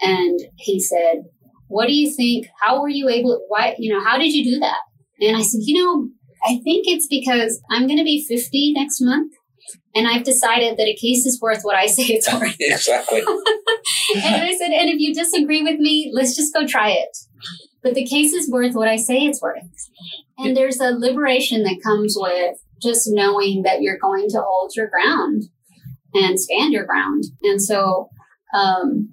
And 0.00 0.38
he 0.56 0.78
said, 0.78 1.24
What 1.66 1.86
do 1.86 1.94
you 1.94 2.14
think? 2.14 2.46
How 2.62 2.80
were 2.80 2.88
you 2.88 3.08
able? 3.08 3.44
Why, 3.48 3.74
you 3.78 3.92
know, 3.92 4.04
how 4.04 4.18
did 4.18 4.32
you 4.32 4.44
do 4.44 4.58
that? 4.60 4.78
And 5.20 5.36
I 5.36 5.42
said, 5.42 5.60
You 5.62 5.82
know, 5.82 6.08
I 6.44 6.60
think 6.62 6.86
it's 6.86 7.06
because 7.08 7.60
I'm 7.70 7.86
going 7.86 7.98
to 7.98 8.04
be 8.04 8.24
50 8.26 8.72
next 8.74 9.00
month. 9.00 9.32
And 9.94 10.06
I've 10.06 10.24
decided 10.24 10.76
that 10.76 10.86
a 10.86 10.94
case 10.94 11.26
is 11.26 11.40
worth 11.40 11.62
what 11.62 11.76
I 11.76 11.86
say 11.86 12.04
it's 12.04 12.32
worth. 12.32 12.56
exactly. 12.60 13.20
and 14.14 14.42
I 14.42 14.54
said, 14.56 14.70
and 14.70 14.88
if 14.88 14.98
you 14.98 15.14
disagree 15.14 15.62
with 15.62 15.78
me, 15.80 16.10
let's 16.14 16.36
just 16.36 16.54
go 16.54 16.66
try 16.66 16.90
it. 16.90 17.16
But 17.82 17.94
the 17.94 18.06
case 18.06 18.32
is 18.32 18.50
worth 18.50 18.74
what 18.74 18.88
I 18.88 18.96
say 18.96 19.18
it's 19.24 19.42
worth. 19.42 19.62
And 20.38 20.56
there's 20.56 20.80
a 20.80 20.90
liberation 20.90 21.64
that 21.64 21.80
comes 21.82 22.16
with 22.18 22.56
just 22.82 23.08
knowing 23.10 23.62
that 23.62 23.82
you're 23.82 23.98
going 23.98 24.28
to 24.30 24.40
hold 24.40 24.72
your 24.76 24.88
ground 24.88 25.44
and 26.14 26.38
stand 26.38 26.72
your 26.72 26.84
ground. 26.84 27.24
And 27.42 27.60
so, 27.60 28.08
um, 28.54 29.10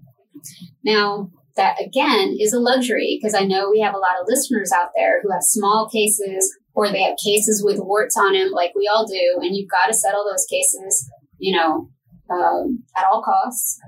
now, 0.84 1.32
that 1.56 1.82
again 1.82 2.36
is 2.40 2.54
a 2.54 2.60
luxury 2.60 3.18
because 3.20 3.34
I 3.34 3.46
know 3.46 3.70
we 3.70 3.80
have 3.80 3.94
a 3.94 4.00
lot 4.00 4.20
of 4.20 4.28
listeners 4.28 4.72
out 4.72 4.90
there 4.96 5.22
who 5.22 5.32
have 5.32 5.42
small 5.42 5.90
cases 5.92 6.58
or 6.74 6.90
they 6.90 7.02
have 7.04 7.16
cases 7.24 7.64
with 7.64 7.80
warts 7.80 8.18
on 8.18 8.34
them, 8.34 8.52
like 8.52 8.74
we 8.76 8.90
all 8.94 9.08
do, 9.08 9.40
and 9.42 9.56
you've 9.56 9.70
got 9.70 9.88
to 9.88 9.94
settle 9.94 10.26
those 10.30 10.46
cases, 10.46 11.10
you 11.38 11.56
know, 11.56 11.90
um, 12.30 12.84
at 12.98 13.06
all 13.10 13.24
costs. 13.24 13.80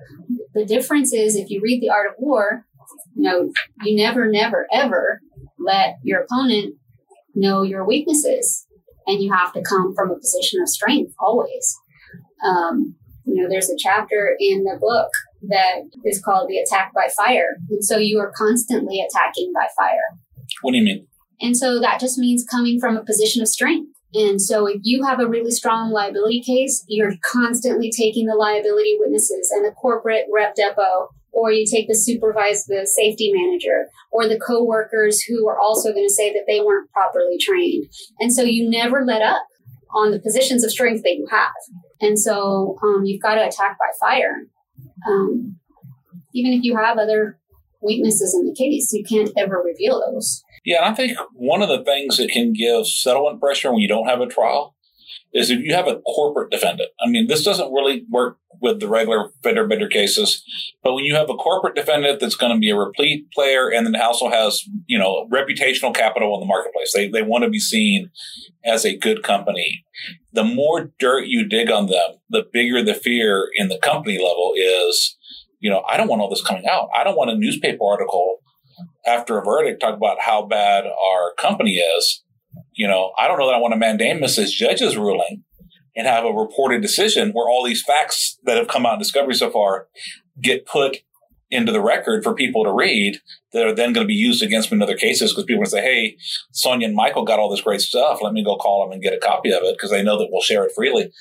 The 0.54 0.66
difference 0.66 1.14
is 1.14 1.36
if 1.36 1.50
you 1.50 1.62
read 1.62 1.82
The 1.82 1.90
Art 1.90 2.08
of 2.08 2.16
War, 2.18 2.66
you 3.16 3.24
know, 3.24 3.52
you 3.84 3.98
never, 3.98 4.30
never, 4.32 4.68
ever 4.72 5.20
let 5.60 5.98
your 6.04 6.22
opponent 6.22 6.76
know 7.36 7.62
your 7.62 7.86
weaknesses, 7.86 8.66
and 9.06 9.22
you 9.22 9.34
have 9.34 9.52
to 9.54 9.62
come 9.62 9.94
from 9.94 10.12
a 10.12 10.16
position 10.16 10.62
of 10.62 10.70
strength 10.70 11.14
always. 11.20 11.78
Um, 12.46 12.96
you 13.26 13.42
know, 13.42 13.50
there's 13.50 13.70
a 13.70 13.78
chapter 13.78 14.36
in 14.40 14.64
the 14.64 14.78
book 14.80 15.10
that 15.44 15.82
is 16.06 16.22
called 16.22 16.50
the 16.50 16.58
attack 16.58 16.94
by 16.94 17.08
fire. 17.16 17.58
And 17.70 17.84
so 17.84 17.98
you 17.98 18.20
are 18.20 18.32
constantly 18.36 19.00
attacking 19.02 19.52
by 19.54 19.68
fire. 19.78 20.18
What 20.62 20.72
do 20.72 20.78
you 20.78 20.84
mean? 20.84 21.08
And 21.40 21.56
so 21.56 21.80
that 21.80 22.00
just 22.00 22.18
means 22.18 22.46
coming 22.50 22.80
from 22.80 22.98
a 22.98 23.04
position 23.04 23.42
of 23.42 23.48
strength. 23.48 23.92
And 24.14 24.42
so 24.42 24.66
if 24.66 24.80
you 24.84 25.04
have 25.04 25.20
a 25.20 25.28
really 25.28 25.52
strong 25.52 25.92
liability 25.92 26.42
case, 26.42 26.84
you're 26.88 27.14
constantly 27.24 27.92
taking 27.92 28.26
the 28.26 28.36
liability 28.36 28.96
witnesses 29.00 29.52
and 29.54 29.66
the 29.66 29.72
corporate 29.72 30.26
rep 30.34 30.56
depot, 30.56 31.10
or 31.32 31.52
you 31.52 31.66
take 31.66 31.88
the 31.88 31.96
supervise 31.96 32.66
the 32.66 32.88
safety 32.88 33.32
manager 33.34 33.88
or 34.12 34.28
the 34.28 34.40
coworkers 34.40 35.22
who 35.22 35.48
are 35.48 35.60
also 35.60 35.92
going 35.92 36.08
to 36.08 36.14
say 36.14 36.32
that 36.32 36.46
they 36.48 36.62
weren't 36.62 36.90
properly 36.92 37.38
trained. 37.40 37.86
And 38.20 38.34
so 38.34 38.42
you 38.42 38.70
never 38.70 39.04
let 39.06 39.22
up 39.22 39.46
on 39.94 40.12
the 40.12 40.20
positions 40.20 40.64
of 40.64 40.72
strength 40.72 41.04
that 41.04 41.16
you 41.16 41.28
have. 41.30 41.52
And 42.02 42.18
so 42.18 42.78
um, 42.82 43.04
you've 43.06 43.22
got 43.22 43.36
to 43.36 43.46
attack 43.46 43.78
by 43.78 43.92
fire 44.00 44.48
um, 45.08 45.58
even 46.34 46.54
if 46.54 46.64
you 46.64 46.78
have 46.78 46.98
other 46.98 47.38
weaknesses 47.82 48.34
in 48.34 48.48
the 48.48 48.56
case, 48.56 48.92
you 48.94 49.04
can't 49.04 49.32
ever 49.38 49.62
reveal 49.64 50.02
those. 50.12 50.44
Yeah, 50.66 50.80
I 50.84 50.94
think 50.94 51.18
one 51.34 51.62
of 51.62 51.70
the 51.70 51.84
things 51.84 52.18
that 52.18 52.30
can 52.30 52.54
give 52.54 52.88
settlement 52.88 53.40
pressure 53.40 53.72
when 53.72 53.80
you 53.80 53.88
don't 53.88 54.08
have 54.08 54.22
a 54.22 54.28
trial 54.28 54.76
is 55.38 55.52
if 55.52 55.60
you 55.60 55.74
have 55.74 55.88
a 55.88 56.00
corporate 56.00 56.50
defendant. 56.50 56.90
I 57.00 57.08
mean, 57.08 57.28
this 57.28 57.44
doesn't 57.44 57.72
really 57.72 58.04
work 58.10 58.40
with 58.60 58.80
the 58.80 58.88
regular 58.88 59.30
fender 59.44 59.68
bender 59.68 59.88
cases, 59.88 60.44
but 60.84 60.96
when 60.96 61.06
you 61.06 61.14
have 61.14 61.30
a 61.30 61.36
corporate 61.36 61.76
defendant 61.76 62.20
that's 62.20 62.36
going 62.36 62.52
to 62.52 62.60
be 62.60 62.72
a 62.72 62.76
replete 62.76 63.32
player 63.32 63.70
and 63.70 63.86
then 63.86 63.96
also 64.02 64.30
has, 64.30 64.64
you 64.88 64.98
know, 64.98 65.28
reputational 65.32 65.94
capital 65.94 66.34
in 66.34 66.40
the 66.40 66.48
marketplace, 66.48 66.92
they, 66.94 67.08
they 67.08 67.22
want 67.22 67.44
to 67.44 67.52
be 67.52 67.60
seen 67.60 68.10
as 68.66 68.84
a 68.84 68.98
good 68.98 69.22
company. 69.22 69.86
The 70.34 70.44
more 70.44 70.92
dirt 70.98 71.28
you 71.28 71.48
dig 71.48 71.70
on 71.70 71.86
them, 71.86 72.16
the 72.32 72.44
bigger 72.52 72.84
the 72.84 72.96
fear 72.96 73.48
in 73.56 73.68
the 73.68 73.78
company 73.78 74.18
level 74.18 74.54
is, 74.56 75.16
you 75.60 75.70
know, 75.70 75.84
I 75.88 75.98
don't 75.98 76.08
want 76.08 76.22
all 76.22 76.30
this 76.32 76.44
coming 76.44 76.66
out. 76.68 76.90
I 76.98 77.04
don't 77.04 77.16
want 77.16 77.30
a 77.30 77.36
newspaper 77.36 77.86
article 77.86 78.40
after 79.06 79.38
a 79.38 79.46
verdict 79.46 79.82
talk 79.82 79.96
about 79.96 80.20
how 80.20 80.48
bad 80.48 80.86
our 80.86 81.34
company 81.38 81.76
is 81.76 82.24
you 82.74 82.88
know, 82.88 83.12
I 83.20 83.28
don't 83.28 83.40
know 83.40 83.48
that 83.48 83.56
I 83.56 83.60
want 83.60 83.74
to 83.74 83.80
mandamus 83.80 84.36
this 84.36 84.52
judge's 84.52 84.98
ruling 84.98 85.44
and 85.96 86.08
have 86.08 86.26
a 86.26 86.32
reported 86.32 86.82
decision 86.82 87.32
where 87.32 87.50
all 87.50 87.64
these 87.66 87.84
facts 87.84 88.38
that 88.46 88.58
have 88.58 88.68
come 88.68 88.86
out 88.86 88.94
in 88.94 89.00
discovery 89.00 89.34
so 89.34 89.50
far 89.50 89.88
get 90.42 90.66
put 90.66 90.98
into 91.50 91.72
the 91.72 91.82
record 91.82 92.24
for 92.24 92.34
people 92.36 92.64
to 92.66 92.72
read 92.72 93.20
that 93.54 93.66
are 93.66 93.74
then 93.74 93.94
going 93.94 94.04
to 94.04 94.08
be 94.08 94.14
used 94.14 94.44
against 94.44 94.70
me 94.72 94.76
in 94.76 94.82
other 94.82 94.98
cases 94.98 95.32
because 95.32 95.46
people 95.46 95.62
will 95.62 95.70
say, 95.70 95.82
hey, 95.82 96.18
Sonia 96.52 96.88
and 96.88 96.96
Michael 96.96 97.24
got 97.24 97.40
all 97.40 97.50
this 97.50 97.62
great 97.62 97.82
stuff. 97.82 98.20
Let 98.22 98.34
me 98.34 98.44
go 98.44 98.58
call 98.58 98.84
them 98.84 98.92
and 98.92 99.02
get 99.02 99.14
a 99.14 99.18
copy 99.18 99.52
of 99.52 99.64
it 99.64 99.76
because 99.76 99.90
they 99.90 100.04
know 100.04 100.18
that 100.20 100.28
we'll 100.30 100.42
share 100.42 100.66
it 100.66 100.74
freely. 100.76 101.12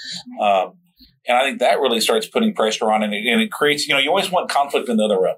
Um, 0.40 0.74
and 1.28 1.38
I 1.38 1.42
think 1.42 1.60
that 1.60 1.78
really 1.80 2.00
starts 2.00 2.26
putting 2.26 2.54
pressure 2.54 2.90
on 2.90 3.02
and 3.04 3.14
it, 3.14 3.24
and 3.26 3.40
it 3.40 3.52
creates, 3.52 3.86
you 3.86 3.94
know, 3.94 4.00
you 4.00 4.10
always 4.10 4.30
want 4.30 4.50
conflict 4.50 4.88
in 4.88 4.96
the 4.96 5.04
other 5.04 5.20
room. 5.20 5.36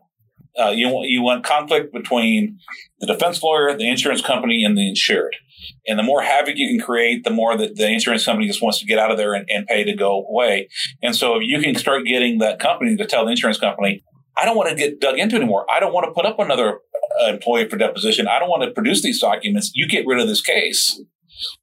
uh, 0.59 0.71
you 0.71 1.03
you 1.05 1.23
want 1.23 1.45
conflict 1.45 1.93
between 1.93 2.59
the 3.01 3.07
defense 3.07 3.43
lawyer, 3.43 3.77
the 3.77 3.89
insurance 3.89 4.21
company, 4.23 4.65
and 4.65 4.77
the 4.77 4.89
insured. 4.89 5.37
And 5.87 5.99
the 5.99 6.03
more 6.03 6.23
havoc 6.23 6.57
you 6.57 6.69
can 6.69 6.85
create, 6.85 7.25
the 7.25 7.31
more 7.31 7.57
that 7.57 7.77
the 7.77 7.89
insurance 7.89 8.25
company 8.25 8.47
just 8.47 8.63
wants 8.63 8.79
to 8.81 8.87
get 8.87 8.99
out 8.99 9.11
of 9.11 9.17
there 9.17 9.35
and, 9.35 9.49
and 9.49 9.67
pay 9.67 9.85
to 9.85 9.95
go 9.95 10.27
away. 10.29 10.69
And 11.03 11.15
so 11.15 11.37
if 11.37 11.43
you 11.45 11.61
can 11.61 11.75
start 11.75 12.05
getting 12.05 12.39
that 12.39 12.59
company 12.59 12.97
to 12.97 13.07
tell 13.07 13.25
the 13.25 13.31
insurance 13.31 13.59
company, 13.59 14.03
I 14.37 14.45
don't 14.45 14.57
want 14.57 14.69
to 14.69 14.75
get 14.77 15.01
dug 15.01 15.19
into 15.19 15.37
anymore. 15.37 15.67
I 15.75 15.81
don't 15.81 15.93
want 15.93 16.07
to 16.07 16.13
put 16.13 16.25
up 16.25 16.39
another 16.39 16.79
uh, 17.23 17.29
employee 17.29 17.69
for 17.69 17.77
deposition. 17.77 18.29
I 18.29 18.39
don't 18.39 18.49
want 18.49 18.63
to 18.63 18.71
produce 18.71 19.03
these 19.03 19.21
documents. 19.21 19.73
You 19.75 19.89
get 19.89 20.07
rid 20.07 20.21
of 20.21 20.29
this 20.29 20.41
case. 20.41 21.01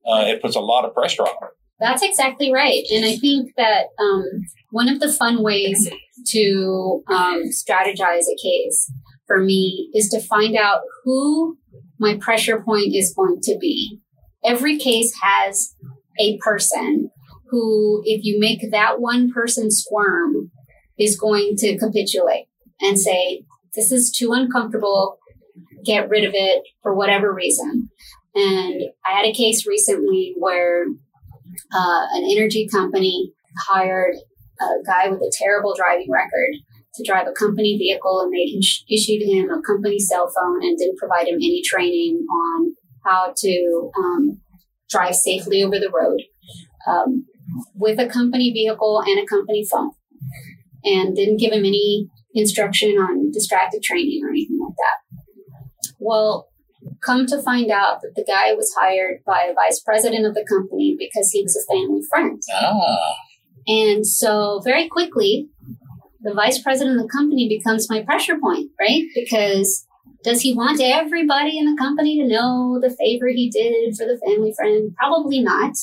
Uh, 0.05 0.23
it 0.25 0.41
puts 0.41 0.55
a 0.55 0.59
lot 0.59 0.85
of 0.85 0.93
pressure 0.93 1.23
on 1.23 1.35
her. 1.39 1.51
That's 1.79 2.03
exactly 2.03 2.53
right. 2.53 2.83
And 2.91 3.05
I 3.05 3.17
think 3.17 3.51
that 3.57 3.87
um, 3.99 4.23
one 4.71 4.87
of 4.87 4.99
the 4.99 5.11
fun 5.11 5.43
ways 5.43 5.89
to 6.27 7.03
um, 7.07 7.43
strategize 7.49 8.23
a 8.31 8.37
case 8.41 8.91
for 9.27 9.39
me 9.39 9.89
is 9.93 10.09
to 10.09 10.21
find 10.21 10.55
out 10.55 10.81
who 11.03 11.57
my 11.99 12.17
pressure 12.19 12.61
point 12.61 12.93
is 12.93 13.13
going 13.15 13.39
to 13.43 13.57
be. 13.59 13.99
Every 14.43 14.77
case 14.77 15.13
has 15.21 15.75
a 16.19 16.37
person 16.37 17.09
who, 17.49 18.01
if 18.05 18.23
you 18.23 18.39
make 18.39 18.71
that 18.71 18.99
one 18.99 19.31
person 19.31 19.71
squirm, 19.71 20.51
is 20.97 21.19
going 21.19 21.55
to 21.57 21.77
capitulate 21.77 22.47
and 22.81 22.99
say, 22.99 23.43
This 23.73 23.91
is 23.91 24.11
too 24.11 24.33
uncomfortable, 24.33 25.17
get 25.83 26.09
rid 26.09 26.23
of 26.23 26.31
it 26.33 26.63
for 26.81 26.95
whatever 26.95 27.33
reason. 27.33 27.89
And 28.33 28.81
I 29.05 29.11
had 29.11 29.25
a 29.25 29.33
case 29.33 29.65
recently 29.67 30.35
where 30.37 30.85
uh, 31.73 32.05
an 32.13 32.27
energy 32.29 32.67
company 32.71 33.31
hired 33.69 34.15
a 34.59 34.83
guy 34.85 35.09
with 35.09 35.21
a 35.21 35.31
terrible 35.37 35.73
driving 35.75 36.09
record 36.11 36.55
to 36.95 37.03
drive 37.03 37.27
a 37.27 37.31
company 37.31 37.77
vehicle 37.77 38.21
and 38.21 38.31
they 38.33 38.93
issued 38.93 39.21
him 39.21 39.49
a 39.49 39.61
company 39.61 39.99
cell 39.99 40.31
phone 40.35 40.63
and 40.63 40.77
didn't 40.77 40.97
provide 40.97 41.27
him 41.27 41.35
any 41.35 41.61
training 41.63 42.25
on 42.29 42.73
how 43.03 43.33
to 43.37 43.91
um, 43.97 44.41
drive 44.89 45.15
safely 45.15 45.63
over 45.63 45.79
the 45.79 45.91
road 45.93 46.21
um, 46.87 47.25
with 47.75 47.99
a 47.99 48.07
company 48.07 48.51
vehicle 48.51 49.01
and 49.05 49.19
a 49.19 49.25
company 49.25 49.65
phone 49.69 49.91
and 50.83 51.15
didn't 51.15 51.37
give 51.37 51.51
him 51.51 51.65
any 51.65 52.07
instruction 52.33 52.91
on 52.91 53.31
distracted 53.31 53.81
training 53.81 54.21
or 54.23 54.29
anything 54.29 54.59
like 54.61 54.75
that. 54.75 55.93
Well, 55.99 56.49
come 57.03 57.25
to 57.27 57.41
find 57.41 57.71
out 57.71 58.01
that 58.01 58.13
the 58.15 58.25
guy 58.25 58.53
was 58.53 58.73
hired 58.77 59.21
by 59.25 59.47
a 59.49 59.53
vice 59.53 59.79
president 59.79 60.25
of 60.25 60.35
the 60.35 60.45
company 60.47 60.95
because 60.97 61.29
he 61.31 61.41
was 61.41 61.55
a 61.55 61.73
family 61.73 62.01
friend. 62.09 62.41
Ah. 62.53 63.13
And 63.67 64.05
so 64.05 64.61
very 64.63 64.87
quickly, 64.87 65.49
the 66.25 66.33
vice 66.33 66.61
president 66.61 66.97
of 66.97 67.03
the 67.03 67.11
company 67.11 67.47
becomes 67.47 67.89
my 67.89 68.01
pressure 68.03 68.37
point, 68.41 68.71
right? 68.79 69.03
Because 69.13 69.85
does 70.23 70.41
he 70.41 70.53
want 70.53 70.81
everybody 70.81 71.57
in 71.57 71.65
the 71.65 71.77
company 71.77 72.19
to 72.19 72.27
know 72.27 72.79
the 72.81 72.89
favor 72.89 73.27
he 73.27 73.49
did 73.49 73.95
for 73.95 74.05
the 74.05 74.19
family 74.25 74.53
friend? 74.57 74.93
Probably 74.97 75.39
not. 75.39 75.75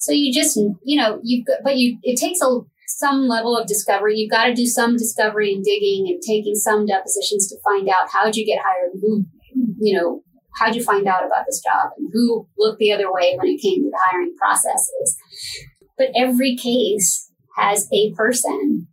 So 0.00 0.10
you 0.10 0.32
just, 0.34 0.56
you 0.56 1.00
know, 1.00 1.20
you 1.22 1.44
but 1.62 1.76
you 1.76 1.96
it 2.02 2.18
takes 2.18 2.40
a 2.42 2.58
some 2.88 3.26
level 3.28 3.56
of 3.56 3.66
discovery. 3.66 4.16
You've 4.16 4.30
got 4.30 4.46
to 4.46 4.54
do 4.54 4.66
some 4.66 4.96
discovery 4.96 5.54
and 5.54 5.64
digging 5.64 6.08
and 6.08 6.20
taking 6.20 6.54
some 6.54 6.84
depositions 6.84 7.48
to 7.48 7.56
find 7.64 7.88
out 7.88 8.10
how'd 8.12 8.36
you 8.36 8.44
get 8.44 8.60
hired, 8.62 8.92
who, 9.00 9.24
you 9.80 9.96
know, 9.96 10.22
how'd 10.58 10.74
you 10.74 10.82
find 10.82 11.06
out 11.06 11.24
about 11.24 11.44
this 11.46 11.62
job, 11.62 11.92
and 11.96 12.10
who 12.12 12.46
looked 12.58 12.78
the 12.78 12.92
other 12.92 13.12
way 13.12 13.36
when 13.36 13.48
it 13.48 13.62
came 13.62 13.82
to 13.82 13.90
the 13.90 14.00
hiring 14.10 14.34
processes. 14.36 15.16
But 15.96 16.08
every 16.16 16.56
case 16.56 17.30
has 17.56 17.88
a 17.92 18.12
person 18.12 18.88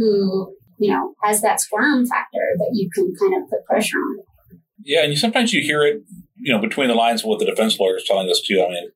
who, 0.00 0.56
you 0.78 0.90
know, 0.90 1.14
has 1.22 1.42
that 1.42 1.60
squirm 1.60 2.06
factor 2.06 2.38
that 2.56 2.70
you 2.72 2.88
can 2.94 3.12
kind 3.20 3.42
of 3.42 3.48
put 3.50 3.64
pressure 3.66 3.98
on. 3.98 4.24
Yeah, 4.82 5.02
and 5.02 5.12
you, 5.12 5.18
sometimes 5.18 5.52
you 5.52 5.60
hear 5.60 5.84
it, 5.84 6.02
you 6.36 6.52
know, 6.52 6.60
between 6.60 6.88
the 6.88 6.94
lines 6.94 7.20
of 7.20 7.26
what 7.26 7.38
the 7.38 7.44
defense 7.44 7.78
lawyer 7.78 7.96
is 7.96 8.04
telling 8.04 8.30
us 8.30 8.40
too. 8.40 8.64
I 8.66 8.70
mean, 8.70 8.90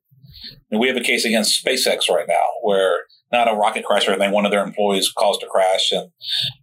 we 0.79 0.87
have 0.87 0.97
a 0.97 1.01
case 1.01 1.25
against 1.25 1.63
SpaceX 1.63 2.09
right 2.09 2.27
now 2.27 2.47
where 2.63 3.01
not 3.31 3.47
a 3.47 3.55
rocket 3.55 3.85
crash 3.85 4.07
or 4.07 4.11
anything, 4.11 4.31
one 4.31 4.45
of 4.45 4.51
their 4.51 4.63
employees 4.63 5.11
caused 5.15 5.43
a 5.43 5.47
crash, 5.47 5.91
and 5.91 6.09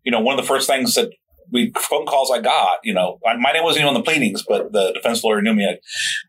you 0.04 0.10
know, 0.10 0.20
one 0.20 0.36
of 0.36 0.44
the 0.44 0.48
first 0.48 0.66
things 0.66 0.94
that 0.94 1.12
we 1.52 1.72
phone 1.78 2.06
calls 2.06 2.30
I 2.30 2.40
got, 2.40 2.78
you 2.82 2.94
know, 2.94 3.18
my 3.22 3.52
name 3.52 3.62
wasn't 3.62 3.84
even 3.84 3.94
on 3.94 3.94
the 3.94 4.02
pleadings, 4.02 4.42
but 4.48 4.72
the 4.72 4.92
defense 4.92 5.22
lawyer 5.22 5.42
knew 5.42 5.54
me. 5.54 5.66
Like, 5.66 5.82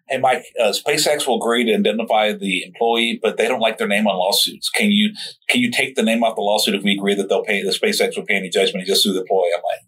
hey, 0.10 0.20
Mike, 0.20 0.44
uh, 0.62 0.74
SpaceX 0.74 1.26
will 1.26 1.42
agree 1.42 1.64
to 1.64 1.74
identify 1.74 2.34
the 2.34 2.64
employee, 2.66 3.20
but 3.22 3.38
they 3.38 3.48
don't 3.48 3.62
like 3.62 3.78
their 3.78 3.88
name 3.88 4.06
on 4.06 4.18
lawsuits. 4.18 4.70
Can 4.70 4.92
you 4.92 5.14
can 5.50 5.62
you 5.62 5.72
take 5.72 5.96
the 5.96 6.04
name 6.04 6.24
off 6.24 6.36
the 6.36 6.42
lawsuit 6.42 6.76
if 6.76 6.84
we 6.84 6.94
agree 6.94 7.16
that 7.16 7.30
they'll 7.30 7.44
pay 7.44 7.64
the 7.64 7.70
SpaceX 7.70 8.18
will 8.18 8.26
pay 8.26 8.36
any 8.36 8.50
judgment? 8.50 8.86
He 8.86 8.92
just 8.92 9.04
sue 9.04 9.14
the 9.14 9.22
employee. 9.22 9.50
I'm 9.56 9.64
like. 9.64 9.88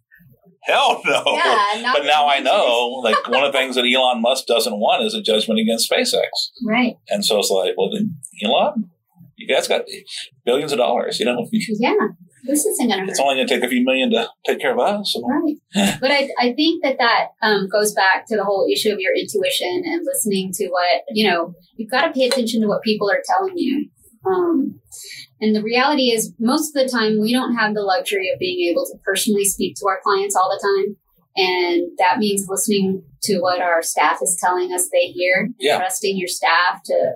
Hell 0.64 1.00
no. 1.06 1.24
Yeah, 1.28 1.94
but 1.96 2.06
now 2.06 2.28
I 2.28 2.40
know, 2.40 3.00
like, 3.04 3.28
one 3.28 3.44
of 3.44 3.54
the 3.54 3.56
things 3.56 3.76
that 3.76 3.86
Elon 3.86 4.20
Musk 4.20 4.48
doesn't 4.48 4.76
want 4.76 5.04
is 5.04 5.14
a 5.14 5.22
judgment 5.22 5.60
against 5.60 5.88
SpaceX. 5.88 6.26
Right. 6.66 6.96
And 7.08 7.24
so 7.24 7.38
it's 7.38 7.52
like, 7.52 7.76
well, 7.78 7.92
then, 7.94 8.18
Elon, 8.44 8.90
you 9.36 9.48
guys 9.48 9.68
got 9.68 9.84
billions 10.44 10.72
of 10.72 10.80
dollars, 10.80 11.20
you 11.20 11.26
know? 11.28 11.48
Yeah 11.52 11.94
this 12.46 12.66
isn't 12.66 12.90
going 12.90 13.06
to 13.06 13.12
It's 13.12 13.20
only 13.20 13.36
going 13.36 13.48
to 13.48 13.54
take 13.56 13.64
a 13.64 13.68
few 13.68 13.84
million 13.84 14.12
to 14.12 14.30
take 14.46 14.60
care 14.60 14.74
of 14.74 14.80
us. 14.80 15.16
Right. 15.24 15.56
but 16.02 16.12
I, 16.12 16.30
I 16.40 16.54
think 16.54 16.84
that 16.84 16.98
that 17.00 17.30
um, 17.42 17.68
goes 17.70 17.94
back 17.94 18.26
to 18.28 18.36
the 18.36 18.44
whole 18.44 18.68
issue 18.72 18.92
of 18.92 19.00
your 19.00 19.16
intuition 19.16 19.84
and 19.86 20.06
listening 20.06 20.52
to 20.54 20.68
what, 20.70 21.04
you 21.10 21.30
know, 21.30 21.54
you've 21.76 21.92
got 21.92 22.06
to 22.06 22.14
pay 22.14 22.28
attention 22.28 22.62
to 22.62 22.68
what 22.68 22.84
people 22.84 23.10
are 23.10 23.24
telling 23.28 23.58
you. 23.58 23.90
Um, 24.26 24.80
and 25.42 25.56
the 25.56 25.64
reality 25.64 26.12
is, 26.12 26.34
most 26.40 26.76
of 26.76 26.84
the 26.84 26.90
time, 26.90 27.20
we 27.22 27.32
don't 27.32 27.56
have 27.56 27.74
the 27.76 27.82
luxury 27.82 28.30
of 28.34 28.40
being 28.40 28.70
able 28.72 28.86
to 28.86 28.98
personally 29.04 29.46
speak 29.46 29.76
to 29.78 29.88
our 29.88 30.00
clients 30.04 30.36
all 30.36 30.50
the 30.50 30.62
time. 30.64 30.96
And 31.38 31.90
that 31.98 32.18
means 32.18 32.48
listening 32.48 33.04
to 33.24 33.40
what 33.40 33.62
our 33.62 33.82
staff 33.82 34.20
is 34.22 34.40
telling 34.42 34.72
us 34.72 34.90
they 34.90 35.08
hear, 35.08 35.50
yeah. 35.60 35.78
trusting 35.78 36.18
your 36.18 36.30
staff 36.30 36.82
to 36.86 37.14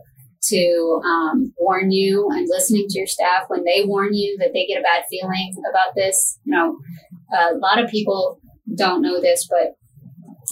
to 0.49 1.01
um, 1.05 1.53
warn 1.57 1.91
you 1.91 2.27
and 2.31 2.47
listening 2.49 2.85
to 2.89 2.99
your 2.99 3.07
staff 3.07 3.43
when 3.47 3.63
they 3.63 3.83
warn 3.85 4.13
you 4.13 4.37
that 4.39 4.51
they 4.53 4.65
get 4.65 4.79
a 4.79 4.83
bad 4.83 5.03
feeling 5.09 5.53
about 5.69 5.95
this. 5.95 6.39
You 6.43 6.55
know, 6.55 6.77
a 7.33 7.55
lot 7.57 7.83
of 7.83 7.89
people 7.89 8.39
don't 8.75 9.01
know 9.01 9.21
this, 9.21 9.47
but 9.49 9.75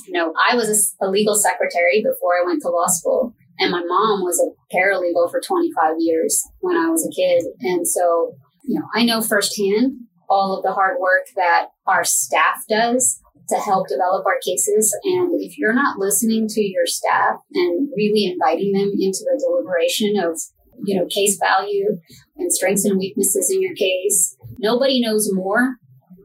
you 0.08 0.14
know, 0.14 0.34
I 0.50 0.56
was 0.56 0.96
a, 1.02 1.08
legal 1.08 1.36
secretary 1.36 2.04
before 2.04 2.34
I 2.42 2.46
went 2.46 2.62
to 2.62 2.70
law 2.70 2.88
school, 2.88 3.34
and 3.60 3.72
my 3.72 3.84
mom 3.84 4.22
was 4.22 4.40
a 4.40 4.76
paralegal 4.76 5.32
for 5.32 5.42
25 5.42 5.96
years 6.00 6.44
when 6.60 6.78
I 6.78 6.90
was 6.90 7.06
a 7.06 7.16
kid, 7.16 7.44
and 7.62 7.88
so 7.88 8.36
you 8.64 8.80
know, 8.80 8.86
I 8.94 9.04
know 9.06 9.22
firsthand 9.22 9.94
all 10.30 10.58
of 10.58 10.64
the 10.64 10.74
hard 10.74 10.98
work 11.00 11.26
that 11.36 11.68
our 11.88 12.04
staff 12.04 12.64
does 12.68 13.22
to 13.50 13.56
help 13.56 13.88
develop 13.88 14.26
our 14.26 14.40
cases. 14.44 14.96
And 15.04 15.42
if 15.42 15.58
you're 15.58 15.74
not 15.74 15.98
listening 15.98 16.48
to 16.50 16.62
your 16.62 16.86
staff 16.86 17.36
and 17.54 17.90
really 17.96 18.26
inviting 18.26 18.74
them 18.74 18.92
into 19.00 19.20
the 19.20 19.42
deliberation 19.44 20.18
of, 20.18 20.40
you 20.84 20.96
know, 20.96 21.08
case 21.08 21.40
value 21.40 22.00
and 22.38 22.54
strengths 22.54 22.86
and 22.86 22.98
weaknesses 22.98 23.52
in 23.54 23.62
your 23.62 23.76
case, 23.76 24.36
nobody 24.60 25.02
knows 25.02 25.30
more 25.34 25.78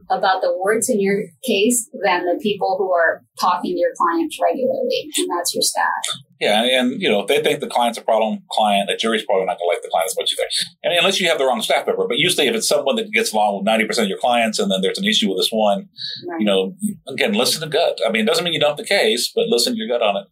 about 0.09 0.41
the 0.41 0.53
warts 0.53 0.89
in 0.89 1.01
your 1.01 1.23
case 1.45 1.89
than 2.03 2.25
the 2.25 2.39
people 2.41 2.75
who 2.77 2.91
are 2.91 3.23
talking 3.39 3.73
to 3.73 3.79
your 3.79 3.93
clients 3.97 4.37
regularly, 4.41 5.09
and 5.17 5.27
that's 5.29 5.55
your 5.55 5.61
staff. 5.61 6.19
Yeah, 6.43 6.79
and, 6.79 7.01
you 7.01 7.09
know, 7.09 7.21
if 7.21 7.27
they 7.27 7.41
think 7.41 7.59
the 7.59 7.67
client's 7.67 7.97
a 7.97 8.01
problem 8.01 8.43
client, 8.51 8.89
the 8.89 8.95
jury's 8.95 9.25
probably 9.25 9.45
not 9.45 9.57
going 9.57 9.69
to 9.69 9.73
like 9.73 9.81
the 9.81 9.89
client 9.89 10.07
as 10.07 10.15
much 10.17 10.33
either. 10.33 10.49
I 10.83 10.89
mean, 10.89 10.99
unless 10.99 11.19
you 11.19 11.27
have 11.29 11.37
the 11.37 11.45
wrong 11.45 11.61
staff 11.61 11.87
member. 11.87 12.07
But 12.07 12.17
usually, 12.17 12.47
if 12.47 12.55
it's 12.55 12.67
someone 12.67 12.95
that 12.97 13.11
gets 13.11 13.31
along 13.31 13.57
with 13.57 13.65
ninety 13.65 13.85
percent 13.85 14.05
of 14.05 14.09
your 14.09 14.19
clients, 14.19 14.59
and 14.59 14.69
then 14.71 14.81
there's 14.81 14.97
an 14.97 15.05
issue 15.05 15.29
with 15.29 15.37
this 15.37 15.49
one, 15.51 15.89
right. 16.27 16.39
you 16.39 16.45
know, 16.45 16.75
again, 17.07 17.33
listen 17.33 17.61
to 17.61 17.67
gut. 17.67 17.99
I 18.05 18.11
mean, 18.11 18.23
it 18.23 18.27
doesn't 18.27 18.43
mean 18.43 18.53
you 18.53 18.59
dump 18.59 18.77
the 18.77 18.85
case, 18.85 19.31
but 19.33 19.47
listen 19.47 19.73
to 19.73 19.79
your 19.79 19.87
gut 19.87 20.01
on 20.01 20.17
it. 20.17 20.27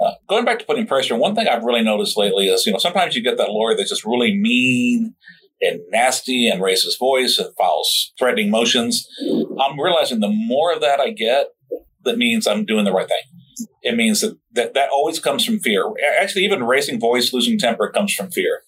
Uh, 0.00 0.12
going 0.28 0.46
back 0.46 0.58
to 0.58 0.64
putting 0.64 0.86
pressure, 0.86 1.16
one 1.16 1.34
thing 1.34 1.46
I've 1.46 1.64
really 1.64 1.82
noticed 1.82 2.16
lately 2.16 2.48
is, 2.48 2.64
you 2.64 2.72
know, 2.72 2.78
sometimes 2.78 3.14
you 3.14 3.22
get 3.22 3.36
that 3.36 3.50
lawyer 3.50 3.76
that's 3.76 3.90
just 3.90 4.06
really 4.06 4.34
mean 4.36 5.14
and 5.60 5.80
nasty 5.90 6.48
and 6.48 6.62
raises 6.62 6.96
voice 6.96 7.38
and 7.38 7.54
files 7.56 8.12
threatening 8.18 8.50
motions. 8.50 9.06
I'm 9.60 9.78
realizing 9.78 10.20
the 10.20 10.28
more 10.28 10.72
of 10.72 10.80
that 10.80 11.00
I 11.00 11.10
get, 11.10 11.48
that 12.04 12.16
means 12.16 12.46
I'm 12.46 12.64
doing 12.64 12.86
the 12.86 12.92
right 12.92 13.08
thing. 13.08 13.20
It 13.82 13.96
means 13.96 14.20
that 14.20 14.38
that, 14.52 14.74
that 14.74 14.90
always 14.90 15.20
comes 15.20 15.44
from 15.44 15.60
fear. 15.60 15.92
Actually, 16.20 16.44
even 16.44 16.64
raising 16.64 17.00
voice, 17.00 17.32
losing 17.32 17.58
temper 17.58 17.90
comes 17.90 18.14
from 18.14 18.30
fear. 18.30 18.62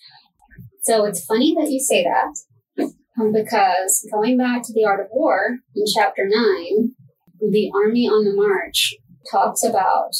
So 0.83 1.05
it's 1.05 1.25
funny 1.25 1.55
that 1.55 1.71
you 1.71 1.81
say 1.81 2.05
that 2.05 2.93
um, 3.21 3.33
because 3.33 4.09
going 4.13 4.37
back 4.39 4.63
to 4.65 4.73
the 4.73 4.85
art 4.85 5.01
of 5.01 5.07
war 5.13 5.59
in 5.75 5.85
chapter 5.95 6.29
nine, 6.29 6.93
the 7.41 7.71
army 7.75 8.07
on 8.07 8.25
the 8.25 8.35
march 8.35 8.95
talks 9.31 9.63
about 9.63 10.13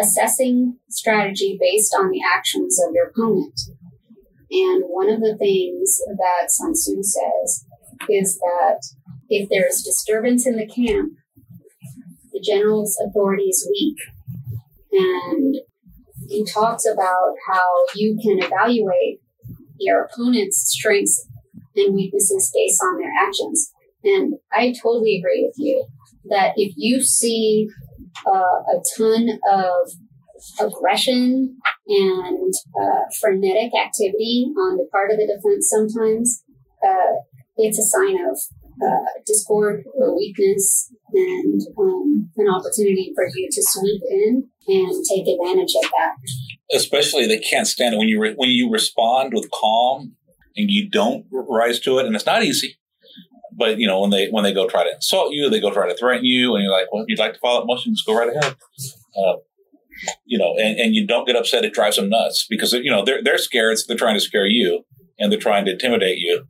assessing 0.00 0.78
strategy 0.88 1.58
based 1.60 1.94
on 1.98 2.10
the 2.10 2.20
actions 2.24 2.80
of 2.86 2.94
your 2.94 3.08
opponent. 3.08 3.58
And 4.50 4.84
one 4.86 5.10
of 5.10 5.20
the 5.20 5.36
things 5.38 5.98
that 6.06 6.50
Sun 6.50 6.74
Tzu 6.74 7.02
says 7.02 7.64
is 8.08 8.38
that 8.38 8.80
if 9.28 9.48
there's 9.48 9.82
disturbance 9.82 10.46
in 10.46 10.56
the 10.56 10.66
camp, 10.66 11.12
the 12.32 12.40
general's 12.40 12.96
authority 13.04 13.44
is 13.44 13.68
weak. 13.70 13.96
And 14.96 15.56
he 16.28 16.44
talks 16.44 16.86
about 16.86 17.34
how 17.48 17.84
you 17.94 18.18
can 18.22 18.42
evaluate 18.42 19.20
your 19.78 20.04
opponent's 20.04 20.58
strengths 20.58 21.26
and 21.76 21.94
weaknesses 21.94 22.50
based 22.54 22.82
on 22.82 22.98
their 22.98 23.12
actions. 23.20 23.72
And 24.04 24.34
I 24.52 24.74
totally 24.82 25.18
agree 25.18 25.44
with 25.46 25.56
you 25.58 25.86
that 26.30 26.52
if 26.56 26.72
you 26.76 27.02
see 27.02 27.68
uh, 28.26 28.30
a 28.30 28.82
ton 28.96 29.38
of 29.52 29.90
aggression 30.60 31.56
and 31.88 32.54
uh, 32.80 33.00
frenetic 33.20 33.72
activity 33.78 34.46
on 34.56 34.76
the 34.76 34.88
part 34.90 35.10
of 35.10 35.18
the 35.18 35.26
defense 35.26 35.68
sometimes, 35.70 36.44
uh, 36.86 37.16
it's 37.56 37.78
a 37.78 37.82
sign 37.82 38.16
of 38.28 38.38
uh, 38.82 39.20
discord 39.26 39.84
or 39.94 40.16
weakness 40.16 40.92
and 41.12 41.62
um, 41.78 42.30
an 42.36 42.48
opportunity 42.48 43.12
for 43.14 43.26
you 43.34 43.48
to 43.50 43.62
swoop 43.62 44.02
in 44.10 44.48
and 44.68 45.04
take 45.04 45.26
advantage 45.26 45.72
of 45.82 45.90
that. 45.90 46.16
Especially, 46.72 47.26
they 47.26 47.38
can't 47.38 47.66
stand 47.66 47.94
it 47.94 47.98
when 47.98 48.08
you 48.08 48.20
re- 48.20 48.34
when 48.36 48.50
you 48.50 48.70
respond 48.70 49.32
with 49.34 49.50
calm 49.50 50.14
and 50.56 50.70
you 50.70 50.88
don't 50.88 51.26
rise 51.30 51.80
to 51.80 51.98
it, 51.98 52.06
and 52.06 52.14
it's 52.14 52.26
not 52.26 52.42
easy. 52.42 52.76
But 53.58 53.78
you 53.78 53.86
know 53.86 54.00
when 54.00 54.10
they 54.10 54.28
when 54.28 54.44
they 54.44 54.52
go 54.52 54.68
try 54.68 54.84
to 54.84 54.94
insult 54.94 55.32
you, 55.32 55.48
they 55.48 55.60
go 55.60 55.72
try 55.72 55.88
to 55.88 55.96
threaten 55.96 56.24
you, 56.24 56.54
and 56.54 56.64
you're 56.64 56.72
like, 56.72 56.92
"Well, 56.92 57.04
you'd 57.08 57.18
like 57.18 57.34
to 57.34 57.40
follow 57.40 57.60
up 57.60 57.66
motion? 57.66 57.94
Just 57.94 58.06
go 58.06 58.18
right 58.18 58.28
ahead." 58.28 58.56
Uh, 59.16 59.36
you 60.26 60.38
know, 60.38 60.54
and, 60.58 60.78
and 60.78 60.94
you 60.94 61.06
don't 61.06 61.26
get 61.26 61.36
upset. 61.36 61.64
It 61.64 61.72
drives 61.72 61.96
them 61.96 62.10
nuts 62.10 62.46
because 62.48 62.72
you 62.72 62.90
know 62.90 63.04
they're 63.04 63.22
they're 63.22 63.38
scared. 63.38 63.78
So 63.78 63.84
they're 63.88 63.96
trying 63.96 64.16
to 64.16 64.20
scare 64.20 64.46
you, 64.46 64.84
and 65.18 65.32
they're 65.32 65.38
trying 65.38 65.64
to 65.66 65.72
intimidate 65.72 66.18
you. 66.18 66.44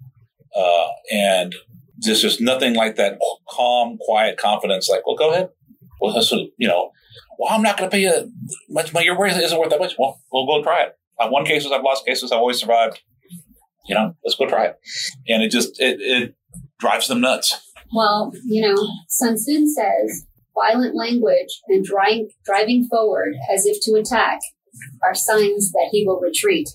Uh, 0.56 0.88
and 1.12 1.54
there's 1.98 2.22
just 2.22 2.40
nothing 2.40 2.74
like 2.74 2.96
that 2.96 3.18
calm, 3.48 3.98
quiet 3.98 4.38
confidence. 4.38 4.88
Like, 4.88 5.06
well, 5.06 5.16
go 5.16 5.32
ahead. 5.32 5.50
Well, 6.00 6.14
that's 6.14 6.30
what, 6.30 6.48
you 6.56 6.68
know. 6.68 6.90
Well, 7.38 7.52
I'm 7.52 7.62
not 7.62 7.76
going 7.76 7.90
to 7.90 7.94
pay 7.94 8.02
you 8.02 8.32
much 8.68 8.92
money. 8.92 9.06
Your 9.06 9.18
worth 9.18 9.38
isn't 9.38 9.58
worth 9.58 9.70
that 9.70 9.80
much. 9.80 9.94
Well, 9.98 10.20
we'll 10.32 10.46
go 10.46 10.62
try 10.62 10.82
it. 10.82 10.96
I've 11.20 11.30
won 11.30 11.44
cases. 11.44 11.72
I've 11.72 11.82
lost 11.82 12.06
cases. 12.06 12.32
I've 12.32 12.38
always 12.38 12.60
survived. 12.60 13.00
You 13.86 13.94
know, 13.94 14.16
let's 14.24 14.36
go 14.36 14.46
try 14.46 14.66
it. 14.66 14.78
And 15.28 15.42
it 15.42 15.50
just 15.50 15.80
it, 15.80 16.00
it 16.00 16.34
drives 16.78 17.08
them 17.08 17.20
nuts. 17.20 17.72
Well, 17.94 18.32
you 18.44 18.62
know, 18.62 18.74
Sun 19.08 19.36
Tzu 19.36 19.66
says 19.66 20.26
violent 20.54 20.96
language 20.96 21.60
and 21.68 21.84
driving, 21.84 22.28
driving 22.44 22.86
forward 22.88 23.34
as 23.52 23.66
if 23.66 23.80
to 23.82 23.94
attack 23.94 24.40
are 25.04 25.14
signs 25.14 25.72
that 25.72 25.88
he 25.92 26.04
will 26.06 26.20
retreat. 26.20 26.68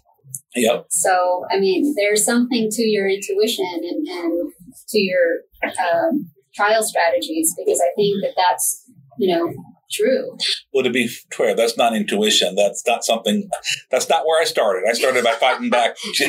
Yep. 0.55 0.85
So, 0.89 1.45
I 1.51 1.59
mean, 1.59 1.93
there's 1.95 2.25
something 2.25 2.69
to 2.71 2.83
your 2.83 3.09
intuition 3.09 3.65
and, 3.73 4.07
and 4.07 4.51
to 4.91 4.99
your 4.99 5.41
um, 5.63 6.29
trial 6.53 6.83
strategies 6.83 7.53
because 7.57 7.79
I 7.79 7.91
think 7.95 8.21
that 8.23 8.33
that's, 8.37 8.89
you 9.17 9.35
know, 9.35 9.53
true. 9.91 10.37
Well, 10.73 10.83
to 10.83 10.89
be 10.89 11.07
fair, 11.07 11.55
that's 11.55 11.77
not 11.77 11.95
intuition. 11.95 12.55
That's 12.55 12.85
not 12.87 13.03
something. 13.03 13.49
That's 13.89 14.09
not 14.09 14.25
where 14.25 14.41
I 14.41 14.45
started. 14.45 14.83
I 14.89 14.93
started 14.93 15.23
by 15.23 15.33
fighting 15.33 15.69
back. 15.69 15.97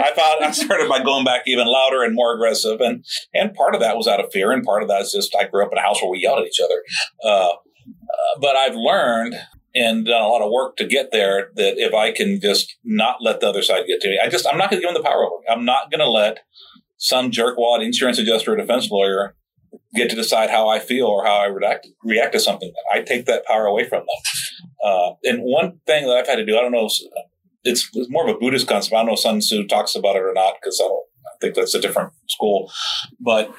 I 0.00 0.12
thought 0.14 0.42
I 0.42 0.50
started 0.50 0.88
by 0.88 1.02
going 1.02 1.24
back 1.24 1.42
even 1.46 1.66
louder 1.66 2.02
and 2.02 2.14
more 2.14 2.34
aggressive, 2.34 2.80
and 2.80 3.04
and 3.34 3.54
part 3.54 3.74
of 3.74 3.80
that 3.80 3.96
was 3.96 4.06
out 4.06 4.22
of 4.22 4.30
fear, 4.32 4.52
and 4.52 4.62
part 4.62 4.82
of 4.82 4.88
that 4.88 5.02
is 5.02 5.12
just 5.12 5.34
I 5.38 5.46
grew 5.46 5.64
up 5.64 5.72
in 5.72 5.78
a 5.78 5.82
house 5.82 6.00
where 6.02 6.10
we 6.10 6.20
yelled 6.20 6.40
at 6.40 6.46
each 6.46 6.60
other. 6.62 6.82
Uh, 7.24 7.50
uh, 7.50 8.40
but 8.40 8.56
I've 8.56 8.74
learned 8.74 9.34
and 9.74 10.06
done 10.06 10.22
a 10.22 10.28
lot 10.28 10.42
of 10.42 10.50
work 10.50 10.76
to 10.76 10.86
get 10.86 11.12
there 11.12 11.50
that 11.56 11.74
if 11.76 11.94
I 11.94 12.12
can 12.12 12.40
just 12.40 12.76
not 12.84 13.16
let 13.20 13.40
the 13.40 13.48
other 13.48 13.62
side 13.62 13.84
get 13.86 14.00
to 14.00 14.08
me, 14.08 14.18
I 14.22 14.28
just 14.28 14.46
I'm 14.46 14.58
not 14.58 14.70
going 14.70 14.80
to 14.80 14.86
give 14.86 14.94
them 14.94 15.02
the 15.02 15.08
power 15.08 15.24
over. 15.24 15.42
I'm 15.48 15.64
not 15.64 15.90
going 15.90 16.00
to 16.00 16.10
let 16.10 16.40
some 16.98 17.30
jerkwad 17.30 17.82
insurance 17.82 18.18
adjuster 18.18 18.52
or 18.52 18.56
defense 18.56 18.90
lawyer 18.90 19.34
get 19.94 20.10
to 20.10 20.16
decide 20.16 20.50
how 20.50 20.68
I 20.68 20.78
feel 20.78 21.06
or 21.06 21.24
how 21.24 21.36
I 21.36 21.46
react 21.46 21.88
react 22.04 22.32
to 22.34 22.40
something. 22.40 22.72
I 22.92 23.00
take 23.00 23.24
that 23.26 23.46
power 23.46 23.66
away 23.66 23.88
from 23.88 24.00
them. 24.00 24.06
Uh, 24.84 25.12
and 25.24 25.40
one 25.40 25.80
thing 25.86 26.06
that 26.06 26.16
I've 26.16 26.28
had 26.28 26.36
to 26.36 26.44
do, 26.44 26.56
I 26.56 26.60
don't 26.60 26.72
know, 26.72 26.86
it's, 27.64 27.88
it's 27.92 28.10
more 28.10 28.28
of 28.28 28.36
a 28.36 28.38
Buddhist 28.38 28.68
concept. 28.68 28.94
I 28.94 28.98
don't 28.98 29.06
know 29.06 29.12
if 29.14 29.20
Sun 29.20 29.40
Tzu 29.40 29.66
talks 29.66 29.94
about 29.94 30.16
it 30.16 30.22
or 30.22 30.34
not 30.34 30.54
because 30.60 30.80
I. 30.84 30.88
I 31.28 31.36
think 31.40 31.54
that's 31.54 31.74
a 31.74 31.80
different 31.80 32.12
school, 32.28 32.72
but 33.20 33.54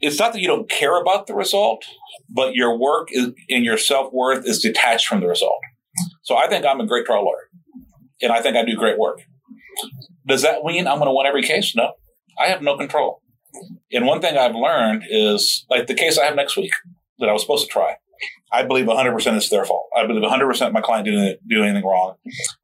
it's 0.00 0.18
not 0.18 0.34
that 0.34 0.40
you 0.40 0.48
don't 0.48 0.68
care 0.68 1.00
about 1.00 1.26
the 1.26 1.34
result, 1.34 1.84
but 2.28 2.54
your 2.54 2.78
work 2.78 3.08
is, 3.10 3.30
and 3.48 3.64
your 3.64 3.78
self 3.78 4.12
worth 4.12 4.46
is 4.46 4.60
detached 4.60 5.06
from 5.06 5.20
the 5.20 5.26
result. 5.26 5.58
So 6.24 6.36
I 6.36 6.46
think 6.46 6.66
I'm 6.66 6.80
a 6.80 6.86
great 6.86 7.06
trial 7.06 7.24
lawyer, 7.24 7.48
and 8.20 8.32
I 8.32 8.42
think 8.42 8.56
I 8.56 8.64
do 8.64 8.76
great 8.76 8.98
work. 8.98 9.22
Does 10.26 10.42
that 10.42 10.62
mean 10.64 10.86
I'm 10.86 10.98
going 10.98 11.08
to 11.08 11.14
win 11.14 11.26
every 11.26 11.42
case? 11.42 11.74
No, 11.74 11.92
I 12.38 12.48
have 12.48 12.62
no 12.62 12.76
control. 12.76 13.22
And 13.92 14.06
one 14.06 14.20
thing 14.20 14.36
I've 14.36 14.54
learned 14.54 15.04
is 15.08 15.64
like 15.70 15.86
the 15.86 15.94
case 15.94 16.18
I 16.18 16.24
have 16.24 16.36
next 16.36 16.56
week 16.56 16.72
that 17.18 17.28
I 17.28 17.32
was 17.32 17.42
supposed 17.42 17.66
to 17.66 17.72
try. 17.72 17.96
I 18.52 18.62
believe 18.64 18.86
100% 18.86 19.36
it's 19.36 19.48
their 19.48 19.64
fault. 19.64 19.88
I 19.96 20.06
believe 20.06 20.22
100% 20.22 20.72
my 20.72 20.80
client 20.80 21.06
didn't 21.06 21.46
do 21.48 21.62
anything 21.62 21.84
wrong. 21.84 22.14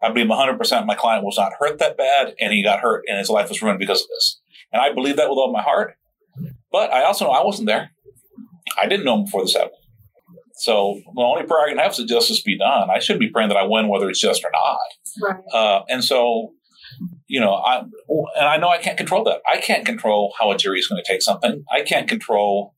I 0.03 0.11
believe 0.11 0.29
100% 0.29 0.87
my 0.87 0.95
client 0.95 1.25
was 1.25 1.37
not 1.37 1.53
hurt 1.59 1.79
that 1.79 1.97
bad 1.97 2.35
and 2.41 2.53
he 2.53 2.63
got 2.63 2.81
hurt 2.81 3.05
and 3.09 3.19
his 3.19 3.29
life 3.29 3.49
was 3.49 3.61
ruined 3.63 3.79
because 3.79 4.03
of 4.03 4.09
this. 4.09 4.41
And 4.73 4.81
I 4.81 4.93
believe 4.93 5.17
that 5.17 5.29
with 5.29 5.39
all 5.39 5.53
my 5.53 5.63
heart. 5.63 5.97
But 6.71 6.91
I 6.93 7.05
also 7.05 7.27
know 7.27 7.33
I 7.33 7.45
wasn't 7.45 7.67
there. 7.67 7.91
I 8.81 8.87
didn't 8.87 9.05
know 9.05 9.19
him 9.19 9.25
before 9.25 9.43
this 9.43 9.55
happened. 9.55 9.73
So 10.55 11.01
the 11.15 11.21
only 11.21 11.43
prayer 11.43 11.67
I 11.67 11.69
can 11.71 11.79
have 11.79 11.91
is 11.91 11.97
that 11.99 12.09
justice 12.09 12.41
be 12.41 12.57
done. 12.57 12.89
I 12.89 13.01
should 13.01 13.19
be 13.19 13.29
praying 13.29 13.49
that 13.49 13.59
I 13.59 13.65
win 13.65 13.89
whether 13.89 14.09
it's 14.09 14.21
just 14.21 14.45
or 14.45 14.51
not. 14.53 14.79
Right. 15.21 15.45
Uh, 15.53 15.83
and 15.89 16.05
so 16.05 16.53
you 17.27 17.41
know, 17.41 17.55
I 17.55 17.83
oh, 18.11 18.27
and 18.37 18.47
I 18.47 18.57
know 18.57 18.69
I 18.69 18.79
can't 18.79 18.97
control 18.97 19.25
that. 19.25 19.41
I 19.47 19.59
can't 19.59 19.87
control 19.87 20.35
how 20.39 20.51
a 20.51 20.57
jury 20.57 20.79
is 20.79 20.87
going 20.87 21.03
to 21.03 21.11
take 21.11 21.23
something. 21.23 21.65
I 21.73 21.83
can't 21.83 22.09
control 22.09 22.75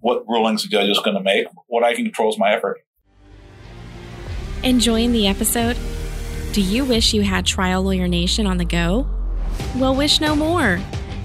what 0.00 0.24
rulings 0.28 0.62
the 0.62 0.68
judge 0.68 0.88
is 0.88 0.98
going 0.98 1.16
to 1.16 1.22
make. 1.22 1.46
What 1.66 1.84
I 1.84 1.94
can 1.94 2.04
control 2.04 2.30
is 2.30 2.38
my 2.38 2.52
effort. 2.52 2.80
Enjoying 4.62 5.12
the 5.12 5.26
episode? 5.26 5.76
Do 6.52 6.60
you 6.60 6.84
wish 6.84 7.14
you 7.14 7.22
had 7.22 7.46
Trial 7.46 7.82
Lawyer 7.82 8.08
Nation 8.08 8.46
on 8.46 8.58
the 8.58 8.64
go? 8.64 9.06
Well, 9.76 9.94
wish 9.94 10.20
no 10.20 10.34
more. 10.34 10.80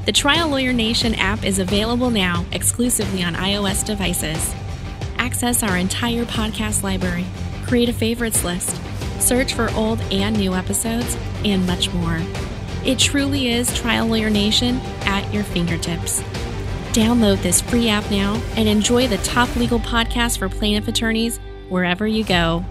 The 0.05 0.11
Trial 0.11 0.49
Lawyer 0.49 0.71
Nation 0.71 1.15
app 1.15 1.43
is 1.43 1.59
available 1.59 2.11
now 2.11 2.45
exclusively 2.51 3.23
on 3.23 3.34
iOS 3.34 3.84
devices. 3.84 4.53
Access 5.17 5.63
our 5.63 5.78
entire 5.78 6.26
podcast 6.26 6.84
library, 6.84 7.26
create 7.65 7.89
a 7.89 7.93
favorites 7.93 8.43
list, 8.43 8.80
search 9.20 9.53
for 9.53 9.72
old 9.72 9.99
and 10.11 10.38
new 10.38 10.53
episodes, 10.53 11.18
and 11.43 11.66
much 11.66 11.91
more. 11.93 12.22
It 12.84 12.99
truly 12.99 13.49
is 13.49 13.74
Trial 13.76 14.07
Lawyer 14.07 14.30
Nation 14.30 14.78
at 15.05 15.34
your 15.34 15.43
fingertips. 15.43 16.22
Download 16.91 17.41
this 17.41 17.61
free 17.61 17.89
app 17.89 18.09
now 18.11 18.41
and 18.55 18.70
enjoy 18.70 19.07
the 19.07 19.18
top 19.18 19.53
legal 19.55 19.80
podcast 19.80 20.38
for 20.38 20.47
plaintiff 20.47 20.88
attorneys 20.88 21.39
wherever 21.70 22.07
you 22.07 22.24
go. 22.24 22.63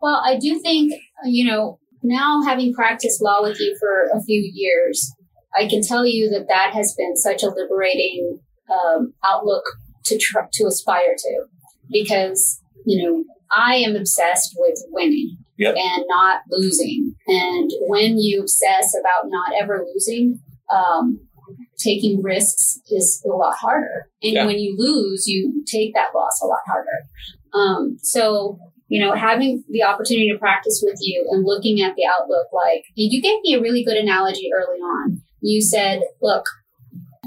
Well, 0.00 0.20
I 0.24 0.36
do 0.36 0.58
think, 0.58 0.94
you 1.24 1.44
know, 1.44 1.78
now 2.02 2.42
having 2.42 2.72
practiced 2.72 3.22
law 3.22 3.42
with 3.42 3.60
you 3.60 3.76
for 3.78 4.08
a 4.12 4.22
few 4.22 4.50
years, 4.52 5.14
I 5.54 5.68
can 5.68 5.82
tell 5.82 6.04
you 6.04 6.30
that 6.30 6.48
that 6.48 6.72
has 6.72 6.94
been 6.96 7.16
such 7.16 7.42
a 7.42 7.50
liberating 7.50 8.40
um, 8.68 9.12
outlook 9.24 9.62
to 10.06 10.18
tr- 10.18 10.48
to 10.54 10.64
aspire 10.66 11.14
to, 11.16 11.44
because 11.90 12.61
you 12.86 13.02
know 13.02 13.24
I 13.50 13.76
am 13.76 13.96
obsessed 13.96 14.54
with 14.58 14.78
winning 14.90 15.36
Yep. 15.58 15.76
and 15.76 16.04
not 16.08 16.40
losing, 16.50 17.14
and 17.26 17.70
when 17.86 18.18
you 18.18 18.40
obsess 18.40 18.94
about 18.98 19.28
not 19.30 19.52
ever 19.60 19.84
losing, 19.92 20.40
um, 20.74 21.20
taking 21.78 22.22
risks 22.22 22.80
is 22.90 23.22
a 23.24 23.28
lot 23.36 23.54
harder, 23.56 24.08
and 24.22 24.32
Yeah. 24.32 24.46
when 24.46 24.58
you 24.58 24.74
lose, 24.76 25.26
you 25.26 25.62
take 25.66 25.94
that 25.94 26.14
loss 26.14 26.40
a 26.42 26.46
lot 26.46 26.60
harder. 26.66 26.98
Um, 27.54 27.96
so 28.02 28.58
you 28.88 29.00
know, 29.00 29.14
having 29.14 29.64
the 29.70 29.82
opportunity 29.82 30.30
to 30.30 30.38
practice 30.38 30.82
with 30.86 30.98
you 31.00 31.26
and 31.30 31.46
looking 31.46 31.80
at 31.80 31.94
the 31.96 32.04
outlook, 32.04 32.48
like 32.52 32.84
you 32.94 33.22
gave 33.22 33.40
me 33.40 33.54
a 33.54 33.60
really 33.60 33.82
good 33.82 33.96
analogy 33.96 34.50
early 34.54 34.78
on. 34.80 35.22
You 35.40 35.62
said, 35.62 36.02
"Look, 36.20 36.44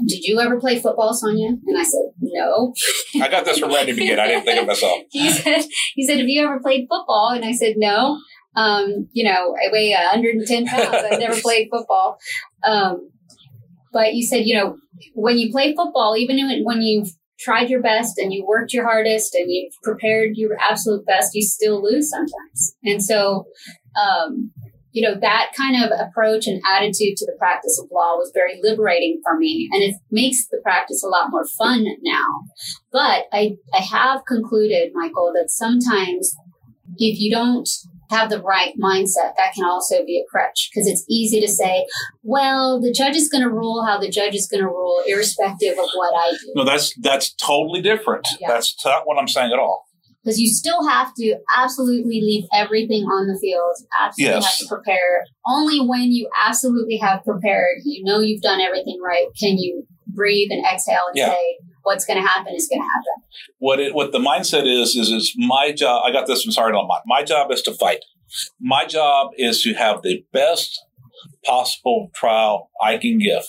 did 0.04 0.24
you 0.24 0.40
ever 0.40 0.60
play 0.60 0.78
football, 0.78 1.14
Sonia?" 1.14 1.48
And 1.66 1.78
I 1.78 1.82
said, 1.82 2.00
"No." 2.20 2.74
I 3.22 3.28
got 3.28 3.44
this 3.44 3.58
from 3.58 3.72
Randy 3.72 3.92
Begin. 3.92 4.18
I 4.18 4.26
didn't 4.28 4.44
think 4.44 4.60
of 4.60 4.66
myself. 4.66 5.00
he 5.10 5.30
said, 5.30 5.64
"He 5.94 6.06
said, 6.06 6.18
have 6.18 6.28
you 6.28 6.44
ever 6.44 6.60
played 6.60 6.86
football?" 6.88 7.30
And 7.34 7.44
I 7.44 7.52
said, 7.52 7.74
"No." 7.76 8.18
Um, 8.54 9.08
you 9.12 9.22
know, 9.24 9.54
I 9.54 9.70
weigh 9.70 9.90
110 9.92 10.66
pounds. 10.66 10.88
I've 10.88 11.18
never 11.20 11.38
played 11.42 11.68
football. 11.70 12.18
Um, 12.64 13.10
but 13.92 14.14
you 14.14 14.26
said, 14.26 14.46
you 14.46 14.54
know, 14.54 14.76
when 15.14 15.38
you 15.38 15.50
play 15.52 15.74
football, 15.74 16.16
even 16.16 16.36
when- 16.36 16.64
when 16.64 16.80
you've 16.82 17.10
tried 17.38 17.68
your 17.68 17.82
best 17.82 18.16
and 18.16 18.32
you 18.32 18.46
worked 18.46 18.72
your 18.72 18.84
hardest 18.84 19.34
and 19.34 19.50
you've 19.50 19.74
prepared 19.82 20.36
your 20.36 20.56
absolute 20.58 21.04
best, 21.04 21.34
you 21.34 21.42
still 21.42 21.82
lose 21.82 22.08
sometimes. 22.08 22.76
And 22.82 23.02
so, 23.04 23.44
um, 23.94 24.52
you 24.96 25.02
know, 25.02 25.14
that 25.20 25.52
kind 25.54 25.76
of 25.84 25.90
approach 26.00 26.46
and 26.46 26.62
attitude 26.66 27.18
to 27.18 27.26
the 27.26 27.36
practice 27.38 27.78
of 27.78 27.90
law 27.92 28.16
was 28.16 28.30
very 28.32 28.58
liberating 28.62 29.20
for 29.22 29.36
me. 29.36 29.68
And 29.70 29.82
it 29.82 29.96
makes 30.10 30.46
the 30.46 30.58
practice 30.62 31.04
a 31.04 31.08
lot 31.08 31.28
more 31.30 31.46
fun 31.46 31.84
now. 32.00 32.24
But 32.90 33.26
I, 33.30 33.58
I 33.74 33.82
have 33.82 34.24
concluded, 34.26 34.92
Michael, 34.94 35.34
that 35.34 35.50
sometimes 35.50 36.34
if 36.96 37.20
you 37.20 37.30
don't 37.30 37.68
have 38.08 38.30
the 38.30 38.40
right 38.40 38.72
mindset, 38.82 39.36
that 39.36 39.52
can 39.54 39.66
also 39.66 39.96
be 40.06 40.18
a 40.18 40.24
crutch 40.30 40.70
because 40.72 40.88
it's 40.88 41.04
easy 41.10 41.42
to 41.42 41.48
say, 41.48 41.84
well, 42.22 42.80
the 42.80 42.90
judge 42.90 43.16
is 43.16 43.28
going 43.28 43.44
to 43.44 43.50
rule 43.50 43.84
how 43.84 43.98
the 43.98 44.08
judge 44.08 44.34
is 44.34 44.48
going 44.48 44.62
to 44.62 44.66
rule, 44.66 45.02
irrespective 45.06 45.72
of 45.72 45.90
what 45.94 46.14
I 46.16 46.30
do. 46.30 46.52
No, 46.54 46.64
that's 46.64 46.94
that's 47.02 47.34
totally 47.34 47.82
different. 47.82 48.26
Yeah. 48.40 48.48
That's 48.48 48.74
not 48.82 49.06
what 49.06 49.18
I'm 49.18 49.28
saying 49.28 49.52
at 49.52 49.58
all. 49.58 49.84
Because 50.26 50.40
you 50.40 50.48
still 50.48 50.88
have 50.88 51.14
to 51.14 51.36
absolutely 51.56 52.20
leave 52.20 52.44
everything 52.52 53.04
on 53.04 53.28
the 53.28 53.38
field, 53.38 53.76
absolutely 54.02 54.34
Yes. 54.34 54.44
have 54.44 54.58
to 54.58 54.66
prepare. 54.74 55.24
Only 55.46 55.78
when 55.80 56.10
you 56.10 56.28
absolutely 56.44 56.96
have 56.96 57.22
prepared, 57.22 57.78
you 57.84 58.02
know 58.02 58.18
you've 58.18 58.42
done 58.42 58.60
everything 58.60 58.98
right, 59.04 59.26
can 59.40 59.56
you 59.56 59.86
breathe 60.08 60.48
and 60.50 60.64
exhale 60.66 61.02
and 61.08 61.16
Yeah. 61.16 61.30
say, 61.30 61.58
what's 61.84 62.04
going 62.04 62.20
to 62.20 62.26
happen 62.26 62.54
is 62.56 62.66
going 62.66 62.80
to 62.80 62.84
happen. 62.88 63.22
what 63.58 63.78
it 63.78 63.94
what 63.94 64.10
the 64.10 64.18
mindset 64.18 64.66
is 64.66 64.96
is 64.96 65.10
is 65.10 65.32
my 65.36 65.70
job. 65.70 66.02
I 66.04 66.10
got 66.10 66.26
this 66.26 66.42
from 66.42 66.50
Sergeant 66.50 66.76
Lamont. 66.82 67.02
My 67.06 67.22
job 67.22 67.52
is 67.52 67.62
to 67.62 67.72
fight. 67.72 68.00
My 68.60 68.84
job 68.84 69.30
is 69.38 69.62
to 69.62 69.74
have 69.74 70.02
the 70.02 70.24
best 70.32 70.84
possible 71.44 72.10
trial 72.14 72.70
I 72.82 72.98
can 72.98 73.18
give, 73.18 73.44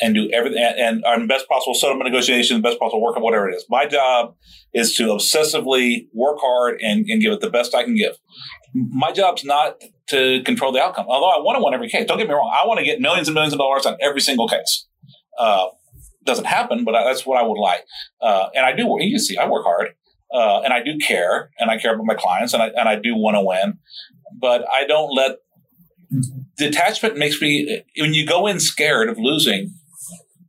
and 0.00 0.14
do 0.14 0.30
everything 0.32 0.62
and, 0.62 1.02
and 1.04 1.28
best 1.28 1.48
possible 1.48 1.74
settlement 1.74 2.10
negotiation, 2.10 2.60
best 2.62 2.78
possible 2.78 3.02
work, 3.02 3.16
on 3.16 3.22
whatever 3.22 3.48
it 3.48 3.54
is. 3.54 3.64
My 3.68 3.86
job 3.86 4.34
is 4.72 4.94
to 4.96 5.04
obsessively 5.08 6.06
work 6.12 6.38
hard 6.40 6.80
and, 6.80 7.04
and 7.06 7.20
give 7.20 7.32
it 7.32 7.40
the 7.40 7.50
best 7.50 7.74
I 7.74 7.84
can 7.84 7.94
give. 7.94 8.16
My 8.74 9.12
job's 9.12 9.44
not 9.44 9.82
to 10.08 10.42
control 10.44 10.72
the 10.72 10.82
outcome. 10.82 11.06
Although 11.08 11.28
I 11.28 11.42
want 11.42 11.58
to 11.58 11.64
win 11.64 11.74
every 11.74 11.88
case. 11.88 12.06
Don't 12.06 12.18
get 12.18 12.28
me 12.28 12.34
wrong. 12.34 12.50
I 12.52 12.66
want 12.66 12.78
to 12.78 12.84
get 12.84 13.00
millions 13.00 13.28
and 13.28 13.34
millions 13.34 13.52
of 13.52 13.58
dollars 13.58 13.84
on 13.84 13.96
every 14.00 14.20
single 14.20 14.48
case. 14.48 14.86
Uh, 15.38 15.66
doesn't 16.24 16.46
happen, 16.46 16.84
but 16.84 16.94
I, 16.94 17.04
that's 17.04 17.26
what 17.26 17.38
I 17.38 17.46
would 17.46 17.58
like. 17.58 17.84
Uh, 18.20 18.48
and 18.54 18.64
I 18.64 18.72
do. 18.72 18.96
You 19.00 19.18
see, 19.18 19.36
I 19.36 19.48
work 19.48 19.64
hard, 19.64 19.88
uh, 20.32 20.60
and 20.60 20.72
I 20.72 20.82
do 20.82 20.98
care, 20.98 21.50
and 21.58 21.70
I 21.70 21.78
care 21.78 21.94
about 21.94 22.06
my 22.06 22.14
clients, 22.14 22.54
and 22.54 22.62
I 22.62 22.68
and 22.68 22.88
I 22.88 22.96
do 22.96 23.16
want 23.16 23.36
to 23.36 23.42
win, 23.42 23.78
but 24.38 24.64
I 24.72 24.86
don't 24.86 25.14
let 25.14 25.38
detachment 26.56 27.16
makes 27.16 27.40
me 27.40 27.82
when 27.98 28.14
you 28.14 28.26
go 28.26 28.46
in 28.46 28.60
scared 28.60 29.08
of 29.08 29.18
losing, 29.18 29.74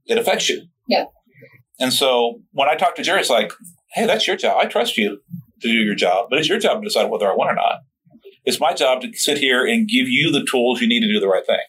it 0.06 0.18
affects 0.18 0.49
you. 0.49 0.62
Yeah. 0.88 1.06
And 1.80 1.93
so 1.93 2.41
when 2.51 2.70
I 2.70 2.76
talk 2.76 2.95
to 2.95 3.04
Jerry, 3.04 3.20
it's 3.20 3.30
like, 3.30 3.51
hey, 3.93 4.06
that's 4.06 4.28
your 4.28 4.36
job. 4.36 4.58
I 4.60 4.66
trust 4.66 4.97
you 4.97 5.20
to 5.62 5.68
do 5.68 5.80
your 5.80 5.95
job, 5.95 6.28
but 6.30 6.39
it's 6.39 6.49
your 6.49 6.60
job 6.60 6.82
to 6.82 6.88
decide 6.88 7.10
whether 7.10 7.30
I 7.30 7.36
want 7.36 7.51
or 7.51 7.56
not. 7.56 7.80
It's 8.45 8.60
my 8.60 8.74
job 8.74 9.01
to 9.01 9.14
sit 9.14 9.38
here 9.38 9.66
and 9.66 9.88
give 9.88 10.08
you 10.10 10.30
the 10.32 10.45
tools 10.49 10.82
you 10.82 10.88
need 10.88 10.99
to 10.99 11.12
do 11.12 11.20
the 11.20 11.28
right 11.28 11.45
thing. 11.45 11.60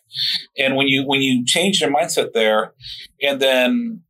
And 0.58 0.74
when 0.74 0.88
you 0.88 1.04
when 1.06 1.22
you 1.22 1.44
change 1.46 1.80
your 1.80 1.90
mindset 1.90 2.32
there, 2.32 2.74
and 3.22 3.40
then 3.40 4.02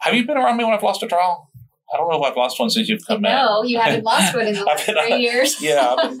have 0.00 0.14
you 0.14 0.24
been 0.24 0.36
around 0.36 0.56
me 0.56 0.64
when 0.64 0.72
I've 0.72 0.84
lost 0.84 1.02
a 1.02 1.08
trial? 1.08 1.50
I 1.92 1.96
don't 1.96 2.08
know 2.08 2.22
if 2.22 2.30
I've 2.30 2.36
lost 2.36 2.60
one 2.60 2.70
since 2.70 2.88
you've 2.88 3.04
come 3.04 3.24
in. 3.24 3.32
No, 3.32 3.64
you 3.64 3.80
haven't 3.80 4.04
lost 4.04 4.34
one 4.36 4.46
in 4.46 4.54
the 4.54 4.64
last 4.64 4.86
been- 4.86 4.96
three 4.96 5.16
years. 5.16 5.56
yeah, 5.60 5.96
mean, 5.96 6.18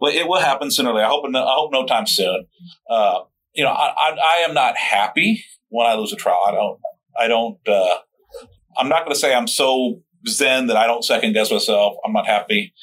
well, 0.00 0.12
it 0.14 0.26
will 0.26 0.40
happen 0.40 0.70
sooner 0.72 0.90
or 0.90 0.94
later. 0.94 1.06
I 1.06 1.10
hope. 1.10 1.24
No, 1.28 1.44
I 1.44 1.54
hope 1.54 1.72
no 1.72 1.86
time 1.86 2.06
soon. 2.06 2.46
Uh, 2.90 3.20
you 3.54 3.62
know, 3.62 3.70
I, 3.70 3.92
I, 3.96 4.10
I 4.10 4.48
am 4.48 4.54
not 4.54 4.76
happy 4.76 5.44
when 5.72 5.86
I 5.86 5.94
lose 5.94 6.12
a 6.12 6.16
trial. 6.16 6.40
I 6.46 6.52
don't. 6.52 6.80
I 7.18 7.28
don't. 7.28 7.58
Uh, 7.66 7.96
I'm 8.76 8.88
not 8.88 9.04
going 9.04 9.14
to 9.14 9.18
say 9.18 9.34
I'm 9.34 9.48
so 9.48 10.00
zen 10.28 10.68
that 10.68 10.76
I 10.76 10.86
don't 10.86 11.04
second 11.04 11.32
guess 11.32 11.50
myself. 11.50 11.96
I'm 12.04 12.12
not 12.12 12.26
happy, 12.26 12.74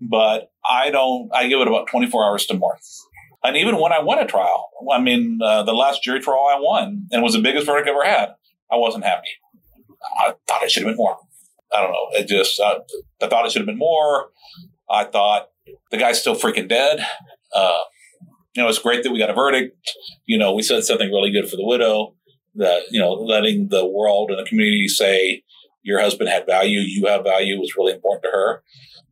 but 0.00 0.52
I 0.64 0.90
don't. 0.90 1.30
I 1.34 1.48
give 1.48 1.60
it 1.60 1.68
about 1.68 1.88
24 1.88 2.24
hours 2.24 2.46
to 2.46 2.54
more. 2.54 2.78
And 3.42 3.56
even 3.56 3.78
when 3.78 3.92
I 3.92 4.00
won 4.00 4.18
a 4.18 4.26
trial, 4.26 4.70
I 4.90 5.00
mean, 5.00 5.38
uh, 5.42 5.64
the 5.64 5.74
last 5.74 6.02
jury 6.02 6.20
trial 6.20 6.48
I 6.50 6.58
won 6.58 7.08
and 7.10 7.20
it 7.20 7.22
was 7.22 7.34
the 7.34 7.40
biggest 7.40 7.66
verdict 7.66 7.88
I 7.88 7.92
ever 7.92 8.04
had. 8.04 8.34
I 8.70 8.76
wasn't 8.76 9.04
happy. 9.04 9.28
I 10.18 10.34
thought 10.46 10.62
it 10.62 10.70
should 10.70 10.84
have 10.84 10.90
been 10.90 10.96
more. 10.96 11.18
I 11.72 11.82
don't 11.82 11.92
know. 11.92 12.08
It 12.12 12.26
just, 12.26 12.58
uh, 12.60 12.80
I 13.20 13.26
thought 13.26 13.44
it 13.44 13.52
should 13.52 13.60
have 13.60 13.66
been 13.66 13.78
more. 13.78 14.30
I 14.88 15.04
thought 15.04 15.48
the 15.90 15.98
guy's 15.98 16.20
still 16.20 16.34
freaking 16.34 16.68
dead. 16.68 17.04
Uh, 17.54 17.80
you 18.54 18.62
know, 18.62 18.68
it's 18.68 18.78
great 18.78 19.02
that 19.02 19.12
we 19.12 19.18
got 19.18 19.30
a 19.30 19.34
verdict. 19.34 19.76
You 20.24 20.38
know, 20.38 20.54
we 20.54 20.62
said 20.62 20.84
something 20.84 21.10
really 21.10 21.30
good 21.30 21.48
for 21.48 21.56
the 21.56 21.66
widow 21.66 22.14
that, 22.56 22.82
you 22.90 23.00
know, 23.00 23.12
letting 23.12 23.68
the 23.68 23.86
world 23.86 24.30
and 24.30 24.38
the 24.38 24.48
community 24.48 24.88
say 24.88 25.42
your 25.82 26.00
husband 26.00 26.28
had 26.30 26.46
value, 26.46 26.80
you 26.80 27.06
have 27.06 27.24
value 27.24 27.58
was 27.58 27.74
really 27.76 27.92
important 27.92 28.24
to 28.24 28.30
her. 28.30 28.62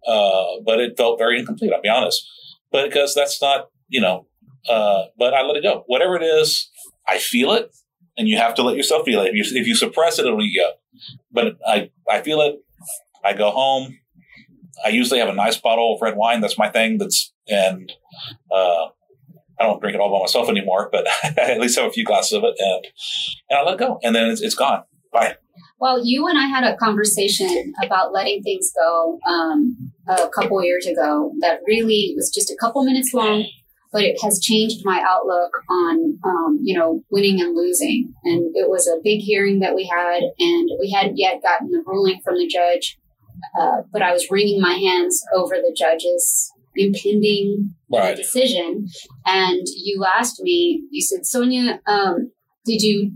Uh, 0.07 0.61
but 0.65 0.81
it 0.81 0.97
felt 0.97 1.19
very 1.19 1.39
incomplete, 1.39 1.73
I'll 1.73 1.83
be 1.83 1.89
honest. 1.89 2.27
But 2.71 2.89
because 2.89 3.15
that's 3.15 3.41
not, 3.41 3.69
you 3.89 4.01
know, 4.01 4.27
uh, 4.69 5.05
but 5.19 5.35
I 5.35 5.43
let 5.43 5.57
it 5.57 5.63
go. 5.63 5.85
Whatever 5.87 6.17
it 6.17 6.23
is, 6.23 6.71
I 7.07 7.19
feel 7.19 7.53
it 7.53 7.75
and 8.17 8.29
you 8.29 8.37
have 8.37 8.55
to 8.55 8.63
let 8.63 8.77
yourself 8.77 9.05
feel 9.05 9.21
it. 9.23 9.35
If 9.35 9.53
you, 9.53 9.61
if 9.61 9.67
you 9.67 9.75
suppress 9.75 10.19
it, 10.19 10.27
it'll 10.27 10.43
eat 10.43 10.53
you 10.53 10.65
up. 10.65 10.81
But 11.31 11.59
I, 11.67 11.91
I 12.11 12.23
feel 12.23 12.41
it. 12.41 12.57
I 13.25 13.33
go 13.33 13.51
home. 13.51 13.99
I 14.85 14.89
usually 14.89 15.21
have 15.21 15.29
a 15.29 15.35
nice 15.35 15.57
bottle 15.57 15.95
of 15.95 16.03
red 16.03 16.17
wine. 16.17 16.41
That's 16.41 16.59
my 16.59 16.69
thing. 16.69 16.99
That's 16.99 17.33
and 17.49 17.93
uh, 18.51 18.87
I 19.63 19.67
don't 19.67 19.81
drink 19.81 19.95
it 19.95 20.01
all 20.01 20.13
by 20.13 20.21
myself 20.21 20.49
anymore, 20.49 20.89
but 20.91 21.07
I 21.23 21.29
at 21.53 21.61
least 21.61 21.79
have 21.79 21.89
a 21.89 21.93
few 21.93 22.05
glasses 22.05 22.33
of 22.33 22.45
it, 22.45 22.55
and 22.59 22.87
and 23.49 23.59
I 23.59 23.63
let 23.63 23.79
go, 23.79 23.99
and 24.03 24.15
then 24.15 24.29
it's, 24.29 24.41
it's 24.41 24.55
gone. 24.55 24.83
Bye. 25.13 25.37
Well, 25.79 26.05
you 26.05 26.27
and 26.27 26.39
I 26.39 26.47
had 26.47 26.65
a 26.65 26.77
conversation 26.77 27.73
about 27.85 28.13
letting 28.13 28.43
things 28.43 28.73
go 28.79 29.19
um, 29.29 29.93
a 30.09 30.29
couple 30.29 30.63
years 30.65 30.87
ago 30.87 31.33
that 31.41 31.61
really 31.67 32.13
was 32.17 32.31
just 32.33 32.51
a 32.51 32.57
couple 32.61 32.85
minutes 32.85 33.13
long, 33.13 33.45
but 33.93 34.03
it 34.03 34.17
has 34.23 34.41
changed 34.41 34.83
my 34.85 35.05
outlook 35.07 35.51
on, 35.69 36.19
um, 36.25 36.61
you 36.63 36.79
know, 36.79 37.03
winning 37.11 37.41
and 37.41 37.55
losing. 37.57 38.15
And 38.25 38.55
it 38.55 38.71
was 38.71 38.87
a 38.87 39.03
big 39.03 39.21
hearing 39.21 39.59
that 39.59 39.75
we 39.75 39.85
had, 39.85 40.23
and 40.39 40.71
we 40.81 40.91
hadn't 40.91 41.19
yet 41.19 41.43
gotten 41.43 41.71
the 41.71 41.83
ruling 41.85 42.21
from 42.25 42.37
the 42.37 42.47
judge, 42.47 42.99
uh, 43.59 43.83
but 43.93 44.03
I 44.03 44.13
was 44.13 44.31
wringing 44.31 44.61
my 44.61 44.75
hands 44.75 45.23
over 45.35 45.57
the 45.57 45.75
judge's 45.77 46.53
impending 46.77 47.75
Right. 47.91 48.17
decision. 48.17 48.87
And 49.27 49.67
you 49.77 50.05
asked 50.05 50.41
me, 50.41 50.83
you 50.91 51.03
said, 51.03 51.27
Sonia, 51.27 51.81
um, 51.87 52.33
did 52.65 52.83
you 52.83 53.13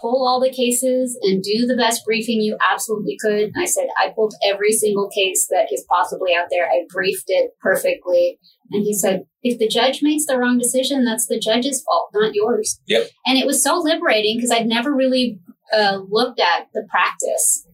pull 0.00 0.26
all 0.26 0.40
the 0.40 0.50
cases 0.50 1.18
and 1.22 1.42
do 1.42 1.66
the 1.66 1.76
best 1.76 2.04
briefing 2.04 2.40
you 2.40 2.56
absolutely 2.62 3.16
could? 3.20 3.44
And 3.44 3.54
I 3.58 3.64
said, 3.64 3.86
I 3.98 4.10
pulled 4.14 4.34
every 4.44 4.72
single 4.72 5.08
case 5.08 5.46
that 5.50 5.68
is 5.72 5.84
possibly 5.88 6.34
out 6.34 6.46
there. 6.50 6.66
I 6.66 6.84
briefed 6.92 7.24
it 7.28 7.52
perfectly. 7.60 8.38
And 8.72 8.82
he 8.84 8.94
said, 8.94 9.24
if 9.42 9.58
the 9.58 9.68
judge 9.68 10.00
makes 10.02 10.26
the 10.26 10.38
wrong 10.38 10.58
decision, 10.58 11.04
that's 11.04 11.26
the 11.26 11.38
judge's 11.38 11.82
fault, 11.82 12.10
not 12.14 12.34
yours. 12.34 12.80
Yep. 12.86 13.08
And 13.26 13.38
it 13.38 13.46
was 13.46 13.62
so 13.62 13.78
liberating 13.78 14.36
because 14.36 14.50
I'd 14.50 14.66
never 14.66 14.92
really 14.94 15.38
uh, 15.72 16.00
looked 16.08 16.40
at 16.40 16.68
the 16.74 16.86
practice 16.90 17.66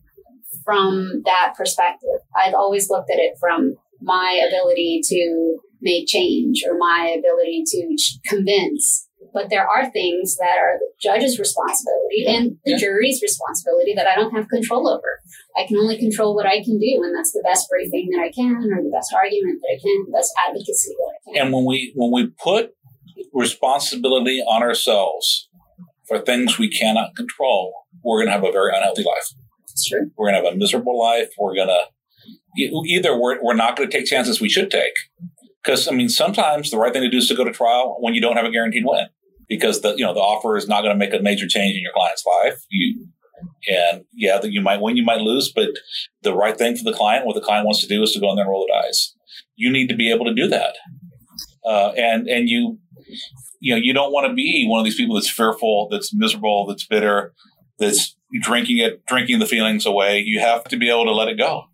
from 0.65 1.23
that 1.25 1.55
perspective. 1.57 2.21
I'd 2.37 2.55
always 2.55 2.89
looked 2.91 3.11
at 3.11 3.19
it 3.19 3.35
from 3.41 3.75
my 4.03 4.43
ability 4.49 5.01
to 5.09 5.59
make 5.81 6.07
change 6.07 6.63
or 6.69 6.77
my 6.79 7.15
ability 7.19 7.65
to 7.67 7.97
ch- 7.97 8.19
convince. 8.27 9.09
But 9.33 9.49
there 9.51 9.67
are 9.67 9.91
things 9.91 10.37
that 10.37 10.59
are 10.59 10.79
the 10.79 10.93
judge's 11.01 11.39
responsibility 11.39 12.27
and 12.27 12.59
the 12.65 12.77
jury's 12.77 13.23
responsibility 13.23 13.95
that 13.95 14.07
I 14.07 14.15
don't 14.15 14.35
have 14.35 14.49
control 14.49 14.89
over. 14.89 15.21
I 15.57 15.67
can 15.67 15.79
only 15.79 15.97
control 15.97 16.35
what 16.35 16.47
I 16.47 16.63
can 16.63 16.79
do, 16.79 17.01
and 17.03 17.17
that's 17.17 17.33
the 17.33 17.43
best 17.43 17.67
briefing 17.71 18.11
that 18.13 18.21
I 18.21 18.31
can, 18.31 18.57
or 18.57 18.83
the 18.83 18.91
best 18.93 19.15
argument 19.15 19.61
that 19.63 19.77
I 19.77 19.81
can, 19.81 20.05
the 20.07 20.13
best 20.13 20.33
advocacy 20.47 20.95
that 20.99 21.13
I 21.15 21.19
can. 21.25 21.47
And 21.47 21.55
when 21.55 21.65
we 21.65 21.93
when 21.95 22.13
we 22.13 22.31
put 22.43 22.75
responsibility 23.33 24.41
on 24.41 24.63
ourselves 24.63 25.49
for 26.07 26.19
things 26.19 26.59
we 26.59 26.69
cannot 26.69 27.17
control, 27.17 27.73
we're 28.05 28.19
going 28.19 28.29
to 28.29 28.33
have 28.33 28.45
a 28.45 28.53
very 28.53 28.73
unhealthy 28.75 29.05
life. 29.05 29.33
True. 29.87 30.11
We're 30.17 30.31
going 30.31 30.43
to 30.43 30.47
have 30.47 30.55
a 30.55 30.59
miserable 30.59 30.99
life. 30.99 31.31
We're 31.39 31.55
going 31.55 31.69
to 31.69 31.85
either 32.57 33.19
we're, 33.19 33.43
we're 33.43 33.55
not 33.55 33.77
going 33.77 33.89
to 33.89 33.97
take 33.97 34.07
chances 34.07 34.41
we 34.41 34.49
should 34.49 34.71
take. 34.71 34.95
Because 35.63 35.89
I 35.89 35.93
mean, 35.93 36.09
sometimes 36.09 36.71
the 36.71 36.79
right 36.79 36.93
thing 36.93 37.03
to 37.03 37.11
do 37.11 37.19
is 37.19 37.29
to 37.29 37.37
go 37.37 37.45
to 37.45 37.53
trial 37.53 37.97
when 38.01 38.15
you 38.15 38.21
don't 38.21 38.37
have 38.37 38.45
a 38.45 38.51
guaranteed 38.51 38.85
win, 38.85 39.07
because 39.49 39.81
the 39.81 39.95
you 39.97 40.05
know 40.05 40.13
the 40.13 40.21
offer 40.21 40.57
is 40.57 40.67
not 40.67 40.83
going 40.83 40.93
to 40.93 40.99
make 40.99 41.15
a 41.15 41.23
major 41.23 41.47
change 41.47 41.77
in 41.77 41.83
your 41.83 41.93
client's 41.93 42.25
life. 42.27 42.65
You 42.69 43.07
and 43.69 44.05
yeah, 44.13 44.41
you 44.43 44.61
might 44.61 44.81
win, 44.81 44.97
you 44.97 45.05
might 45.05 45.21
lose, 45.21 45.53
but 45.55 45.69
the 46.23 46.35
right 46.35 46.57
thing 46.57 46.77
for 46.77 46.85
the 46.85 46.97
client, 46.97 47.27
what 47.27 47.35
the 47.35 47.41
client 47.41 47.65
wants 47.65 47.81
to 47.83 47.89
do, 47.89 48.03
is 48.03 48.13
to 48.13 48.21
go 48.21 48.31
in 48.31 48.37
there 48.37 48.45
and 48.45 48.51
roll 48.51 48.67
the 48.67 48.73
dice. 48.73 49.15
You 49.55 49.71
need 49.71 49.89
to 49.89 49.97
be 49.97 50.11
able 50.11 50.25
to 50.27 50.35
do 50.35 50.49
that, 50.49 50.75
uh, 51.65 51.93
and 51.97 52.29
and 52.29 52.49
you 52.49 52.79
you 53.61 53.75
know 53.75 53.81
you 53.81 53.93
don't 53.93 54.13
want 54.13 54.27
to 54.27 54.35
be 54.35 54.67
one 54.69 54.81
of 54.81 54.85
these 54.85 54.97
people 54.97 55.15
that's 55.15 55.31
fearful, 55.31 55.89
that's 55.91 56.13
miserable, 56.13 56.67
that's 56.67 56.87
bitter, 56.87 57.35
that's 57.79 58.17
drinking 58.41 58.79
it, 58.79 59.05
drinking 59.07 59.39
the 59.39 59.47
feelings 59.47 59.87
away. 59.87 60.19
You 60.19 60.41
have 60.41 60.65
to 60.65 60.77
be 60.77 60.89
able 60.91 61.05
to 61.05 61.13
let 61.13 61.29
it 61.29 61.39
go. 61.39 61.67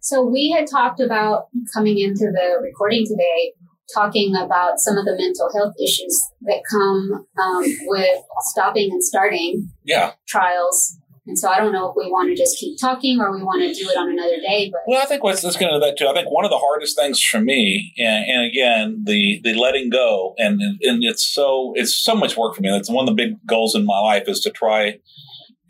So 0.00 0.24
we 0.24 0.50
had 0.50 0.66
talked 0.70 1.00
about 1.00 1.46
coming 1.72 1.98
into 1.98 2.30
the 2.32 2.58
recording 2.62 3.04
today, 3.06 3.52
talking 3.92 4.34
about 4.36 4.78
some 4.78 4.96
of 4.96 5.04
the 5.04 5.16
mental 5.16 5.50
health 5.54 5.74
issues 5.82 6.20
that 6.42 6.62
come 6.70 7.26
um, 7.40 7.64
with 7.86 8.18
stopping 8.40 8.90
and 8.92 9.02
starting 9.02 9.68
Yeah. 9.84 10.12
trials. 10.26 10.98
And 11.26 11.38
so 11.38 11.48
I 11.48 11.58
don't 11.58 11.72
know 11.72 11.88
if 11.88 11.96
we 11.96 12.10
want 12.10 12.28
to 12.28 12.36
just 12.36 12.58
keep 12.58 12.78
talking 12.78 13.18
or 13.18 13.34
we 13.34 13.42
want 13.42 13.62
to 13.62 13.72
do 13.72 13.88
it 13.88 13.96
on 13.96 14.10
another 14.10 14.36
day. 14.46 14.68
But 14.70 14.80
Well, 14.86 15.00
I 15.02 15.06
think 15.06 15.24
let's, 15.24 15.42
let's 15.42 15.56
get 15.56 15.68
that 15.70 15.96
too. 15.96 16.06
I 16.06 16.12
think 16.12 16.30
one 16.30 16.44
of 16.44 16.50
the 16.50 16.58
hardest 16.58 16.96
things 16.98 17.22
for 17.22 17.40
me, 17.40 17.94
and, 17.98 18.26
and 18.28 18.44
again, 18.44 19.02
the 19.06 19.40
the 19.42 19.54
letting 19.54 19.88
go, 19.88 20.34
and 20.36 20.60
and 20.60 21.02
it's 21.02 21.24
so 21.24 21.72
it's 21.76 21.94
so 21.96 22.14
much 22.14 22.36
work 22.36 22.54
for 22.54 22.60
me. 22.60 22.68
That's 22.70 22.90
one 22.90 23.08
of 23.08 23.16
the 23.16 23.22
big 23.24 23.38
goals 23.46 23.74
in 23.74 23.86
my 23.86 23.98
life 24.00 24.24
is 24.28 24.40
to 24.40 24.50
try 24.50 24.98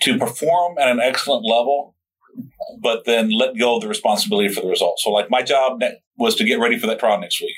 to 0.00 0.18
perform 0.18 0.76
at 0.76 0.88
an 0.88 0.98
excellent 1.00 1.44
level, 1.48 1.93
but 2.80 3.04
then 3.04 3.30
let 3.30 3.58
go 3.58 3.76
of 3.76 3.82
the 3.82 3.88
responsibility 3.88 4.48
for 4.48 4.60
the 4.60 4.68
results. 4.68 5.04
So, 5.04 5.10
like 5.10 5.30
my 5.30 5.42
job 5.42 5.80
was 6.16 6.34
to 6.36 6.44
get 6.44 6.60
ready 6.60 6.78
for 6.78 6.86
that 6.86 6.98
trial 6.98 7.20
next 7.20 7.40
week. 7.40 7.56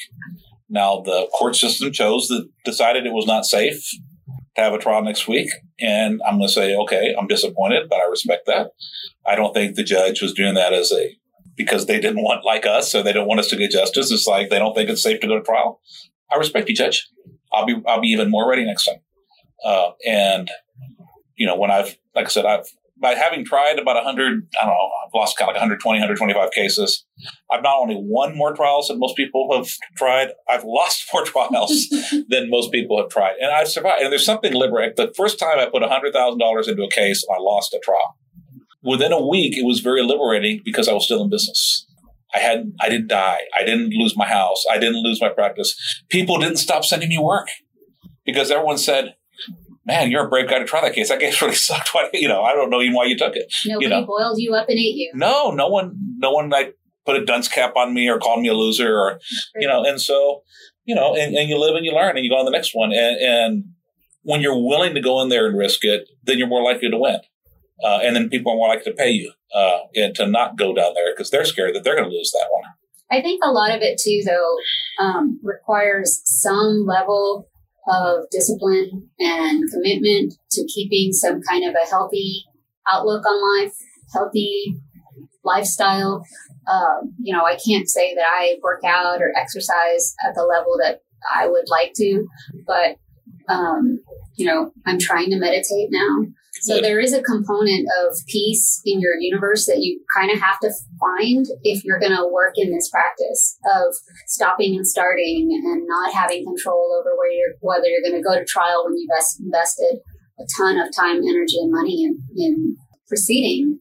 Now, 0.68 1.00
the 1.00 1.28
court 1.32 1.56
system 1.56 1.92
chose 1.92 2.28
that 2.28 2.48
decided 2.64 3.06
it 3.06 3.12
was 3.12 3.26
not 3.26 3.44
safe 3.44 3.88
to 4.56 4.62
have 4.62 4.72
a 4.74 4.78
trial 4.78 5.02
next 5.02 5.28
week, 5.28 5.50
and 5.80 6.20
I'm 6.26 6.38
going 6.38 6.48
to 6.48 6.52
say, 6.52 6.74
okay, 6.76 7.14
I'm 7.18 7.28
disappointed, 7.28 7.88
but 7.88 8.00
I 8.00 8.08
respect 8.08 8.46
that. 8.46 8.72
I 9.26 9.36
don't 9.36 9.54
think 9.54 9.76
the 9.76 9.84
judge 9.84 10.22
was 10.22 10.32
doing 10.32 10.54
that 10.54 10.72
as 10.72 10.92
a 10.92 11.16
because 11.56 11.86
they 11.86 11.98
didn't 12.00 12.22
want 12.22 12.44
like 12.44 12.66
us, 12.66 12.90
so 12.90 13.02
they 13.02 13.12
don't 13.12 13.26
want 13.26 13.40
us 13.40 13.48
to 13.48 13.56
get 13.56 13.70
justice. 13.70 14.10
It's 14.10 14.26
like 14.26 14.50
they 14.50 14.58
don't 14.58 14.74
think 14.74 14.90
it's 14.90 15.02
safe 15.02 15.20
to 15.20 15.26
go 15.26 15.36
to 15.36 15.42
trial. 15.42 15.80
I 16.30 16.36
respect 16.36 16.68
you, 16.68 16.74
Judge. 16.74 17.08
I'll 17.52 17.66
be 17.66 17.80
I'll 17.86 18.00
be 18.00 18.08
even 18.08 18.30
more 18.30 18.48
ready 18.48 18.64
next 18.64 18.84
time. 18.84 19.00
Uh, 19.64 19.90
and 20.06 20.50
you 21.36 21.46
know, 21.46 21.56
when 21.56 21.70
I've 21.70 21.96
like 22.14 22.26
I 22.26 22.28
said, 22.28 22.44
I've 22.44 22.66
by 23.06 23.14
having 23.14 23.44
tried 23.44 23.78
about 23.78 23.94
100, 23.94 24.48
I 24.60 24.64
don't 24.64 24.74
know, 24.74 24.90
I've 25.06 25.14
lost 25.14 25.38
kind 25.38 25.48
of 25.48 25.54
like 25.54 25.60
120, 25.60 26.00
125 26.00 26.50
cases. 26.50 27.06
I've 27.48 27.62
not 27.62 27.78
only 27.78 27.94
won 27.96 28.36
more 28.36 28.52
trials 28.52 28.88
than 28.88 28.98
most 28.98 29.16
people 29.16 29.48
have 29.56 29.68
tried, 29.96 30.30
I've 30.48 30.64
lost 30.64 31.04
more 31.14 31.24
trials 31.24 31.86
than 32.28 32.50
most 32.50 32.72
people 32.72 33.00
have 33.00 33.08
tried. 33.08 33.34
And 33.40 33.52
I've 33.52 33.68
survived. 33.68 34.02
And 34.02 34.10
there's 34.10 34.24
something 34.24 34.52
liberating. 34.52 34.94
The 34.96 35.14
first 35.16 35.38
time 35.38 35.60
I 35.60 35.66
put 35.66 35.84
$100,000 35.84 36.68
into 36.68 36.82
a 36.82 36.90
case, 36.90 37.24
I 37.32 37.40
lost 37.40 37.74
a 37.74 37.78
trial. 37.78 38.18
Within 38.82 39.12
a 39.12 39.24
week, 39.24 39.56
it 39.56 39.64
was 39.64 39.78
very 39.78 40.02
liberating 40.02 40.62
because 40.64 40.88
I 40.88 40.92
was 40.92 41.04
still 41.04 41.22
in 41.22 41.30
business. 41.30 41.86
I 42.34 42.38
had 42.38 42.72
I 42.80 42.88
didn't 42.88 43.06
die. 43.06 43.42
I 43.56 43.64
didn't 43.64 43.90
lose 43.94 44.16
my 44.16 44.26
house. 44.26 44.64
I 44.68 44.78
didn't 44.78 45.04
lose 45.04 45.20
my 45.20 45.28
practice. 45.28 45.76
People 46.10 46.38
didn't 46.38 46.56
stop 46.56 46.84
sending 46.84 47.08
me 47.08 47.18
work 47.18 47.46
because 48.24 48.50
everyone 48.50 48.78
said, 48.78 49.14
man, 49.86 50.10
you're 50.10 50.26
a 50.26 50.28
brave 50.28 50.48
guy 50.48 50.58
to 50.58 50.64
try 50.64 50.80
that 50.80 50.94
case. 50.94 51.08
That 51.08 51.20
case 51.20 51.40
really 51.42 51.54
sucked. 51.54 51.90
Why, 51.92 52.08
you 52.12 52.28
know, 52.28 52.42
I 52.42 52.54
don't 52.54 52.70
know 52.70 52.82
even 52.82 52.94
why 52.94 53.04
you 53.04 53.16
took 53.16 53.36
it. 53.36 53.52
Nobody 53.64 53.86
you 53.86 53.90
know? 53.90 54.04
boiled 54.04 54.38
you 54.38 54.54
up 54.54 54.68
and 54.68 54.78
ate 54.78 54.96
you. 54.96 55.12
No, 55.14 55.50
no 55.50 55.68
one, 55.68 55.96
no 56.18 56.32
one 56.32 56.50
like 56.50 56.74
put 57.04 57.16
a 57.16 57.24
dunce 57.24 57.48
cap 57.48 57.76
on 57.76 57.94
me 57.94 58.08
or 58.08 58.18
called 58.18 58.42
me 58.42 58.48
a 58.48 58.54
loser 58.54 58.98
or, 58.98 59.20
you 59.54 59.68
know, 59.68 59.84
and 59.84 60.00
so, 60.00 60.42
you 60.84 60.94
know, 60.94 61.14
and, 61.14 61.34
and 61.36 61.48
you 61.48 61.58
live 61.58 61.76
and 61.76 61.86
you 61.86 61.92
learn 61.92 62.16
and 62.16 62.24
you 62.24 62.30
go 62.30 62.36
on 62.36 62.44
the 62.44 62.50
next 62.50 62.74
one. 62.74 62.92
And, 62.92 63.16
and 63.20 63.64
when 64.22 64.40
you're 64.40 64.60
willing 64.60 64.94
to 64.94 65.00
go 65.00 65.22
in 65.22 65.28
there 65.28 65.46
and 65.46 65.56
risk 65.56 65.84
it, 65.84 66.08
then 66.24 66.38
you're 66.38 66.48
more 66.48 66.62
likely 66.62 66.90
to 66.90 66.98
win. 66.98 67.20
Uh, 67.84 67.98
and 68.02 68.16
then 68.16 68.28
people 68.28 68.52
are 68.52 68.56
more 68.56 68.68
likely 68.68 68.90
to 68.90 68.96
pay 68.96 69.10
you 69.10 69.32
uh, 69.54 69.78
and 69.94 70.14
to 70.16 70.26
not 70.26 70.56
go 70.56 70.74
down 70.74 70.94
there 70.94 71.12
because 71.14 71.30
they're 71.30 71.44
scared 71.44 71.74
that 71.74 71.84
they're 71.84 71.94
going 71.94 72.08
to 72.08 72.14
lose 72.14 72.32
that 72.32 72.48
one. 72.50 72.64
I 73.10 73.22
think 73.22 73.40
a 73.44 73.52
lot 73.52 73.70
of 73.70 73.82
it 73.82 74.00
too, 74.02 74.22
though, 74.24 75.04
um, 75.04 75.38
requires 75.42 76.22
some 76.24 76.84
level 76.86 77.48
of 77.88 78.24
discipline 78.30 79.08
and 79.18 79.70
commitment 79.70 80.34
to 80.50 80.66
keeping 80.66 81.12
some 81.12 81.40
kind 81.42 81.68
of 81.68 81.74
a 81.74 81.88
healthy 81.88 82.44
outlook 82.90 83.24
on 83.24 83.64
life, 83.64 83.74
healthy 84.12 84.76
lifestyle. 85.44 86.24
Um, 86.70 87.14
you 87.20 87.32
know, 87.32 87.44
I 87.44 87.56
can't 87.64 87.88
say 87.88 88.14
that 88.14 88.26
I 88.26 88.56
work 88.62 88.82
out 88.84 89.20
or 89.20 89.32
exercise 89.36 90.14
at 90.26 90.34
the 90.34 90.42
level 90.42 90.76
that 90.82 91.02
I 91.34 91.46
would 91.46 91.68
like 91.68 91.92
to, 91.94 92.26
but 92.66 92.96
um, 93.48 94.00
you 94.36 94.46
know, 94.46 94.72
I'm 94.86 94.98
trying 94.98 95.30
to 95.30 95.38
meditate 95.38 95.88
now. 95.90 96.26
So 96.62 96.80
there 96.80 96.98
is 96.98 97.12
a 97.12 97.22
component 97.22 97.86
of 98.02 98.16
peace 98.28 98.80
in 98.84 99.00
your 99.00 99.14
universe 99.20 99.66
that 99.66 99.80
you 99.80 100.00
kind 100.16 100.30
of 100.30 100.40
have 100.40 100.58
to 100.60 100.72
find 100.98 101.44
if 101.62 101.84
you're 101.84 102.00
going 102.00 102.16
to 102.16 102.28
work 102.32 102.54
in 102.56 102.72
this 102.72 102.88
practice 102.88 103.58
of 103.76 103.94
stopping 104.26 104.74
and 104.74 104.86
starting 104.86 105.48
and 105.52 105.86
not 105.86 106.14
having 106.14 106.44
control 106.44 106.98
over 106.98 107.14
where 107.16 107.30
you're, 107.30 107.54
whether 107.60 107.86
you're 107.86 108.02
going 108.02 108.20
to 108.20 108.26
go 108.26 108.38
to 108.38 108.44
trial 108.44 108.84
when 108.84 108.96
you've 108.96 109.10
invested 109.44 109.98
a 110.38 110.44
ton 110.56 110.78
of 110.78 110.88
time, 110.96 111.18
energy, 111.18 111.56
and 111.60 111.70
money 111.70 112.04
in, 112.04 112.18
in 112.36 112.76
proceeding 113.06 113.78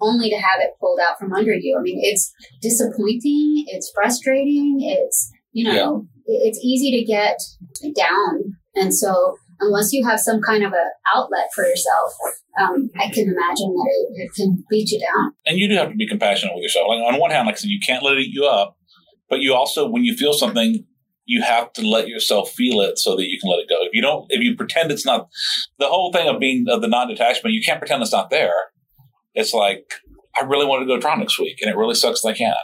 only 0.00 0.28
to 0.28 0.36
have 0.36 0.60
it 0.60 0.70
pulled 0.80 1.00
out 1.00 1.18
from 1.18 1.32
under 1.32 1.54
you. 1.54 1.76
I 1.78 1.82
mean, 1.82 2.00
it's 2.02 2.32
disappointing. 2.60 3.64
It's 3.68 3.90
frustrating. 3.94 4.78
It's, 4.80 5.30
you 5.52 5.64
know, 5.64 6.06
yeah. 6.26 6.48
it's 6.48 6.58
easy 6.62 6.90
to 6.98 7.04
get 7.04 7.38
down. 7.96 8.56
And 8.76 8.94
so 8.94 9.36
unless 9.60 9.92
you 9.92 10.06
have 10.06 10.20
some 10.20 10.40
kind 10.40 10.62
of 10.62 10.72
an 10.72 10.90
outlet 11.14 11.48
for 11.54 11.64
yourself, 11.64 12.12
um, 12.60 12.90
I 12.98 13.10
can 13.10 13.24
imagine 13.24 13.74
that 13.74 13.88
it, 13.90 14.22
it, 14.22 14.30
can 14.34 14.64
beat 14.70 14.90
you 14.90 15.00
down. 15.00 15.32
And 15.46 15.58
you 15.58 15.68
do 15.68 15.74
have 15.76 15.90
to 15.90 15.94
be 15.94 16.06
compassionate 16.06 16.54
with 16.54 16.62
yourself. 16.62 16.86
Like 16.88 17.00
on 17.00 17.18
one 17.18 17.30
hand, 17.30 17.46
like 17.46 17.56
I 17.56 17.58
said, 17.58 17.70
you 17.70 17.80
can't 17.84 18.04
let 18.04 18.14
it 18.14 18.20
eat 18.20 18.34
you 18.34 18.44
up, 18.44 18.76
but 19.28 19.40
you 19.40 19.54
also, 19.54 19.88
when 19.88 20.04
you 20.04 20.14
feel 20.14 20.32
something, 20.32 20.84
you 21.24 21.42
have 21.42 21.72
to 21.72 21.82
let 21.82 22.06
yourself 22.06 22.50
feel 22.50 22.80
it 22.80 22.98
so 22.98 23.16
that 23.16 23.28
you 23.28 23.38
can 23.40 23.50
let 23.50 23.58
it 23.58 23.68
go. 23.68 23.76
If 23.80 23.90
you 23.92 24.00
don't, 24.00 24.26
if 24.30 24.40
you 24.40 24.56
pretend 24.56 24.92
it's 24.92 25.04
not, 25.04 25.28
the 25.78 25.88
whole 25.88 26.12
thing 26.12 26.28
of 26.28 26.38
being 26.38 26.66
of 26.68 26.82
the 26.82 26.88
non-detachment, 26.88 27.52
you 27.52 27.62
can't 27.64 27.80
pretend 27.80 28.02
it's 28.02 28.12
not 28.12 28.30
there. 28.30 28.54
It's 29.34 29.52
like 29.52 29.84
I 30.36 30.44
really 30.44 30.66
want 30.66 30.82
to 30.82 30.86
go 30.86 30.96
to 30.96 31.00
try 31.00 31.16
next 31.16 31.38
week, 31.38 31.58
and 31.60 31.70
it 31.70 31.76
really 31.76 31.94
sucks 31.94 32.22
that 32.22 32.28
I 32.28 32.34
can't. 32.34 32.56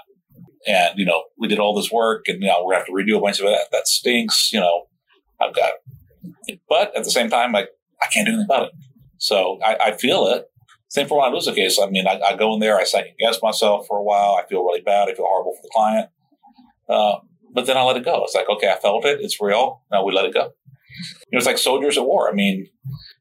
And 0.66 0.96
you 0.96 1.04
know, 1.04 1.24
we 1.38 1.48
did 1.48 1.58
all 1.58 1.74
this 1.74 1.90
work, 1.90 2.24
and 2.28 2.40
you 2.40 2.48
know, 2.48 2.64
we 2.66 2.74
have 2.74 2.86
to 2.86 2.92
redo 2.92 3.18
a 3.18 3.20
bunch 3.20 3.40
of 3.40 3.46
that. 3.46 3.66
That 3.72 3.88
stinks. 3.88 4.52
You 4.52 4.60
know, 4.60 4.84
I've 5.40 5.54
got 5.54 5.72
but 6.68 6.96
at 6.96 7.04
the 7.04 7.10
same 7.10 7.30
time, 7.30 7.52
like 7.52 7.68
I 8.02 8.06
can't 8.06 8.26
do 8.26 8.32
anything 8.32 8.46
about 8.46 8.68
it. 8.68 8.72
So 9.18 9.58
I, 9.64 9.76
I 9.80 9.96
feel 9.96 10.26
it. 10.26 10.46
Same 10.88 11.06
for 11.06 11.18
when 11.18 11.30
I 11.30 11.32
lose 11.32 11.46
a 11.46 11.54
case. 11.54 11.78
I 11.82 11.88
mean, 11.88 12.06
I, 12.06 12.20
I, 12.20 12.36
go 12.36 12.52
in 12.52 12.60
there, 12.60 12.76
I 12.76 12.84
second 12.84 13.14
guess 13.18 13.40
myself 13.42 13.86
for 13.86 13.96
a 13.96 14.02
while. 14.02 14.34
I 14.34 14.46
feel 14.46 14.62
really 14.62 14.82
bad. 14.82 15.08
I 15.08 15.14
feel 15.14 15.24
horrible 15.24 15.54
for 15.54 15.62
the 15.62 15.70
client. 15.72 16.10
Uh, 16.88 17.20
but 17.54 17.66
then 17.66 17.76
I 17.78 17.82
let 17.82 17.96
it 17.96 18.04
go. 18.04 18.22
It's 18.24 18.34
like, 18.34 18.48
okay, 18.48 18.70
I 18.70 18.78
felt 18.78 19.04
it. 19.06 19.20
It's 19.22 19.40
real. 19.40 19.82
Now 19.90 20.04
we 20.04 20.12
let 20.12 20.26
it 20.26 20.34
go. 20.34 20.50
You 21.30 21.32
know, 21.32 21.38
it's 21.38 21.46
like 21.46 21.58
soldiers 21.58 21.96
at 21.96 22.04
war. 22.04 22.28
I 22.28 22.32
mean, 22.32 22.66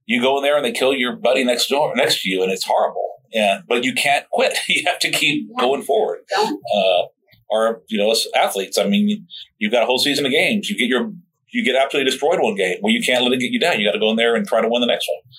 you 0.05 0.21
go 0.21 0.37
in 0.37 0.43
there 0.43 0.57
and 0.57 0.65
they 0.65 0.71
kill 0.73 0.93
your 0.93 1.15
buddy 1.15 1.43
next 1.43 1.67
door, 1.67 1.95
next 1.95 2.23
to 2.23 2.29
you, 2.29 2.43
and 2.43 2.51
it's 2.51 2.65
horrible. 2.65 3.09
And 3.33 3.63
but 3.67 3.85
you 3.85 3.93
can't 3.93 4.25
quit. 4.31 4.57
You 4.67 4.83
have 4.87 4.99
to 4.99 5.11
keep 5.11 5.47
going 5.57 5.83
forward. 5.83 6.19
Uh, 6.37 7.03
or 7.49 7.81
you 7.87 7.97
know, 7.97 8.11
as 8.11 8.27
athletes, 8.35 8.77
I 8.77 8.85
mean, 8.85 9.27
you've 9.59 9.71
got 9.71 9.83
a 9.83 9.85
whole 9.85 9.99
season 9.99 10.25
of 10.25 10.31
games. 10.31 10.69
You 10.69 10.77
get 10.77 10.87
your 10.87 11.13
you 11.51 11.63
get 11.63 11.75
absolutely 11.75 12.09
destroyed 12.09 12.39
one 12.39 12.55
game. 12.55 12.77
Well, 12.81 12.93
you 12.93 13.01
can't 13.01 13.23
let 13.23 13.33
it 13.33 13.39
get 13.39 13.51
you 13.51 13.59
down. 13.59 13.79
You 13.79 13.85
got 13.85 13.93
to 13.93 13.99
go 13.99 14.09
in 14.09 14.15
there 14.15 14.35
and 14.35 14.47
try 14.47 14.61
to 14.61 14.69
win 14.69 14.81
the 14.81 14.87
next 14.87 15.07
one. 15.09 15.33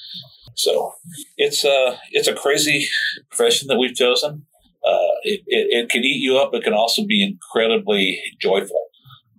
So 0.54 0.94
it's 1.36 1.64
a 1.64 1.70
uh, 1.70 1.96
it's 2.10 2.28
a 2.28 2.34
crazy 2.34 2.86
profession 3.30 3.68
that 3.68 3.78
we've 3.78 3.94
chosen. 3.94 4.46
Uh, 4.86 5.14
it, 5.22 5.40
it, 5.46 5.66
it, 5.70 5.88
can 5.90 6.04
eat 6.04 6.20
you 6.20 6.38
up. 6.38 6.52
It 6.54 6.64
can 6.64 6.74
also 6.74 7.06
be 7.06 7.24
incredibly 7.24 8.20
joyful. 8.40 8.88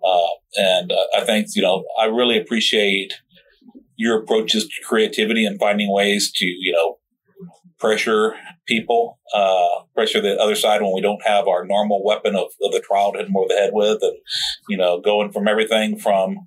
Uh, 0.04 0.28
and 0.56 0.92
uh, 0.92 1.04
I 1.18 1.22
think 1.22 1.48
you 1.54 1.62
know 1.62 1.84
I 2.00 2.06
really 2.06 2.38
appreciate 2.38 3.14
your 3.96 4.22
approaches 4.22 4.66
to 4.66 4.82
creativity 4.84 5.46
and 5.46 5.60
finding 5.60 5.92
ways 5.92 6.32
to 6.36 6.46
you 6.46 6.74
know 6.74 6.98
pressure 7.84 8.34
people, 8.66 9.20
uh, 9.36 9.84
pressure 9.94 10.22
the 10.22 10.40
other 10.40 10.56
side 10.56 10.82
when 10.82 10.94
we 10.94 11.02
don't 11.02 11.22
have 11.26 11.50
our 11.50 11.66
normal 11.66 12.02
weapon 12.02 12.34
of, 12.34 12.48
of 12.62 12.72
the 12.72 12.80
trial 12.80 13.12
to 13.12 13.18
hit 13.18 13.26
them 13.26 13.36
over 13.36 13.50
the 13.50 13.56
head 13.56 13.72
with, 13.74 13.98
and 14.02 14.18
you 14.70 14.78
know, 14.78 15.02
going 15.02 15.34
from 15.34 15.50
everything 15.50 16.00
from 16.00 16.38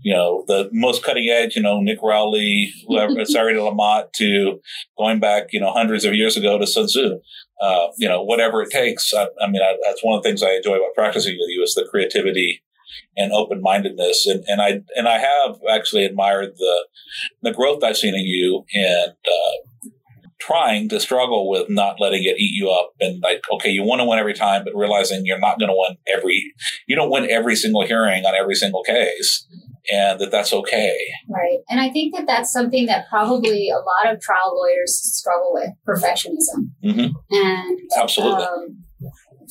you 0.00 0.14
know 0.14 0.42
the 0.46 0.70
most 0.72 1.04
cutting 1.04 1.28
edge, 1.28 1.54
you 1.54 1.60
know, 1.60 1.80
Nick 1.82 1.98
Rowley, 2.02 2.72
whoever, 2.88 3.22
Sari 3.26 3.52
de 3.52 3.62
la 3.62 3.74
Motte, 3.74 4.10
to 4.14 4.58
going 4.96 5.20
back, 5.20 5.48
you 5.52 5.60
know, 5.60 5.70
hundreds 5.70 6.06
of 6.06 6.14
years 6.14 6.34
ago 6.34 6.58
to 6.58 6.66
Sun 6.66 6.86
Tzu. 6.86 7.20
Uh, 7.58 7.86
you 7.96 8.06
know, 8.06 8.22
whatever 8.22 8.60
it 8.60 8.70
takes. 8.70 9.14
I, 9.14 9.28
I 9.40 9.48
mean, 9.48 9.62
I, 9.62 9.76
that's 9.82 10.04
one 10.04 10.14
of 10.14 10.22
the 10.22 10.28
things 10.28 10.42
I 10.42 10.56
enjoy 10.56 10.76
about 10.76 10.94
practicing 10.94 11.36
with 11.38 11.48
you 11.48 11.62
is 11.62 11.74
the 11.74 11.88
creativity 11.90 12.62
and 13.16 13.32
open 13.32 13.62
mindedness. 13.62 14.26
And, 14.26 14.44
and 14.46 14.60
I 14.60 14.80
and 14.94 15.08
I 15.08 15.18
have 15.18 15.56
actually 15.70 16.04
admired 16.04 16.52
the 16.56 16.86
the 17.42 17.52
growth 17.52 17.82
I've 17.82 17.96
seen 17.96 18.14
in 18.14 18.26
you 18.26 18.64
and 18.74 19.12
uh, 19.12 19.66
trying 20.46 20.88
to 20.88 21.00
struggle 21.00 21.48
with 21.50 21.68
not 21.68 22.00
letting 22.00 22.22
it 22.22 22.38
eat 22.38 22.54
you 22.54 22.70
up 22.70 22.92
and 23.00 23.20
like 23.22 23.42
okay 23.52 23.70
you 23.70 23.82
want 23.82 24.00
to 24.00 24.04
win 24.04 24.18
every 24.18 24.34
time 24.34 24.62
but 24.64 24.74
realizing 24.76 25.22
you're 25.24 25.38
not 25.38 25.58
going 25.58 25.68
to 25.68 25.76
win 25.76 25.96
every 26.06 26.52
you 26.86 26.94
don't 26.94 27.10
win 27.10 27.28
every 27.30 27.56
single 27.56 27.84
hearing 27.84 28.24
on 28.24 28.34
every 28.34 28.54
single 28.54 28.82
case 28.84 29.46
and 29.90 30.18
that 30.20 30.30
that's 30.30 30.52
okay. 30.52 30.96
Right. 31.28 31.58
And 31.68 31.80
i 31.80 31.90
think 31.90 32.14
that 32.14 32.26
that's 32.26 32.52
something 32.52 32.86
that 32.86 33.08
probably 33.08 33.70
a 33.70 33.76
lot 33.76 34.12
of 34.12 34.20
trial 34.20 34.56
lawyers 34.56 35.00
struggle 35.02 35.52
with 35.52 35.70
perfectionism 35.86 36.70
mm-hmm. 36.84 37.14
and 37.30 37.80
absolutely. 37.98 38.44
um, 38.44 38.84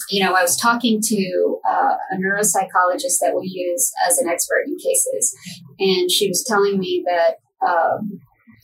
you 0.09 0.23
know 0.23 0.33
i 0.33 0.41
was 0.41 0.57
talking 0.57 0.99
to 1.01 1.59
uh, 1.69 1.95
a 2.11 2.15
neuropsychologist 2.17 3.19
that 3.21 3.33
we 3.33 3.47
use 3.47 3.91
as 4.07 4.17
an 4.17 4.27
expert 4.27 4.63
in 4.67 4.75
cases 4.77 5.33
and 5.79 6.11
she 6.11 6.27
was 6.27 6.43
telling 6.45 6.79
me 6.79 7.03
that 7.05 7.35
um, 7.65 8.19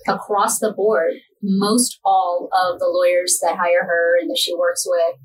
across 0.08 0.60
the 0.60 0.74
board 0.74 1.14
most 1.42 2.00
all 2.06 2.50
of 2.54 2.80
the 2.80 2.88
lawyers 2.88 3.40
that 3.42 3.58
hire 3.58 3.84
her 3.84 4.20
and 4.20 4.30
that 4.30 4.38
she 4.38 4.56
works 4.56 4.86
with 4.86 5.16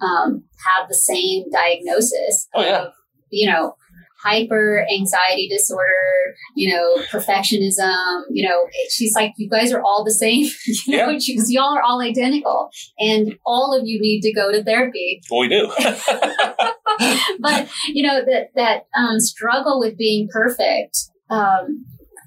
um, 0.00 0.44
have 0.66 0.88
the 0.88 0.94
same 0.94 1.44
diagnosis 1.50 2.48
oh, 2.54 2.62
yeah. 2.62 2.82
of, 2.82 2.92
you 3.30 3.50
know, 3.50 3.76
hyper 4.24 4.86
anxiety 4.90 5.48
disorder, 5.48 6.34
you 6.56 6.74
know, 6.74 6.96
perfectionism, 7.12 8.22
you 8.30 8.48
know, 8.48 8.66
she's 8.88 9.14
like, 9.14 9.32
you 9.36 9.48
guys 9.48 9.70
are 9.70 9.82
all 9.82 10.02
the 10.02 10.12
same, 10.12 10.46
you 10.86 10.96
know, 10.96 11.12
because 11.12 11.50
y'all 11.50 11.76
are 11.76 11.82
all 11.82 12.00
identical 12.00 12.70
and 12.98 13.34
all 13.44 13.78
of 13.78 13.86
you 13.86 14.00
need 14.00 14.22
to 14.22 14.32
go 14.32 14.50
to 14.50 14.64
therapy. 14.64 15.20
Well, 15.30 15.40
we 15.40 15.48
do. 15.48 15.70
but, 17.40 17.68
you 17.88 18.02
know, 18.02 18.24
that, 18.24 18.48
that 18.54 18.86
um, 18.96 19.20
struggle 19.20 19.78
with 19.78 19.98
being 19.98 20.28
perfect, 20.32 20.96
um, 21.28 21.84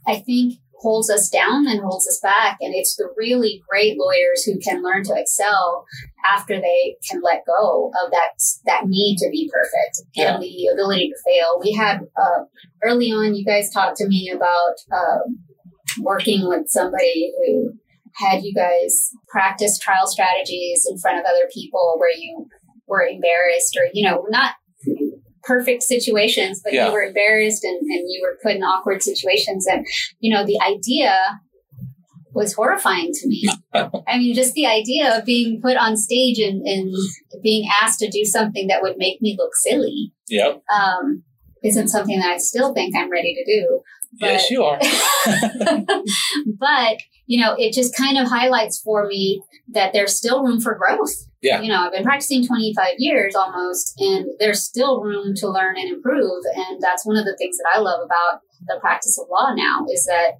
I 0.07 0.19
think 0.19 0.59
holds 0.79 1.09
us 1.09 1.29
down 1.29 1.67
and 1.67 1.81
holds 1.81 2.07
us 2.07 2.19
back. 2.21 2.57
And 2.61 2.73
it's 2.75 2.95
the 2.95 3.09
really 3.17 3.63
great 3.67 3.97
lawyers 3.97 4.43
who 4.43 4.59
can 4.59 4.83
learn 4.83 5.03
to 5.05 5.15
excel 5.15 5.85
after 6.25 6.59
they 6.59 6.97
can 7.09 7.21
let 7.21 7.45
go 7.45 7.91
of 8.03 8.11
that 8.11 8.31
that 8.65 8.87
need 8.87 9.17
to 9.17 9.29
be 9.31 9.49
perfect 9.51 10.07
yeah. 10.13 10.33
and 10.33 10.43
the 10.43 10.69
ability 10.71 11.09
to 11.09 11.31
fail. 11.31 11.59
We 11.59 11.73
had 11.73 12.01
uh, 12.15 12.43
early 12.83 13.11
on, 13.11 13.35
you 13.35 13.43
guys 13.43 13.71
talked 13.71 13.97
to 13.97 14.07
me 14.07 14.31
about 14.33 14.75
um, 14.91 15.39
working 15.99 16.47
with 16.47 16.69
somebody 16.69 17.33
who 17.37 17.73
had 18.15 18.43
you 18.43 18.53
guys 18.53 19.11
practice 19.27 19.77
trial 19.77 20.07
strategies 20.07 20.87
in 20.89 20.97
front 20.97 21.19
of 21.19 21.25
other 21.25 21.49
people 21.53 21.95
where 21.97 22.15
you 22.15 22.47
were 22.87 23.01
embarrassed 23.01 23.77
or 23.77 23.87
you 23.93 24.07
know 24.07 24.25
not 24.29 24.55
perfect 25.47 25.83
situations, 25.83 26.61
but 26.63 26.73
yeah. 26.73 26.87
you 26.87 26.93
were 26.93 27.01
embarrassed 27.01 27.63
and, 27.63 27.79
and 27.79 28.05
you 28.09 28.21
were 28.21 28.37
put 28.43 28.57
in 28.57 28.63
awkward 28.63 29.01
situations. 29.01 29.65
And, 29.65 29.85
you 30.19 30.33
know, 30.33 30.45
the 30.45 30.59
idea 30.61 31.39
was 32.33 32.53
horrifying 32.53 33.11
to 33.13 33.27
me. 33.27 33.49
I 33.73 34.17
mean, 34.17 34.35
just 34.35 34.53
the 34.53 34.67
idea 34.67 35.17
of 35.17 35.25
being 35.25 35.61
put 35.61 35.77
on 35.77 35.95
stage 35.95 36.37
and, 36.39 36.61
and 36.67 36.93
being 37.41 37.67
asked 37.81 37.99
to 37.99 38.09
do 38.09 38.25
something 38.25 38.67
that 38.67 38.81
would 38.81 38.97
make 38.97 39.21
me 39.21 39.35
look 39.39 39.55
silly. 39.55 40.11
Yep. 40.27 40.61
Um, 40.71 41.23
isn't 41.63 41.87
something 41.87 42.19
that 42.19 42.29
I 42.29 42.37
still 42.37 42.73
think 42.73 42.95
I'm 42.95 43.09
ready 43.09 43.33
to 43.33 43.45
do. 43.45 43.81
But, 44.19 44.27
yes, 44.27 44.51
you 44.51 44.63
are. 44.63 44.79
but, 46.59 46.97
you 47.27 47.43
know, 47.43 47.55
it 47.57 47.73
just 47.73 47.95
kind 47.95 48.17
of 48.17 48.27
highlights 48.27 48.81
for 48.81 49.05
me 49.05 49.43
that 49.69 49.91
there's 49.93 50.15
still 50.15 50.43
room 50.43 50.61
for 50.61 50.75
growth. 50.75 51.11
Yeah. 51.41 51.61
You 51.61 51.69
know, 51.69 51.85
I've 51.85 51.91
been 51.91 52.03
practicing 52.03 52.47
25 52.47 52.95
years 52.97 53.35
almost, 53.35 53.93
and 53.99 54.25
there's 54.39 54.63
still 54.63 55.01
room 55.01 55.35
to 55.35 55.49
learn 55.49 55.77
and 55.77 55.89
improve. 55.89 56.43
And 56.55 56.81
that's 56.81 57.05
one 57.05 57.17
of 57.17 57.25
the 57.25 57.35
things 57.37 57.57
that 57.57 57.69
I 57.75 57.79
love 57.79 57.99
about 58.03 58.41
the 58.65 58.79
practice 58.79 59.19
of 59.19 59.27
law 59.29 59.53
now 59.53 59.85
is 59.91 60.05
that, 60.05 60.31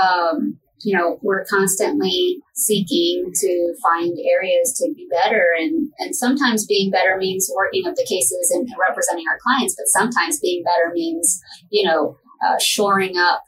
um, 0.00 0.58
you 0.84 0.96
know, 0.96 1.18
we're 1.22 1.44
constantly 1.44 2.38
seeking 2.54 3.30
to 3.34 3.74
find 3.82 4.16
areas 4.30 4.74
to 4.78 4.92
be 4.94 5.08
better. 5.10 5.48
And, 5.58 5.90
and 5.98 6.14
sometimes 6.14 6.66
being 6.66 6.90
better 6.90 7.16
means 7.18 7.50
working 7.54 7.86
up 7.86 7.94
the 7.96 8.06
cases 8.08 8.52
and 8.54 8.68
representing 8.88 9.24
our 9.30 9.38
clients, 9.42 9.74
but 9.76 9.88
sometimes 9.88 10.40
being 10.40 10.62
better 10.62 10.92
means, 10.94 11.40
you 11.70 11.84
know, 11.84 12.16
uh, 12.46 12.58
shoring 12.60 13.16
up 13.16 13.42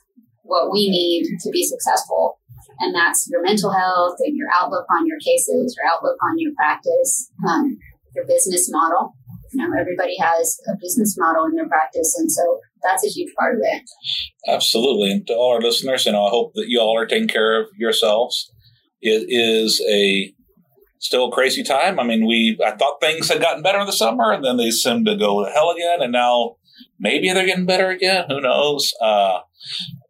what 0.44 0.70
we 0.70 0.90
need 0.90 1.38
to 1.40 1.50
be 1.50 1.64
successful. 1.64 2.38
And 2.80 2.94
that's 2.94 3.28
your 3.30 3.42
mental 3.42 3.72
health 3.72 4.16
and 4.20 4.36
your 4.36 4.48
outlook 4.54 4.86
on 4.90 5.06
your 5.06 5.18
cases, 5.18 5.76
your 5.76 5.92
outlook 5.92 6.16
on 6.22 6.38
your 6.38 6.52
practice, 6.56 7.30
um, 7.48 7.76
your 8.14 8.26
business 8.26 8.68
model. 8.70 9.14
You 9.52 9.62
know, 9.62 9.78
everybody 9.78 10.16
has 10.18 10.58
a 10.68 10.76
business 10.80 11.16
model 11.16 11.44
in 11.46 11.54
their 11.54 11.68
practice. 11.68 12.16
And 12.18 12.30
so 12.30 12.58
that's 12.82 13.04
a 13.04 13.08
huge 13.08 13.32
part 13.38 13.54
of 13.54 13.60
it. 13.62 13.82
Absolutely. 14.48 15.12
And 15.12 15.26
to 15.28 15.34
all 15.34 15.54
our 15.54 15.60
listeners, 15.60 16.06
you 16.06 16.12
know, 16.12 16.26
I 16.26 16.30
hope 16.30 16.52
that 16.54 16.66
you 16.68 16.80
all 16.80 16.98
are 16.98 17.06
taking 17.06 17.28
care 17.28 17.60
of 17.60 17.68
yourselves. 17.78 18.50
It 19.00 19.26
is 19.28 19.80
a 19.88 20.34
still 21.04 21.30
crazy 21.30 21.62
time. 21.62 22.00
I 22.00 22.04
mean, 22.04 22.26
we 22.26 22.58
I 22.64 22.72
thought 22.72 23.00
things 23.00 23.28
had 23.28 23.40
gotten 23.40 23.62
better 23.62 23.78
in 23.78 23.86
the 23.86 23.92
summer, 23.92 24.32
and 24.32 24.42
then 24.44 24.56
they 24.56 24.70
seemed 24.70 25.06
to 25.06 25.16
go 25.16 25.44
to 25.44 25.50
hell 25.50 25.70
again, 25.70 26.00
and 26.00 26.12
now 26.12 26.56
maybe 26.98 27.30
they're 27.30 27.46
getting 27.46 27.66
better 27.66 27.90
again. 27.90 28.24
Who 28.28 28.40
knows? 28.40 28.92
Uh, 29.00 29.40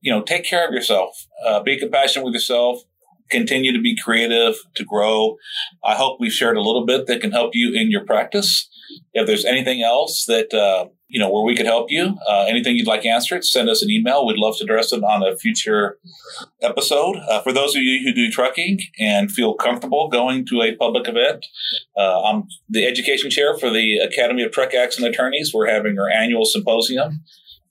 you 0.04 0.12
know, 0.12 0.22
take 0.22 0.44
care 0.44 0.68
of 0.68 0.74
yourself. 0.74 1.26
Uh, 1.44 1.62
be 1.62 1.78
compassionate 1.78 2.24
with 2.24 2.34
yourself. 2.34 2.82
Continue 3.30 3.72
to 3.72 3.80
be 3.80 3.96
creative 3.96 4.54
to 4.74 4.84
grow. 4.84 5.36
I 5.82 5.94
hope 5.94 6.20
we've 6.20 6.32
shared 6.32 6.58
a 6.58 6.62
little 6.62 6.84
bit 6.84 7.06
that 7.06 7.22
can 7.22 7.32
help 7.32 7.52
you 7.54 7.72
in 7.72 7.90
your 7.90 8.04
practice. 8.04 8.68
If 9.14 9.26
there's 9.26 9.46
anything 9.46 9.82
else 9.82 10.26
that 10.26 10.52
uh, 10.52 10.90
you 11.14 11.20
know, 11.20 11.30
where 11.30 11.44
we 11.44 11.54
could 11.54 11.64
help 11.64 11.92
you. 11.92 12.18
Uh, 12.28 12.44
anything 12.48 12.74
you'd 12.74 12.88
like 12.88 13.06
answered, 13.06 13.44
send 13.44 13.68
us 13.68 13.82
an 13.82 13.88
email. 13.88 14.26
We'd 14.26 14.36
love 14.36 14.56
to 14.56 14.64
address 14.64 14.92
it 14.92 15.04
on 15.04 15.22
a 15.22 15.36
future 15.36 15.96
episode. 16.60 17.18
Uh, 17.30 17.40
for 17.40 17.52
those 17.52 17.76
of 17.76 17.82
you 17.82 18.00
who 18.02 18.12
do 18.12 18.28
trucking 18.32 18.80
and 18.98 19.30
feel 19.30 19.54
comfortable 19.54 20.08
going 20.08 20.44
to 20.46 20.62
a 20.62 20.74
public 20.74 21.06
event, 21.06 21.46
uh, 21.96 22.22
I'm 22.22 22.48
the 22.68 22.84
education 22.84 23.30
chair 23.30 23.56
for 23.56 23.70
the 23.70 23.98
Academy 23.98 24.42
of 24.42 24.50
Truck 24.50 24.74
Accident 24.74 25.14
Attorneys. 25.14 25.52
We're 25.54 25.70
having 25.70 26.00
our 26.00 26.10
annual 26.10 26.44
symposium 26.44 27.22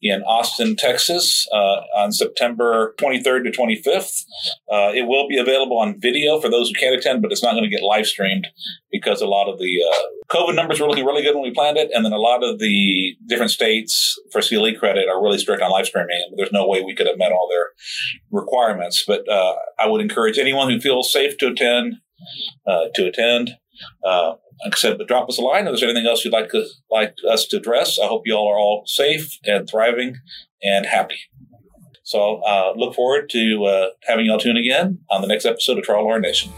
in 0.03 0.21
Austin, 0.23 0.75
Texas, 0.75 1.47
uh, 1.53 1.81
on 1.95 2.11
September 2.11 2.93
23rd 2.99 3.45
to 3.45 3.51
25th. 3.51 4.23
Uh, 4.71 4.91
it 4.93 5.07
will 5.07 5.27
be 5.29 5.37
available 5.37 5.77
on 5.79 5.99
video 5.99 6.39
for 6.41 6.49
those 6.49 6.69
who 6.69 6.75
can't 6.75 6.95
attend, 6.95 7.21
but 7.21 7.31
it's 7.31 7.41
not 7.41 7.53
going 7.53 7.63
to 7.63 7.69
get 7.69 7.81
live 7.81 8.05
streamed 8.05 8.47
because 8.91 9.21
a 9.21 9.25
lot 9.25 9.49
of 9.49 9.59
the 9.59 9.81
uh, 9.89 10.35
COVID 10.35 10.55
numbers 10.55 10.81
were 10.81 10.87
looking 10.87 11.05
really 11.05 11.23
good 11.23 11.35
when 11.35 11.43
we 11.43 11.53
planned 11.53 11.77
it, 11.77 11.89
and 11.93 12.03
then 12.03 12.11
a 12.11 12.17
lot 12.17 12.43
of 12.43 12.59
the 12.59 13.15
different 13.27 13.51
states 13.51 14.19
for 14.31 14.41
CLE 14.41 14.75
credit 14.77 15.07
are 15.07 15.23
really 15.23 15.37
strict 15.37 15.61
on 15.61 15.71
live 15.71 15.85
streaming. 15.85 16.21
There's 16.35 16.51
no 16.51 16.67
way 16.67 16.81
we 16.81 16.95
could 16.95 17.07
have 17.07 17.17
met 17.17 17.31
all 17.31 17.47
their 17.49 17.67
requirements, 18.29 19.03
but 19.07 19.27
uh, 19.29 19.53
I 19.79 19.87
would 19.87 20.01
encourage 20.01 20.37
anyone 20.37 20.69
who 20.69 20.81
feels 20.81 21.11
safe 21.11 21.37
to 21.37 21.47
attend 21.47 21.95
uh, 22.67 22.85
to 22.95 23.05
attend. 23.07 23.51
Uh, 24.05 24.33
like 24.63 24.73
I 24.73 24.77
said, 24.77 24.97
but 24.97 25.07
drop 25.07 25.29
us 25.29 25.37
a 25.37 25.41
line 25.41 25.61
if 25.61 25.71
there's 25.71 25.83
anything 25.83 26.05
else 26.05 26.23
you'd 26.23 26.33
like 26.33 26.49
to, 26.49 26.65
like 26.91 27.15
us 27.29 27.45
to 27.47 27.57
address. 27.57 27.99
I 27.99 28.07
hope 28.07 28.23
you 28.25 28.33
all 28.33 28.51
are 28.51 28.57
all 28.57 28.83
safe 28.85 29.37
and 29.45 29.67
thriving 29.69 30.17
and 30.63 30.85
happy. 30.85 31.19
So 32.03 32.41
uh, 32.45 32.73
look 32.75 32.95
forward 32.95 33.29
to 33.31 33.65
uh, 33.65 33.87
having 34.03 34.25
y'all 34.25 34.39
tune 34.39 34.57
again 34.57 34.99
on 35.09 35.21
the 35.21 35.27
next 35.27 35.45
episode 35.45 35.77
of 35.77 35.83
Trial 35.83 36.03
Lawyer 36.03 36.19
Nation. 36.19 36.51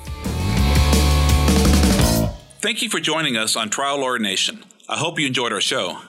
Thank 2.60 2.82
you 2.82 2.90
for 2.90 3.00
joining 3.00 3.38
us 3.38 3.56
on 3.56 3.70
Trial 3.70 4.00
Lawyer 4.00 4.18
Nation. 4.18 4.64
I 4.90 4.98
hope 4.98 5.20
you 5.20 5.28
enjoyed 5.28 5.54
our 5.54 5.62
show. 5.62 6.02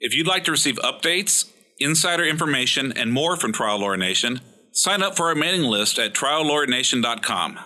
If 0.00 0.14
you'd 0.14 0.26
like 0.26 0.44
to 0.44 0.50
receive 0.50 0.76
updates, 0.76 1.50
insider 1.78 2.24
information, 2.24 2.92
and 2.96 3.12
more 3.12 3.36
from 3.36 3.52
Trial 3.52 3.80
Lawyer 3.80 3.98
Nation, 3.98 4.40
sign 4.72 5.02
up 5.02 5.14
for 5.14 5.26
our 5.26 5.34
mailing 5.34 5.62
list 5.62 5.98
at 5.98 6.14
triallawyernation.com. 6.14 7.58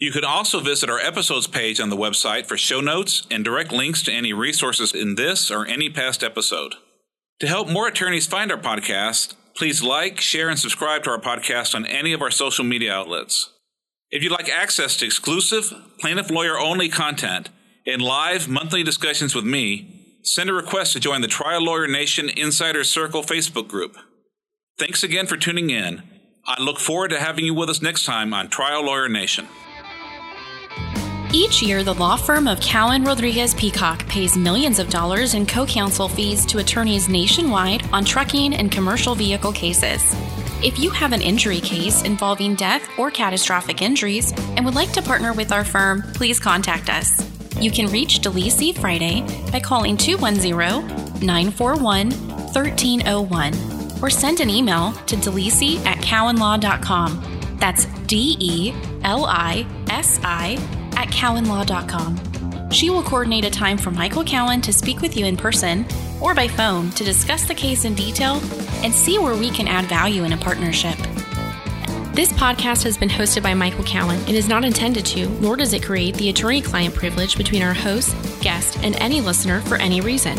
You 0.00 0.12
can 0.12 0.24
also 0.24 0.60
visit 0.60 0.88
our 0.88 0.98
episodes 0.98 1.46
page 1.46 1.78
on 1.78 1.90
the 1.90 1.96
website 1.96 2.46
for 2.46 2.56
show 2.56 2.80
notes 2.80 3.26
and 3.30 3.44
direct 3.44 3.70
links 3.70 4.02
to 4.04 4.12
any 4.12 4.32
resources 4.32 4.94
in 4.94 5.16
this 5.16 5.50
or 5.50 5.66
any 5.66 5.90
past 5.90 6.24
episode. 6.24 6.76
To 7.40 7.46
help 7.46 7.68
more 7.68 7.86
attorneys 7.86 8.26
find 8.26 8.50
our 8.50 8.58
podcast, 8.58 9.34
please 9.54 9.82
like, 9.82 10.18
share, 10.18 10.48
and 10.48 10.58
subscribe 10.58 11.02
to 11.02 11.10
our 11.10 11.20
podcast 11.20 11.74
on 11.74 11.84
any 11.84 12.14
of 12.14 12.22
our 12.22 12.30
social 12.30 12.64
media 12.64 12.94
outlets. 12.94 13.50
If 14.10 14.22
you'd 14.22 14.32
like 14.32 14.48
access 14.48 14.96
to 14.96 15.04
exclusive, 15.06 15.70
plaintiff 15.98 16.30
lawyer 16.30 16.58
only 16.58 16.88
content 16.88 17.50
and 17.86 18.00
live 18.00 18.48
monthly 18.48 18.82
discussions 18.82 19.34
with 19.34 19.44
me, 19.44 20.18
send 20.22 20.48
a 20.48 20.54
request 20.54 20.94
to 20.94 21.00
join 21.00 21.20
the 21.20 21.28
Trial 21.28 21.62
Lawyer 21.62 21.86
Nation 21.86 22.30
Insider 22.30 22.84
Circle 22.84 23.22
Facebook 23.22 23.68
group. 23.68 23.98
Thanks 24.78 25.02
again 25.02 25.26
for 25.26 25.36
tuning 25.36 25.68
in. 25.68 26.02
I 26.46 26.58
look 26.62 26.78
forward 26.78 27.10
to 27.10 27.20
having 27.20 27.44
you 27.44 27.52
with 27.52 27.68
us 27.68 27.82
next 27.82 28.06
time 28.06 28.32
on 28.32 28.48
Trial 28.48 28.82
Lawyer 28.82 29.10
Nation. 29.10 29.46
Each 31.32 31.62
year, 31.62 31.84
the 31.84 31.94
law 31.94 32.16
firm 32.16 32.48
of 32.48 32.58
Cowen 32.58 33.04
Rodriguez 33.04 33.54
Peacock 33.54 34.04
pays 34.08 34.36
millions 34.36 34.80
of 34.80 34.90
dollars 34.90 35.34
in 35.34 35.46
co 35.46 35.64
counsel 35.64 36.08
fees 36.08 36.44
to 36.46 36.58
attorneys 36.58 37.08
nationwide 37.08 37.88
on 37.92 38.04
trucking 38.04 38.54
and 38.54 38.72
commercial 38.72 39.14
vehicle 39.14 39.52
cases. 39.52 40.02
If 40.60 40.80
you 40.80 40.90
have 40.90 41.12
an 41.12 41.22
injury 41.22 41.60
case 41.60 42.02
involving 42.02 42.56
death 42.56 42.82
or 42.98 43.12
catastrophic 43.12 43.80
injuries 43.80 44.32
and 44.56 44.64
would 44.64 44.74
like 44.74 44.90
to 44.92 45.02
partner 45.02 45.32
with 45.32 45.52
our 45.52 45.64
firm, 45.64 46.02
please 46.14 46.40
contact 46.40 46.90
us. 46.90 47.24
You 47.60 47.70
can 47.70 47.86
reach 47.92 48.22
DeLisi 48.22 48.76
Friday 48.76 49.20
by 49.52 49.60
calling 49.60 49.96
210 49.96 50.88
941 51.24 52.10
1301 52.10 54.02
or 54.02 54.10
send 54.10 54.40
an 54.40 54.50
email 54.50 54.92
to 55.06 55.14
delisi 55.14 55.78
at 55.86 55.98
cowenlaw.com. 55.98 57.56
That's 57.60 57.84
D 58.08 58.36
E 58.40 58.74
L 59.04 59.26
I 59.26 59.64
S 59.88 60.18
I 60.24 60.58
at 61.00 61.08
cowenlaw.com. 61.08 62.70
She 62.70 62.90
will 62.90 63.02
coordinate 63.02 63.46
a 63.46 63.50
time 63.50 63.78
for 63.78 63.90
Michael 63.90 64.22
Cowen 64.22 64.60
to 64.60 64.72
speak 64.72 65.00
with 65.00 65.16
you 65.16 65.24
in 65.24 65.36
person 65.36 65.86
or 66.20 66.34
by 66.34 66.46
phone 66.46 66.90
to 66.90 67.04
discuss 67.04 67.46
the 67.46 67.54
case 67.54 67.86
in 67.86 67.94
detail 67.94 68.34
and 68.84 68.92
see 68.92 69.18
where 69.18 69.34
we 69.34 69.50
can 69.50 69.66
add 69.66 69.86
value 69.86 70.24
in 70.24 70.34
a 70.34 70.36
partnership. 70.36 70.96
This 72.12 72.32
podcast 72.34 72.82
has 72.82 72.98
been 72.98 73.08
hosted 73.08 73.42
by 73.42 73.54
Michael 73.54 73.84
Cowen 73.84 74.20
and 74.20 74.36
is 74.36 74.46
not 74.46 74.62
intended 74.62 75.06
to, 75.06 75.26
nor 75.40 75.56
does 75.56 75.72
it 75.72 75.82
create 75.82 76.16
the 76.16 76.28
attorney 76.28 76.60
client 76.60 76.94
privilege 76.94 77.38
between 77.38 77.62
our 77.62 77.72
host, 77.72 78.14
guest, 78.42 78.78
and 78.82 78.94
any 78.96 79.22
listener 79.22 79.62
for 79.62 79.76
any 79.76 80.02
reason. 80.02 80.36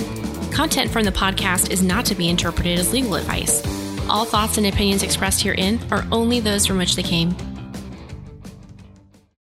Content 0.51 0.91
from 0.91 1.05
the 1.05 1.12
podcast 1.12 1.72
is 1.72 1.82
not 1.82 2.05
to 2.05 2.14
be 2.14 2.30
interpreted 2.30 2.78
as 2.78 2.93
legal 2.93 3.16
advice. 3.16 3.64
All 4.07 4.26
thoughts 4.26 4.59
and 4.59 4.68
opinions 4.68 5.01
expressed 5.01 5.41
herein 5.41 5.80
are 5.91 6.05
only 6.12 6.39
those 6.39 6.68
from 6.68 6.78
which 6.78 6.95
they 6.95 7.03
came. 7.03 7.36